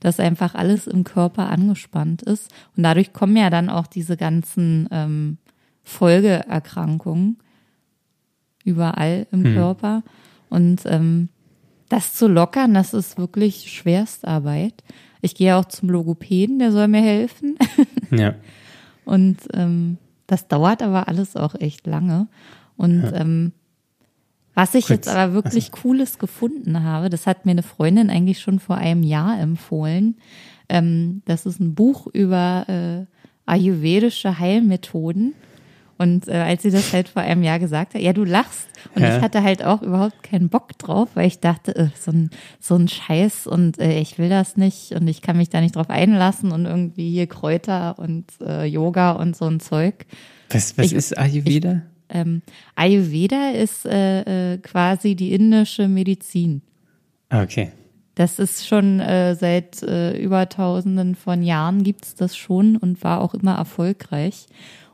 dass 0.05 0.19
einfach 0.19 0.53
alles 0.53 0.85
im 0.85 1.03
Körper 1.03 1.49
angespannt 1.49 2.21
ist. 2.21 2.53
Und 2.77 2.83
dadurch 2.83 3.11
kommen 3.11 3.35
ja 3.35 3.49
dann 3.49 3.71
auch 3.71 3.87
diese 3.87 4.17
ganzen 4.17 4.87
ähm, 4.91 5.39
Folgeerkrankungen 5.81 7.39
überall 8.63 9.25
im 9.31 9.43
hm. 9.43 9.55
Körper. 9.55 10.03
Und 10.51 10.81
ähm, 10.85 11.29
das 11.89 12.13
zu 12.13 12.27
lockern, 12.27 12.75
das 12.75 12.93
ist 12.93 13.17
wirklich 13.17 13.71
Schwerstarbeit. 13.71 14.83
Ich 15.21 15.33
gehe 15.33 15.55
auch 15.55 15.65
zum 15.65 15.89
Logopäden, 15.89 16.59
der 16.59 16.71
soll 16.71 16.87
mir 16.87 17.01
helfen. 17.01 17.57
Ja. 18.11 18.35
Und 19.05 19.37
ähm, 19.53 19.97
das 20.27 20.47
dauert 20.47 20.83
aber 20.83 21.07
alles 21.07 21.35
auch 21.35 21.55
echt 21.55 21.87
lange. 21.87 22.27
Und 22.77 23.01
ja. 23.01 23.13
ähm, 23.15 23.51
was 24.55 24.73
ich 24.73 24.87
Kurz. 24.87 25.05
jetzt 25.05 25.07
aber 25.09 25.33
wirklich 25.33 25.65
also. 25.71 25.81
Cooles 25.81 26.17
gefunden 26.17 26.83
habe, 26.83 27.09
das 27.09 27.27
hat 27.27 27.45
mir 27.45 27.51
eine 27.51 27.63
Freundin 27.63 28.09
eigentlich 28.09 28.39
schon 28.39 28.59
vor 28.59 28.77
einem 28.77 29.03
Jahr 29.03 29.39
empfohlen. 29.39 30.15
Ähm, 30.69 31.21
das 31.25 31.45
ist 31.45 31.59
ein 31.59 31.75
Buch 31.75 32.07
über 32.07 32.65
äh, 32.67 33.05
ayurvedische 33.45 34.39
Heilmethoden. 34.39 35.35
Und 35.97 36.27
äh, 36.27 36.33
als 36.33 36.63
sie 36.63 36.71
das 36.71 36.91
halt 36.91 37.07
vor 37.07 37.21
einem 37.21 37.41
Jahr 37.43 37.57
gesagt 37.57 37.93
hat, 37.93 38.01
ja, 38.01 38.11
du 38.11 38.25
lachst. 38.25 38.67
Und 38.95 39.01
ja. 39.01 39.15
ich 39.15 39.21
hatte 39.21 39.43
halt 39.43 39.63
auch 39.63 39.81
überhaupt 39.81 40.23
keinen 40.23 40.49
Bock 40.49 40.77
drauf, 40.77 41.09
weil 41.13 41.27
ich 41.27 41.39
dachte, 41.39 41.73
äh, 41.75 41.87
so, 41.97 42.11
ein, 42.11 42.29
so 42.59 42.75
ein 42.75 42.89
Scheiß 42.89 43.47
und 43.47 43.79
äh, 43.79 43.99
ich 43.99 44.17
will 44.17 44.27
das 44.27 44.57
nicht 44.57 44.91
und 44.91 45.07
ich 45.07 45.21
kann 45.21 45.37
mich 45.37 45.49
da 45.49 45.61
nicht 45.61 45.77
drauf 45.77 45.89
einlassen 45.89 46.51
und 46.51 46.65
irgendwie 46.65 47.11
hier 47.11 47.27
Kräuter 47.27 47.97
und 47.97 48.25
äh, 48.41 48.65
Yoga 48.65 49.13
und 49.13 49.37
so 49.37 49.45
ein 49.45 49.61
Zeug. 49.61 50.05
Was, 50.49 50.77
was 50.77 50.87
ich, 50.87 50.93
ist 50.93 51.17
Ayurveda? 51.17 51.73
Ich, 51.73 51.94
ähm, 52.09 52.41
Ayurveda 52.75 53.51
ist 53.51 53.85
äh, 53.85 54.53
äh, 54.53 54.57
quasi 54.57 55.15
die 55.15 55.33
indische 55.33 55.87
Medizin. 55.87 56.61
Okay. 57.29 57.71
Das 58.15 58.39
ist 58.39 58.65
schon 58.65 59.01
äh, 59.01 59.35
seit 59.35 59.83
äh, 59.83 60.17
über 60.17 60.47
tausenden 60.47 61.15
von 61.15 61.43
Jahren 61.43 61.83
gibt's 61.83 62.15
das 62.15 62.37
schon 62.37 62.77
und 62.77 63.03
war 63.03 63.21
auch 63.21 63.33
immer 63.33 63.55
erfolgreich. 63.55 64.47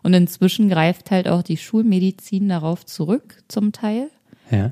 Und 0.03 0.13
inzwischen 0.15 0.69
greift 0.69 1.11
halt 1.11 1.27
auch 1.27 1.43
die 1.43 1.57
Schulmedizin 1.57 2.49
darauf 2.49 2.85
zurück, 2.85 3.43
zum 3.47 3.71
Teil. 3.71 4.09
Ja. 4.49 4.71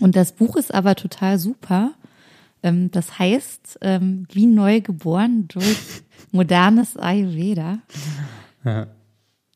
Und 0.00 0.16
das 0.16 0.32
Buch 0.32 0.56
ist 0.56 0.74
aber 0.74 0.94
total 0.94 1.38
super. 1.38 1.92
Ähm, 2.62 2.90
das 2.90 3.18
heißt, 3.18 3.78
ähm, 3.80 4.26
wie 4.30 4.46
neu 4.46 4.82
geboren 4.82 5.48
durch 5.48 6.02
modernes 6.32 6.96
Ayurveda. 6.98 7.78
Ja. 8.64 8.88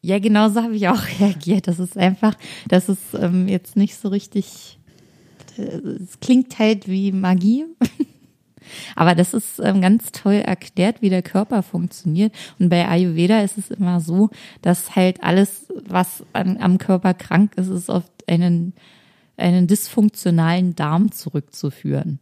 Ja, 0.02 0.18
genau 0.18 0.48
so 0.48 0.62
habe 0.62 0.74
ich 0.74 0.88
auch 0.88 1.02
reagiert. 1.20 1.68
Das 1.68 1.78
ist 1.78 1.96
einfach, 1.96 2.34
das 2.68 2.88
ist 2.88 3.14
ähm, 3.18 3.48
jetzt 3.48 3.76
nicht 3.76 3.96
so 3.96 4.08
richtig, 4.08 4.78
äh, 5.56 5.62
es 5.62 6.20
klingt 6.20 6.58
halt 6.58 6.88
wie 6.88 7.12
Magie. 7.12 7.64
Aber 8.96 9.14
das 9.14 9.34
ist 9.34 9.60
ähm, 9.60 9.80
ganz 9.80 10.12
toll 10.12 10.34
erklärt, 10.34 11.02
wie 11.02 11.10
der 11.10 11.22
Körper 11.22 11.62
funktioniert. 11.62 12.32
Und 12.58 12.68
bei 12.68 12.88
Ayurveda 12.88 13.40
ist 13.40 13.58
es 13.58 13.70
immer 13.70 14.00
so, 14.00 14.30
dass 14.60 14.94
halt 14.94 15.22
alles, 15.22 15.66
was 15.84 16.24
an, 16.32 16.58
am 16.58 16.78
Körper 16.78 17.14
krank 17.14 17.54
ist, 17.56 17.68
ist 17.68 17.90
auf 17.90 18.04
einen, 18.26 18.74
einen 19.36 19.66
dysfunktionalen 19.66 20.74
Darm 20.74 21.10
zurückzuführen. 21.12 22.18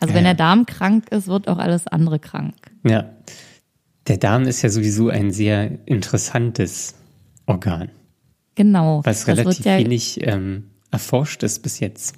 Also 0.00 0.12
ja, 0.12 0.16
wenn 0.16 0.24
der 0.24 0.34
Darm 0.34 0.66
krank 0.66 1.10
ist, 1.10 1.28
wird 1.28 1.46
auch 1.48 1.58
alles 1.58 1.86
andere 1.86 2.18
krank. 2.18 2.54
Ja. 2.84 3.10
Der 4.10 4.18
Darm 4.18 4.48
ist 4.48 4.62
ja 4.62 4.70
sowieso 4.70 5.08
ein 5.08 5.30
sehr 5.30 5.86
interessantes 5.86 6.96
Organ. 7.46 7.90
Genau. 8.56 9.02
Was 9.04 9.28
relativ 9.28 9.64
ja, 9.64 9.78
wenig 9.78 10.26
ähm, 10.26 10.64
erforscht 10.90 11.44
ist 11.44 11.62
bis 11.62 11.78
jetzt. 11.78 12.16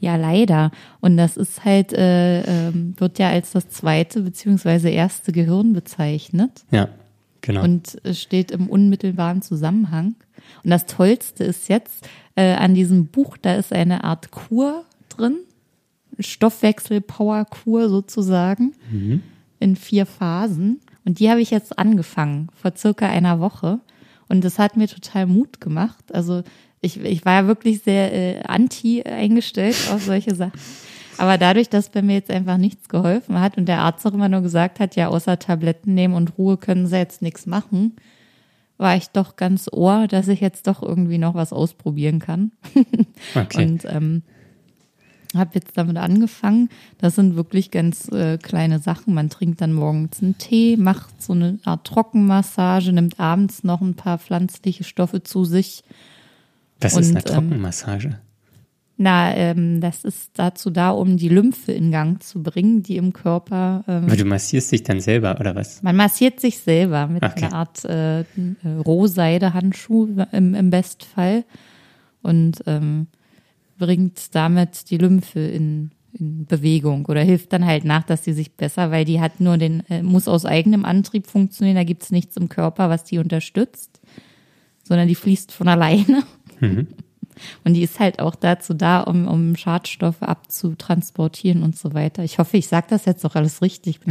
Ja, 0.00 0.16
leider. 0.16 0.70
Und 1.00 1.16
das 1.16 1.38
ist 1.38 1.64
halt, 1.64 1.94
äh, 1.94 2.42
äh, 2.42 2.72
wird 2.74 3.18
ja 3.18 3.30
als 3.30 3.52
das 3.52 3.70
zweite 3.70 4.20
beziehungsweise 4.20 4.90
erste 4.90 5.32
Gehirn 5.32 5.72
bezeichnet. 5.72 6.66
Ja, 6.70 6.90
genau. 7.40 7.64
Und 7.64 7.96
steht 8.12 8.50
im 8.50 8.66
unmittelbaren 8.68 9.40
Zusammenhang. 9.40 10.16
Und 10.62 10.68
das 10.68 10.84
Tollste 10.84 11.44
ist 11.44 11.70
jetzt 11.70 12.06
äh, 12.34 12.52
an 12.52 12.74
diesem 12.74 13.06
Buch, 13.06 13.38
da 13.38 13.54
ist 13.54 13.72
eine 13.72 14.04
Art 14.04 14.30
Kur 14.30 14.84
drin. 15.08 15.38
Stoffwechsel-Power-Kur 16.18 17.88
sozusagen. 17.88 18.74
Mhm. 18.90 19.22
In 19.58 19.76
vier 19.76 20.04
Phasen. 20.04 20.80
Und 21.04 21.18
die 21.18 21.30
habe 21.30 21.40
ich 21.40 21.50
jetzt 21.50 21.78
angefangen, 21.78 22.48
vor 22.54 22.72
circa 22.76 23.08
einer 23.08 23.40
Woche. 23.40 23.80
Und 24.28 24.44
das 24.44 24.58
hat 24.58 24.76
mir 24.76 24.86
total 24.86 25.26
Mut 25.26 25.60
gemacht. 25.60 26.14
Also 26.14 26.42
ich, 26.80 27.00
ich 27.00 27.24
war 27.24 27.42
ja 27.42 27.46
wirklich 27.46 27.82
sehr 27.82 28.12
äh, 28.12 28.42
anti 28.42 29.02
eingestellt 29.02 29.76
auf 29.92 30.02
solche 30.02 30.34
Sachen. 30.34 30.58
Aber 31.18 31.36
dadurch, 31.36 31.68
dass 31.68 31.90
bei 31.90 32.00
mir 32.00 32.14
jetzt 32.14 32.30
einfach 32.30 32.56
nichts 32.56 32.88
geholfen 32.88 33.40
hat 33.40 33.58
und 33.58 33.66
der 33.66 33.80
Arzt 33.80 34.06
auch 34.06 34.14
immer 34.14 34.30
nur 34.30 34.40
gesagt 34.40 34.80
hat, 34.80 34.96
ja, 34.96 35.08
außer 35.08 35.38
Tabletten 35.38 35.92
nehmen 35.92 36.14
und 36.14 36.38
Ruhe 36.38 36.56
können 36.56 36.86
sie 36.86 36.96
jetzt 36.96 37.20
nichts 37.20 37.44
machen, 37.44 37.96
war 38.78 38.96
ich 38.96 39.08
doch 39.08 39.36
ganz 39.36 39.68
ohr, 39.70 40.06
dass 40.08 40.28
ich 40.28 40.40
jetzt 40.40 40.66
doch 40.66 40.82
irgendwie 40.82 41.18
noch 41.18 41.34
was 41.34 41.52
ausprobieren 41.52 42.18
kann. 42.20 42.52
Okay. 43.34 43.64
Und 43.66 43.84
ähm, 43.84 44.22
habe 45.34 45.50
jetzt 45.54 45.76
damit 45.76 45.96
angefangen. 45.96 46.68
Das 46.98 47.14
sind 47.14 47.36
wirklich 47.36 47.70
ganz 47.70 48.08
äh, 48.08 48.38
kleine 48.38 48.78
Sachen. 48.78 49.14
Man 49.14 49.30
trinkt 49.30 49.60
dann 49.60 49.72
morgens 49.72 50.22
einen 50.22 50.38
Tee, 50.38 50.76
macht 50.76 51.22
so 51.22 51.32
eine 51.32 51.58
Art 51.64 51.86
Trockenmassage, 51.86 52.92
nimmt 52.92 53.20
abends 53.20 53.62
noch 53.62 53.80
ein 53.80 53.94
paar 53.94 54.18
pflanzliche 54.18 54.84
Stoffe 54.84 55.22
zu 55.22 55.44
sich 55.44 55.84
was 56.80 56.94
und, 56.94 57.02
ist 57.02 57.10
eine 57.10 57.20
ähm, 57.20 57.24
Trockenmassage? 57.24 58.18
Na, 59.02 59.34
ähm, 59.34 59.80
das 59.80 60.04
ist 60.04 60.32
dazu 60.34 60.68
da, 60.68 60.90
um 60.90 61.16
die 61.16 61.30
Lymphe 61.30 61.72
in 61.72 61.90
Gang 61.90 62.22
zu 62.22 62.42
bringen, 62.42 62.82
die 62.82 62.98
im 62.98 63.14
Körper. 63.14 63.82
Ähm, 63.88 64.04
Aber 64.04 64.16
du 64.16 64.26
massierst 64.26 64.72
dich 64.72 64.82
dann 64.82 65.00
selber, 65.00 65.38
oder 65.40 65.54
was? 65.54 65.82
man 65.82 65.96
massiert 65.96 66.38
sich 66.38 66.58
selber 66.58 67.06
mit 67.06 67.22
Okay. 67.22 67.44
einer 67.44 67.54
Art 67.54 67.84
äh, 67.86 68.20
äh, 68.20 68.24
Rohseidehandschuh 68.84 70.26
im, 70.32 70.54
im 70.54 70.70
Bestfall 70.70 71.44
und 72.20 72.62
ähm, 72.66 73.06
bringt 73.80 74.34
damit 74.36 74.90
die 74.90 74.98
Lymphe 74.98 75.40
in, 75.40 75.90
in 76.12 76.46
Bewegung 76.46 77.06
oder 77.06 77.22
hilft 77.22 77.52
dann 77.52 77.66
halt 77.66 77.84
nach, 77.84 78.04
dass 78.04 78.22
sie 78.22 78.34
sich 78.34 78.52
besser, 78.52 78.92
weil 78.92 79.04
die 79.04 79.20
hat 79.20 79.40
nur 79.40 79.56
den, 79.56 79.82
äh, 79.88 80.02
muss 80.02 80.28
aus 80.28 80.44
eigenem 80.44 80.84
Antrieb 80.84 81.26
funktionieren, 81.26 81.76
da 81.76 81.84
gibt's 81.84 82.12
nichts 82.12 82.36
im 82.36 82.48
Körper, 82.48 82.88
was 82.90 83.02
die 83.02 83.18
unterstützt, 83.18 84.00
sondern 84.84 85.08
die 85.08 85.16
fließt 85.16 85.50
von 85.50 85.66
alleine. 85.66 86.22
Und 87.64 87.74
die 87.74 87.82
ist 87.82 87.98
halt 88.00 88.20
auch 88.20 88.34
dazu 88.34 88.74
da, 88.74 89.00
um, 89.00 89.26
um 89.28 89.56
Schadstoffe 89.56 90.22
abzutransportieren 90.22 91.62
und 91.62 91.76
so 91.76 91.94
weiter. 91.94 92.22
Ich 92.24 92.38
hoffe, 92.38 92.56
ich 92.56 92.66
sage 92.68 92.86
das 92.90 93.04
jetzt 93.04 93.24
doch 93.24 93.34
alles 93.34 93.62
richtig. 93.62 94.00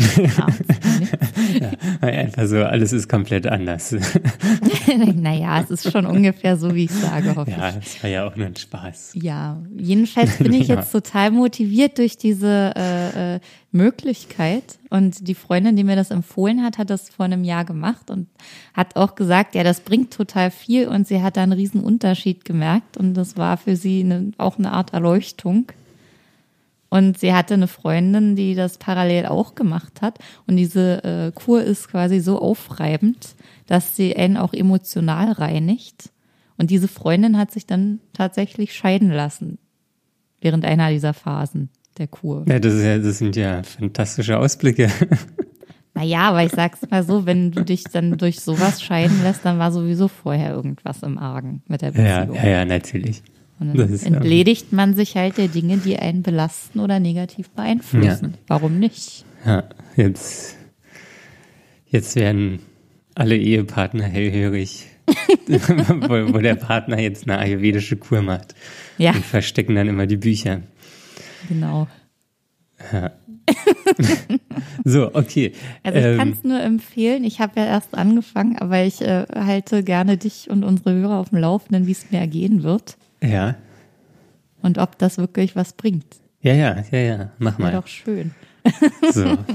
Weil 2.02 2.14
Einfach 2.14 2.46
so, 2.48 2.58
alles 2.64 2.94
ist 2.94 3.10
komplett 3.10 3.48
anders. 3.48 3.96
naja, 5.16 5.62
es 5.62 5.72
ist 5.72 5.92
schon 5.92 6.06
ungefähr 6.06 6.58
so, 6.58 6.74
wie 6.76 6.86
ich 6.86 6.92
sage, 6.92 7.36
hoffe 7.36 7.52
ja, 7.52 7.70
ich. 7.70 7.76
das 7.76 8.04
war 8.04 8.10
ja 8.10 8.28
auch 8.28 8.36
nur 8.36 8.48
ein 8.48 8.56
Spaß. 8.56 9.12
Ja, 9.16 9.62
jedenfalls 9.78 10.38
bin 10.38 10.54
ich 10.60 10.68
Ja. 10.68 10.76
jetzt 10.76 10.92
total 10.92 11.32
motiviert 11.32 11.98
durch 11.98 12.18
diese 12.18 12.74
äh, 12.76 13.36
äh, 13.36 13.40
Möglichkeit. 13.72 14.80
Und 14.90 15.28
die 15.28 15.36
Freundin, 15.36 15.76
die 15.76 15.84
mir 15.84 15.96
das 15.96 16.12
empfohlen 16.12 16.64
hat, 16.64 16.78
hat 16.78 16.90
das 16.90 17.10
vor 17.10 17.26
einem 17.26 17.44
Jahr 17.44 17.66
gemacht 17.66 18.10
und 18.10 18.28
hat 18.74 18.96
auch 18.96 19.16
gesagt, 19.16 19.56
ja, 19.56 19.64
das 19.64 19.82
bringt 19.82 20.12
total 20.12 20.52
viel 20.52 20.88
und 20.88 21.08
sie 21.08 21.22
hat 21.22 21.38
da 21.38 21.44
einen 21.44 21.54
riesen 21.54 21.82
Unterschied 21.82 22.46
gemerkt 22.46 22.98
und 22.98 23.14
das 23.14 23.38
war 23.38 23.58
für 23.58 23.76
sie 23.76 24.02
eine, 24.02 24.32
auch 24.38 24.58
eine 24.58 24.72
Art 24.72 24.94
Erleuchtung. 24.94 25.72
Und 26.92 27.20
sie 27.20 27.34
hatte 27.34 27.54
eine 27.54 27.68
Freundin, 27.68 28.36
die 28.36 28.56
das 28.56 28.80
parallel 28.80 29.28
auch 29.28 29.54
gemacht 29.54 30.02
hat. 30.02 30.18
Und 30.48 30.56
diese 30.58 31.04
äh, 31.04 31.32
Kur 31.32 31.62
ist 31.62 31.88
quasi 31.88 32.20
so 32.20 32.42
aufreibend, 32.42 33.36
dass 33.68 33.96
sie 33.96 34.16
einen 34.16 34.38
auch 34.38 34.54
emotional 34.54 35.32
reinigt. 35.34 36.10
Und 36.58 36.72
diese 36.72 36.88
Freundin 36.88 37.38
hat 37.38 37.52
sich 37.52 37.68
dann 37.68 38.00
tatsächlich 38.14 38.74
scheiden 38.74 39.12
lassen 39.12 39.60
während 40.42 40.66
einer 40.66 40.90
dieser 40.90 41.14
Phasen 41.14 41.70
der 42.00 42.08
Kur. 42.08 42.46
Ja, 42.48 42.58
das, 42.60 42.82
ja, 42.82 42.98
das 42.98 43.20
sind 43.20 43.36
ja 43.36 43.62
fantastische 43.64 44.38
Ausblicke. 44.40 44.90
Naja, 45.96 46.30
aber 46.30 46.46
ich 46.46 46.52
sag's 46.52 46.80
mal 46.90 47.04
so, 47.04 47.26
wenn 47.26 47.52
du 47.52 47.66
dich 47.66 47.84
dann 47.84 48.18
durch 48.18 48.40
sowas 48.40 48.82
scheiden 48.82 49.22
lässt, 49.22 49.44
dann 49.44 49.60
war 49.60 49.70
sowieso 49.72 50.08
vorher 50.08 50.52
irgendwas 50.54 51.04
im 51.04 51.18
Argen 51.18 51.62
mit 51.68 51.82
der 51.82 51.92
Ja, 51.92 52.20
Beziehung. 52.24 52.38
ja, 52.38 52.50
ja, 52.50 52.64
natürlich. 52.66 53.22
Und 53.60 53.78
dann 53.78 53.92
ist 53.92 54.06
ja- 54.08 54.14
entledigt 54.16 54.72
man 54.72 54.96
sich 54.96 55.18
halt 55.18 55.38
der 55.38 55.50
Dinge, 55.50 55.76
die 55.78 56.00
einen 56.00 56.22
belasten 56.22 56.80
oder 56.80 57.02
negativ 57.02 57.50
beeinflussen. 57.50 58.36
Warum 58.48 58.80
nicht? 58.80 59.26
Ja, 59.46 59.64
jetzt, 59.98 60.56
jetzt 61.88 62.16
werden 62.16 62.60
alle 63.16 63.36
Ehepartner 63.36 64.06
hellhörig, 64.06 64.86
wo, 65.48 66.34
wo 66.34 66.38
der 66.38 66.56
Partner 66.56 67.00
jetzt 67.02 67.28
eine 67.28 67.40
ayurvedische 67.40 67.98
Kur 67.98 68.22
macht. 68.22 68.56
Ja, 68.98 69.12
Und 69.12 69.26
verstecken 69.26 69.76
dann 69.76 69.90
immer 69.90 70.08
die 70.08 70.18
Bücher. 70.18 70.62
Genau. 71.48 71.88
So, 74.86 75.14
okay. 75.14 75.54
Also 75.84 76.00
ich 76.00 76.06
Ähm, 76.06 76.18
kann 76.18 76.30
es 76.32 76.44
nur 76.44 76.62
empfehlen. 76.62 77.24
Ich 77.24 77.40
habe 77.42 77.60
ja 77.60 77.66
erst 77.66 77.96
angefangen, 77.96 78.58
aber 78.58 78.84
ich 78.84 79.02
äh, 79.02 79.26
halte 79.36 79.84
gerne 79.84 80.18
dich 80.18 80.50
und 80.50 80.64
unsere 80.64 80.94
Hörer 80.94 81.18
auf 81.20 81.30
dem 81.30 81.40
Laufenden, 81.40 81.88
wie 81.88 81.92
es 81.92 82.10
mir 82.12 82.20
ergehen 82.20 82.64
wird 82.64 82.98
ja, 83.22 83.56
und 84.62 84.78
ob 84.78 84.98
das 84.98 85.18
wirklich 85.18 85.56
was 85.56 85.74
bringt. 85.74 86.06
ja, 86.42 86.54
ja, 86.54 86.84
ja, 86.92 87.00
ja, 87.00 87.32
mach 87.38 87.60
Wäre 87.60 87.72
mal. 87.72 87.82
doch 87.82 87.88
schön. 87.88 88.32
So. 89.12 89.38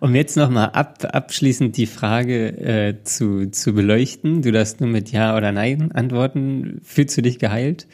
Um 0.00 0.14
jetzt 0.16 0.36
nochmal 0.36 0.70
ab, 0.70 1.04
abschließend 1.12 1.76
die 1.76 1.86
Frage 1.86 2.48
äh, 2.58 3.04
zu, 3.04 3.50
zu 3.50 3.72
beleuchten. 3.72 4.42
Du 4.42 4.50
darfst 4.50 4.80
nur 4.80 4.90
mit 4.90 5.12
Ja 5.12 5.36
oder 5.36 5.52
Nein 5.52 5.92
antworten. 5.92 6.80
Fühlst 6.82 7.16
du 7.16 7.22
dich 7.22 7.38
geheilt? 7.38 7.86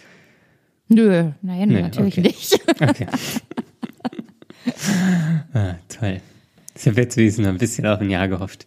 Nö, 0.89 1.31
nein, 1.43 1.69
Nee, 1.69 1.83
natürlich 1.83 2.19
okay. 2.19 2.29
nicht. 2.29 2.61
Okay. 2.81 3.07
ah, 5.55 5.75
toll. 5.89 6.21
Ich 6.75 6.87
habe 6.87 7.01
jetzt 7.01 7.17
wenigstens 7.17 7.47
ein 7.47 7.59
bisschen 7.59 7.87
auf 7.87 8.01
ein 8.01 8.11
Ja 8.11 8.27
gehofft. 8.27 8.65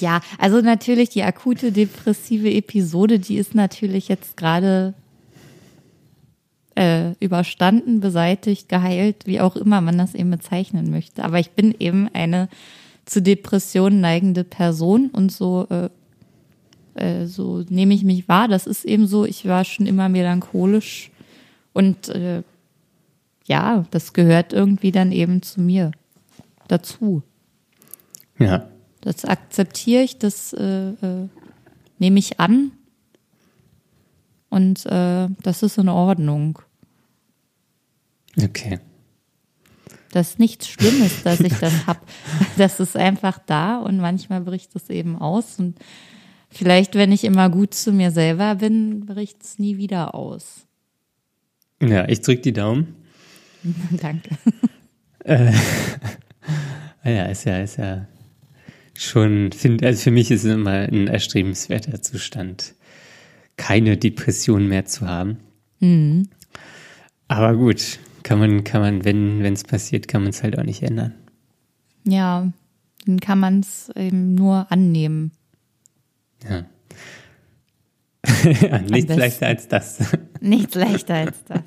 Ja, 0.00 0.20
also 0.38 0.60
natürlich 0.60 1.10
die 1.10 1.22
akute 1.22 1.70
depressive 1.70 2.50
Episode, 2.50 3.18
die 3.18 3.36
ist 3.36 3.54
natürlich 3.54 4.08
jetzt 4.08 4.36
gerade 4.36 4.94
äh, 6.74 7.12
überstanden, 7.20 8.00
beseitigt, 8.00 8.68
geheilt, 8.68 9.26
wie 9.26 9.40
auch 9.40 9.56
immer 9.56 9.80
man 9.80 9.98
das 9.98 10.14
eben 10.14 10.30
bezeichnen 10.30 10.90
möchte. 10.90 11.22
Aber 11.22 11.38
ich 11.38 11.50
bin 11.50 11.74
eben 11.78 12.08
eine 12.12 12.48
zu 13.04 13.22
Depressionen 13.22 14.00
neigende 14.00 14.44
Person 14.44 15.10
und 15.10 15.30
so 15.30 15.66
äh, 15.70 15.90
äh, 16.94 17.26
so 17.26 17.64
nehme 17.68 17.94
ich 17.94 18.04
mich 18.04 18.28
wahr. 18.28 18.48
Das 18.48 18.66
ist 18.66 18.84
eben 18.84 19.06
so. 19.06 19.24
Ich 19.24 19.46
war 19.46 19.64
schon 19.64 19.86
immer 19.86 20.08
melancholisch 20.08 21.10
und 21.74 22.08
äh, 22.08 22.42
ja, 23.44 23.84
das 23.90 24.14
gehört 24.14 24.54
irgendwie 24.54 24.92
dann 24.92 25.12
eben 25.12 25.42
zu 25.42 25.60
mir 25.60 25.90
dazu. 26.68 27.22
Ja. 28.38 28.68
Das 29.02 29.26
akzeptiere 29.26 30.02
ich, 30.02 30.18
das 30.18 30.54
äh, 30.54 30.90
äh, 30.90 31.28
nehme 31.98 32.18
ich 32.18 32.40
an. 32.40 32.72
Und 34.48 34.86
äh, 34.86 35.28
das 35.42 35.62
ist 35.62 35.76
in 35.76 35.88
Ordnung. 35.88 36.60
Okay. 38.42 38.78
Das 40.12 40.30
ist 40.30 40.38
nichts 40.38 40.68
Schlimmes, 40.68 41.24
dass 41.24 41.40
ich 41.40 41.52
das 41.58 41.86
hab. 41.86 42.06
Das 42.56 42.78
ist 42.78 42.96
einfach 42.96 43.40
da 43.44 43.78
und 43.78 43.98
manchmal 43.98 44.40
bricht 44.40 44.74
es 44.76 44.88
eben 44.88 45.18
aus. 45.18 45.58
Und 45.58 45.76
vielleicht, 46.50 46.94
wenn 46.94 47.10
ich 47.10 47.24
immer 47.24 47.50
gut 47.50 47.74
zu 47.74 47.92
mir 47.92 48.12
selber 48.12 48.54
bin, 48.54 49.06
bricht 49.06 49.42
es 49.42 49.58
nie 49.58 49.76
wieder 49.76 50.14
aus. 50.14 50.63
Ja, 51.82 52.08
ich 52.08 52.20
drück 52.20 52.42
die 52.42 52.52
Daumen. 52.52 52.94
Danke. 54.00 54.30
Ah 57.06 57.10
ja, 57.10 57.24
ist 57.26 57.44
ja, 57.44 57.60
ist 57.60 57.76
ja 57.76 58.06
schon, 58.96 59.52
find, 59.52 59.84
also 59.84 60.00
für 60.04 60.10
mich 60.10 60.30
ist 60.30 60.44
es 60.44 60.54
immer 60.54 60.70
ein 60.70 61.06
erstrebenswerter 61.06 62.00
Zustand, 62.00 62.74
keine 63.58 63.98
Depression 63.98 64.68
mehr 64.68 64.86
zu 64.86 65.06
haben. 65.06 65.38
Aber 67.28 67.56
gut, 67.56 67.98
kann 68.22 68.38
man, 68.38 68.64
kann 68.64 68.80
man, 68.80 69.04
wenn 69.04 69.52
es 69.52 69.64
passiert, 69.64 70.08
kann 70.08 70.22
man 70.22 70.30
es 70.30 70.42
halt 70.42 70.58
auch 70.58 70.64
nicht 70.64 70.82
ändern. 70.82 71.12
Ja, 72.04 72.50
dann 73.06 73.20
kann 73.20 73.38
man 73.38 73.60
es 73.60 73.90
eben 73.94 74.34
nur 74.34 74.70
annehmen. 74.72 75.32
Ja. 76.48 76.64
ja 78.62 78.78
nichts 78.78 79.14
leichter 79.14 79.46
als 79.46 79.68
das. 79.68 80.16
Nichts 80.44 80.74
leichter 80.74 81.14
als 81.14 81.36
das. 81.48 81.60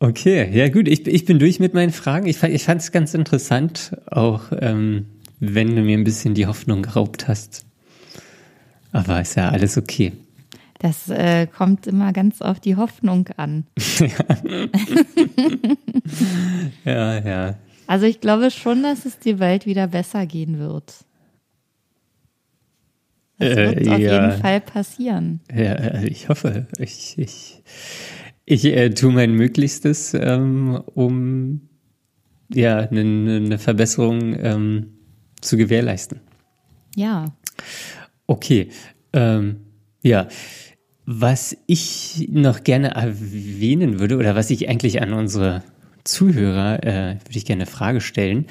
Okay, 0.00 0.50
ja 0.56 0.68
gut, 0.68 0.88
ich, 0.88 1.06
ich 1.06 1.24
bin 1.24 1.38
durch 1.38 1.60
mit 1.60 1.74
meinen 1.74 1.92
Fragen. 1.92 2.26
Ich, 2.26 2.38
fand- 2.38 2.54
ich 2.54 2.64
fand 2.64 2.80
es 2.80 2.90
ganz 2.90 3.14
interessant, 3.14 3.96
auch 4.10 4.44
ähm, 4.58 5.06
wenn 5.38 5.76
du 5.76 5.82
mir 5.82 5.96
ein 5.96 6.04
bisschen 6.04 6.34
die 6.34 6.46
Hoffnung 6.46 6.82
geraubt 6.82 7.28
hast. 7.28 7.64
Aber 8.92 9.20
ist 9.20 9.36
ja 9.36 9.50
alles 9.50 9.76
okay. 9.78 10.12
Das 10.80 11.10
äh, 11.10 11.46
kommt 11.46 11.86
immer 11.86 12.12
ganz 12.14 12.40
auf 12.40 12.58
die 12.60 12.76
Hoffnung 12.76 13.28
an. 13.36 13.66
Ja, 16.84 17.18
ja. 17.18 17.54
Also 17.86 18.06
ich 18.06 18.20
glaube 18.20 18.50
schon, 18.50 18.82
dass 18.82 19.04
es 19.04 19.18
dir 19.18 19.36
bald 19.38 19.66
wieder 19.66 19.86
besser 19.88 20.26
gehen 20.26 20.58
wird. 20.58 20.94
Das 23.40 23.56
Äh, 23.56 23.76
wird 23.76 23.88
auf 23.88 23.98
ja. 23.98 24.12
jeden 24.26 24.40
Fall 24.40 24.60
passieren. 24.60 25.40
Ja, 25.52 25.72
also 25.72 26.06
ich 26.06 26.28
hoffe, 26.28 26.66
ich, 26.78 27.18
ich, 27.18 27.62
ich 28.44 28.64
äh, 28.66 28.90
tue 28.90 29.12
mein 29.12 29.32
Möglichstes, 29.32 30.12
ähm, 30.14 30.80
um 30.94 31.62
ja 32.52 32.78
eine 32.78 33.02
ne 33.04 33.58
Verbesserung 33.58 34.36
ähm, 34.38 34.86
zu 35.40 35.56
gewährleisten. 35.56 36.20
Ja. 36.94 37.24
Okay, 38.26 38.68
ähm, 39.12 39.56
ja. 40.02 40.28
Was 41.06 41.56
ich 41.66 42.28
noch 42.30 42.62
gerne 42.62 42.90
erwähnen 42.90 43.98
würde 43.98 44.16
oder 44.16 44.36
was 44.36 44.50
ich 44.50 44.68
eigentlich 44.68 45.02
an 45.02 45.12
unsere 45.12 45.62
Zuhörer 46.04 46.84
äh, 46.84 47.14
würde 47.24 47.38
ich 47.38 47.46
gerne 47.46 47.62
eine 47.62 47.70
Frage 47.70 48.00
stellen. 48.00 48.46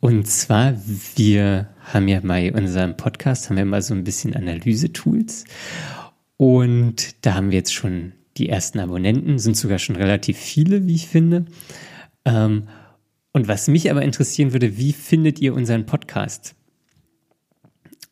Und 0.00 0.26
zwar, 0.28 0.74
wir 1.16 1.68
haben 1.84 2.08
ja 2.08 2.20
bei 2.20 2.52
unserem 2.52 2.96
Podcast 2.96 3.48
haben 3.48 3.56
wir 3.56 3.64
mal 3.64 3.82
so 3.82 3.94
ein 3.94 4.04
bisschen 4.04 4.34
Analyse-Tools. 4.34 5.44
Und 6.36 7.24
da 7.24 7.34
haben 7.34 7.50
wir 7.50 7.58
jetzt 7.58 7.74
schon 7.74 8.12
die 8.36 8.48
ersten 8.48 8.80
Abonnenten, 8.80 9.38
sind 9.38 9.56
sogar 9.56 9.78
schon 9.78 9.96
relativ 9.96 10.36
viele, 10.38 10.86
wie 10.86 10.94
ich 10.94 11.06
finde. 11.06 11.44
Ähm, 12.24 12.68
und 13.32 13.48
was 13.48 13.68
mich 13.68 13.90
aber 13.90 14.02
interessieren 14.02 14.52
würde, 14.52 14.76
wie 14.76 14.92
findet 14.92 15.40
ihr 15.40 15.54
unseren 15.54 15.86
Podcast? 15.86 16.54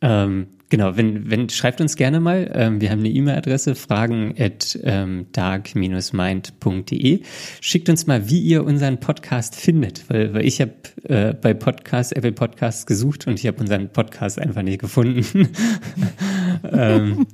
Ähm, 0.03 0.48
genau, 0.68 0.96
wenn, 0.96 1.30
wenn, 1.30 1.48
schreibt 1.48 1.80
uns 1.80 1.94
gerne 1.94 2.18
mal. 2.18 2.50
Ähm, 2.53 2.80
wir 2.80 2.90
haben 2.90 2.98
eine 2.98 3.09
E-Mail-Adresse, 3.09 3.76
fragen 3.76 4.34
at 4.36 4.76
ähm, 4.82 5.26
dark-mind.de. 5.30 7.20
Schickt 7.61 7.88
uns 7.88 8.09
mal, 8.09 8.28
wie 8.28 8.40
ihr 8.40 8.64
unseren 8.64 8.98
Podcast 8.98 9.55
findet, 9.55 10.11
weil, 10.11 10.34
weil 10.34 10.44
ich 10.44 10.61
habe 10.61 10.72
äh, 11.05 11.32
bei 11.34 11.55
Podcast, 11.55 12.16
Apple 12.16 12.32
Podcasts 12.32 12.84
gesucht 12.84 13.28
und 13.28 13.38
ich 13.38 13.46
habe 13.46 13.61
unseren 13.61 13.90
Podcast 13.90 14.40
einfach 14.40 14.62
nicht 14.62 14.80
gefunden. 14.80 15.48
ähm, 16.72 17.26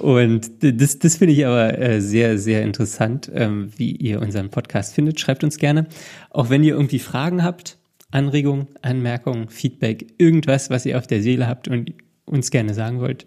und 0.00 0.50
das, 0.62 0.98
das 1.00 1.16
finde 1.16 1.34
ich 1.34 1.44
aber 1.44 1.78
äh, 1.78 2.00
sehr, 2.00 2.38
sehr 2.38 2.62
interessant, 2.62 3.30
ähm, 3.34 3.72
wie 3.76 3.92
ihr 3.92 4.22
unseren 4.22 4.48
Podcast 4.48 4.94
findet. 4.94 5.20
Schreibt 5.20 5.44
uns 5.44 5.58
gerne. 5.58 5.86
Auch 6.30 6.48
wenn 6.48 6.64
ihr 6.64 6.74
irgendwie 6.74 6.98
Fragen 6.98 7.44
habt, 7.44 7.76
Anregungen, 8.10 8.68
Anmerkungen, 8.82 9.48
Feedback, 9.48 10.14
irgendwas, 10.18 10.70
was 10.70 10.86
ihr 10.86 10.98
auf 10.98 11.06
der 11.06 11.22
Seele 11.22 11.46
habt 11.46 11.68
und 11.68 11.94
uns 12.24 12.50
gerne 12.50 12.74
sagen 12.74 13.00
wollt. 13.00 13.26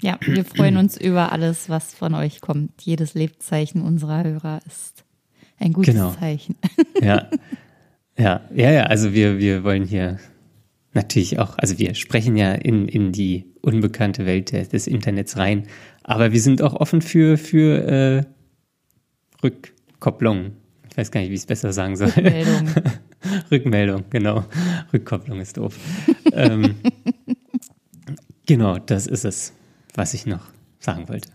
Ja, 0.00 0.18
wir 0.20 0.44
freuen 0.44 0.76
uns 0.76 0.96
über 0.96 1.32
alles, 1.32 1.68
was 1.68 1.94
von 1.94 2.14
euch 2.14 2.40
kommt. 2.40 2.82
Jedes 2.82 3.14
Lebzeichen 3.14 3.82
unserer 3.82 4.24
Hörer 4.24 4.60
ist 4.66 5.04
ein 5.58 5.72
gutes 5.72 5.94
genau. 5.94 6.12
Zeichen. 6.12 6.56
Ja. 7.00 7.28
Ja, 8.18 8.42
ja, 8.54 8.70
ja, 8.70 8.82
also 8.82 9.14
wir, 9.14 9.38
wir 9.38 9.64
wollen 9.64 9.84
hier 9.84 10.18
natürlich 10.92 11.38
auch, 11.38 11.56
also 11.56 11.78
wir 11.78 11.94
sprechen 11.94 12.36
ja 12.36 12.52
in, 12.52 12.86
in 12.86 13.12
die 13.12 13.46
unbekannte 13.62 14.26
Welt 14.26 14.52
des, 14.52 14.68
des 14.68 14.86
Internets 14.86 15.38
rein, 15.38 15.68
aber 16.02 16.30
wir 16.30 16.40
sind 16.40 16.60
auch 16.60 16.74
offen 16.74 17.00
für, 17.00 17.38
für 17.38 17.86
äh, 17.86 18.24
Rückkopplung. 19.42 20.52
Ich 20.90 20.98
weiß 20.98 21.10
gar 21.10 21.20
nicht, 21.20 21.30
wie 21.30 21.34
ich 21.34 21.40
es 21.40 21.46
besser 21.46 21.72
sagen 21.72 21.96
soll. 21.96 22.08
Rückmeldung. 22.08 22.68
Rückmeldung, 23.50 24.04
genau. 24.10 24.44
Rückkopplung 24.92 25.40
ist 25.40 25.56
doof. 25.56 25.76
ähm, 26.32 26.76
genau, 28.46 28.78
das 28.78 29.06
ist 29.06 29.24
es, 29.24 29.52
was 29.94 30.14
ich 30.14 30.26
noch 30.26 30.46
sagen 30.78 31.08
wollte. 31.08 31.28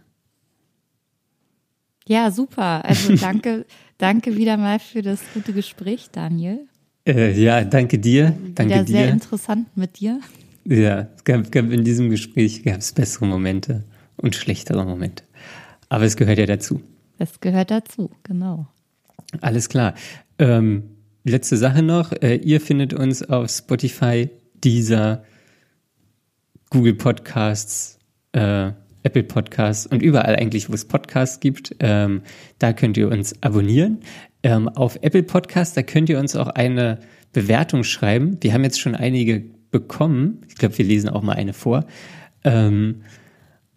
Ja, 2.07 2.31
super. 2.31 2.85
Also 2.85 3.15
danke, 3.21 3.65
danke 3.97 4.35
wieder 4.35 4.57
mal 4.57 4.79
für 4.79 5.01
das 5.01 5.21
gute 5.33 5.53
Gespräch, 5.53 6.09
Daniel. 6.11 6.67
Äh, 7.07 7.39
ja, 7.39 7.63
danke 7.63 7.99
dir. 7.99 8.35
Danke 8.55 8.73
Wieder 8.73 8.83
dir. 8.83 8.91
sehr 8.91 9.09
interessant 9.09 9.75
mit 9.77 9.99
dir. 9.99 10.19
Ja, 10.65 11.07
es 11.15 11.23
gab, 11.23 11.51
gab 11.51 11.71
in 11.71 11.83
diesem 11.83 12.09
Gespräch 12.09 12.63
gab 12.63 12.79
es 12.79 12.91
bessere 12.91 13.27
Momente 13.27 13.83
und 14.17 14.35
schlechtere 14.35 14.83
Momente. 14.83 15.23
Aber 15.89 16.05
es 16.05 16.17
gehört 16.17 16.39
ja 16.39 16.47
dazu. 16.47 16.81
Es 17.19 17.39
gehört 17.39 17.69
dazu, 17.69 18.09
genau. 18.23 18.67
Alles 19.41 19.69
klar. 19.69 19.93
Ähm, 20.39 20.94
letzte 21.31 21.57
Sache 21.57 21.81
noch. 21.81 22.11
Äh, 22.11 22.35
ihr 22.35 22.61
findet 22.61 22.93
uns 22.93 23.23
auf 23.23 23.49
Spotify, 23.49 24.29
Deezer, 24.63 25.23
Google 26.69 26.95
Podcasts, 26.95 27.99
äh, 28.31 28.71
Apple 29.03 29.23
Podcasts 29.23 29.85
und 29.85 30.01
überall 30.01 30.35
eigentlich, 30.35 30.69
wo 30.69 30.73
es 30.73 30.85
Podcasts 30.85 31.39
gibt. 31.39 31.75
Ähm, 31.79 32.21
da 32.59 32.73
könnt 32.73 32.97
ihr 32.97 33.09
uns 33.09 33.41
abonnieren. 33.43 33.99
Ähm, 34.43 34.67
auf 34.69 34.97
Apple 35.01 35.23
Podcasts, 35.23 35.75
da 35.75 35.83
könnt 35.83 36.09
ihr 36.09 36.19
uns 36.19 36.35
auch 36.35 36.47
eine 36.47 36.99
Bewertung 37.33 37.83
schreiben. 37.83 38.37
Wir 38.41 38.53
haben 38.53 38.63
jetzt 38.63 38.79
schon 38.79 38.95
einige 38.95 39.43
bekommen. 39.71 40.41
Ich 40.47 40.55
glaube, 40.55 40.77
wir 40.77 40.85
lesen 40.85 41.09
auch 41.09 41.21
mal 41.21 41.33
eine 41.33 41.53
vor. 41.53 41.85
Ähm, 42.43 43.01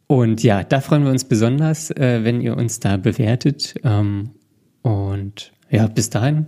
und 0.07 0.43
ja, 0.43 0.65
da 0.65 0.81
freuen 0.81 1.05
wir 1.05 1.11
uns 1.11 1.25
besonders, 1.25 1.91
äh, 1.91 2.25
wenn 2.25 2.41
ihr 2.41 2.57
uns 2.57 2.81
da 2.81 2.97
bewertet. 2.97 3.75
Ähm, 3.85 4.31
und 4.83 5.53
ja, 5.71 5.87
bis 5.89 6.09
dahin 6.09 6.47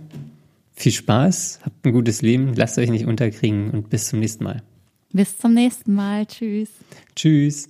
viel 0.81 0.91
Spaß, 0.91 1.59
habt 1.63 1.85
ein 1.85 1.93
gutes 1.93 2.21
Leben, 2.21 2.53
lasst 2.55 2.77
euch 2.77 2.89
nicht 2.89 3.05
unterkriegen 3.05 3.71
und 3.71 3.89
bis 3.89 4.09
zum 4.09 4.19
nächsten 4.19 4.43
Mal. 4.43 4.63
Bis 5.13 5.37
zum 5.37 5.53
nächsten 5.53 5.93
Mal. 5.93 6.25
Tschüss. 6.25 6.69
Tschüss. 7.15 7.69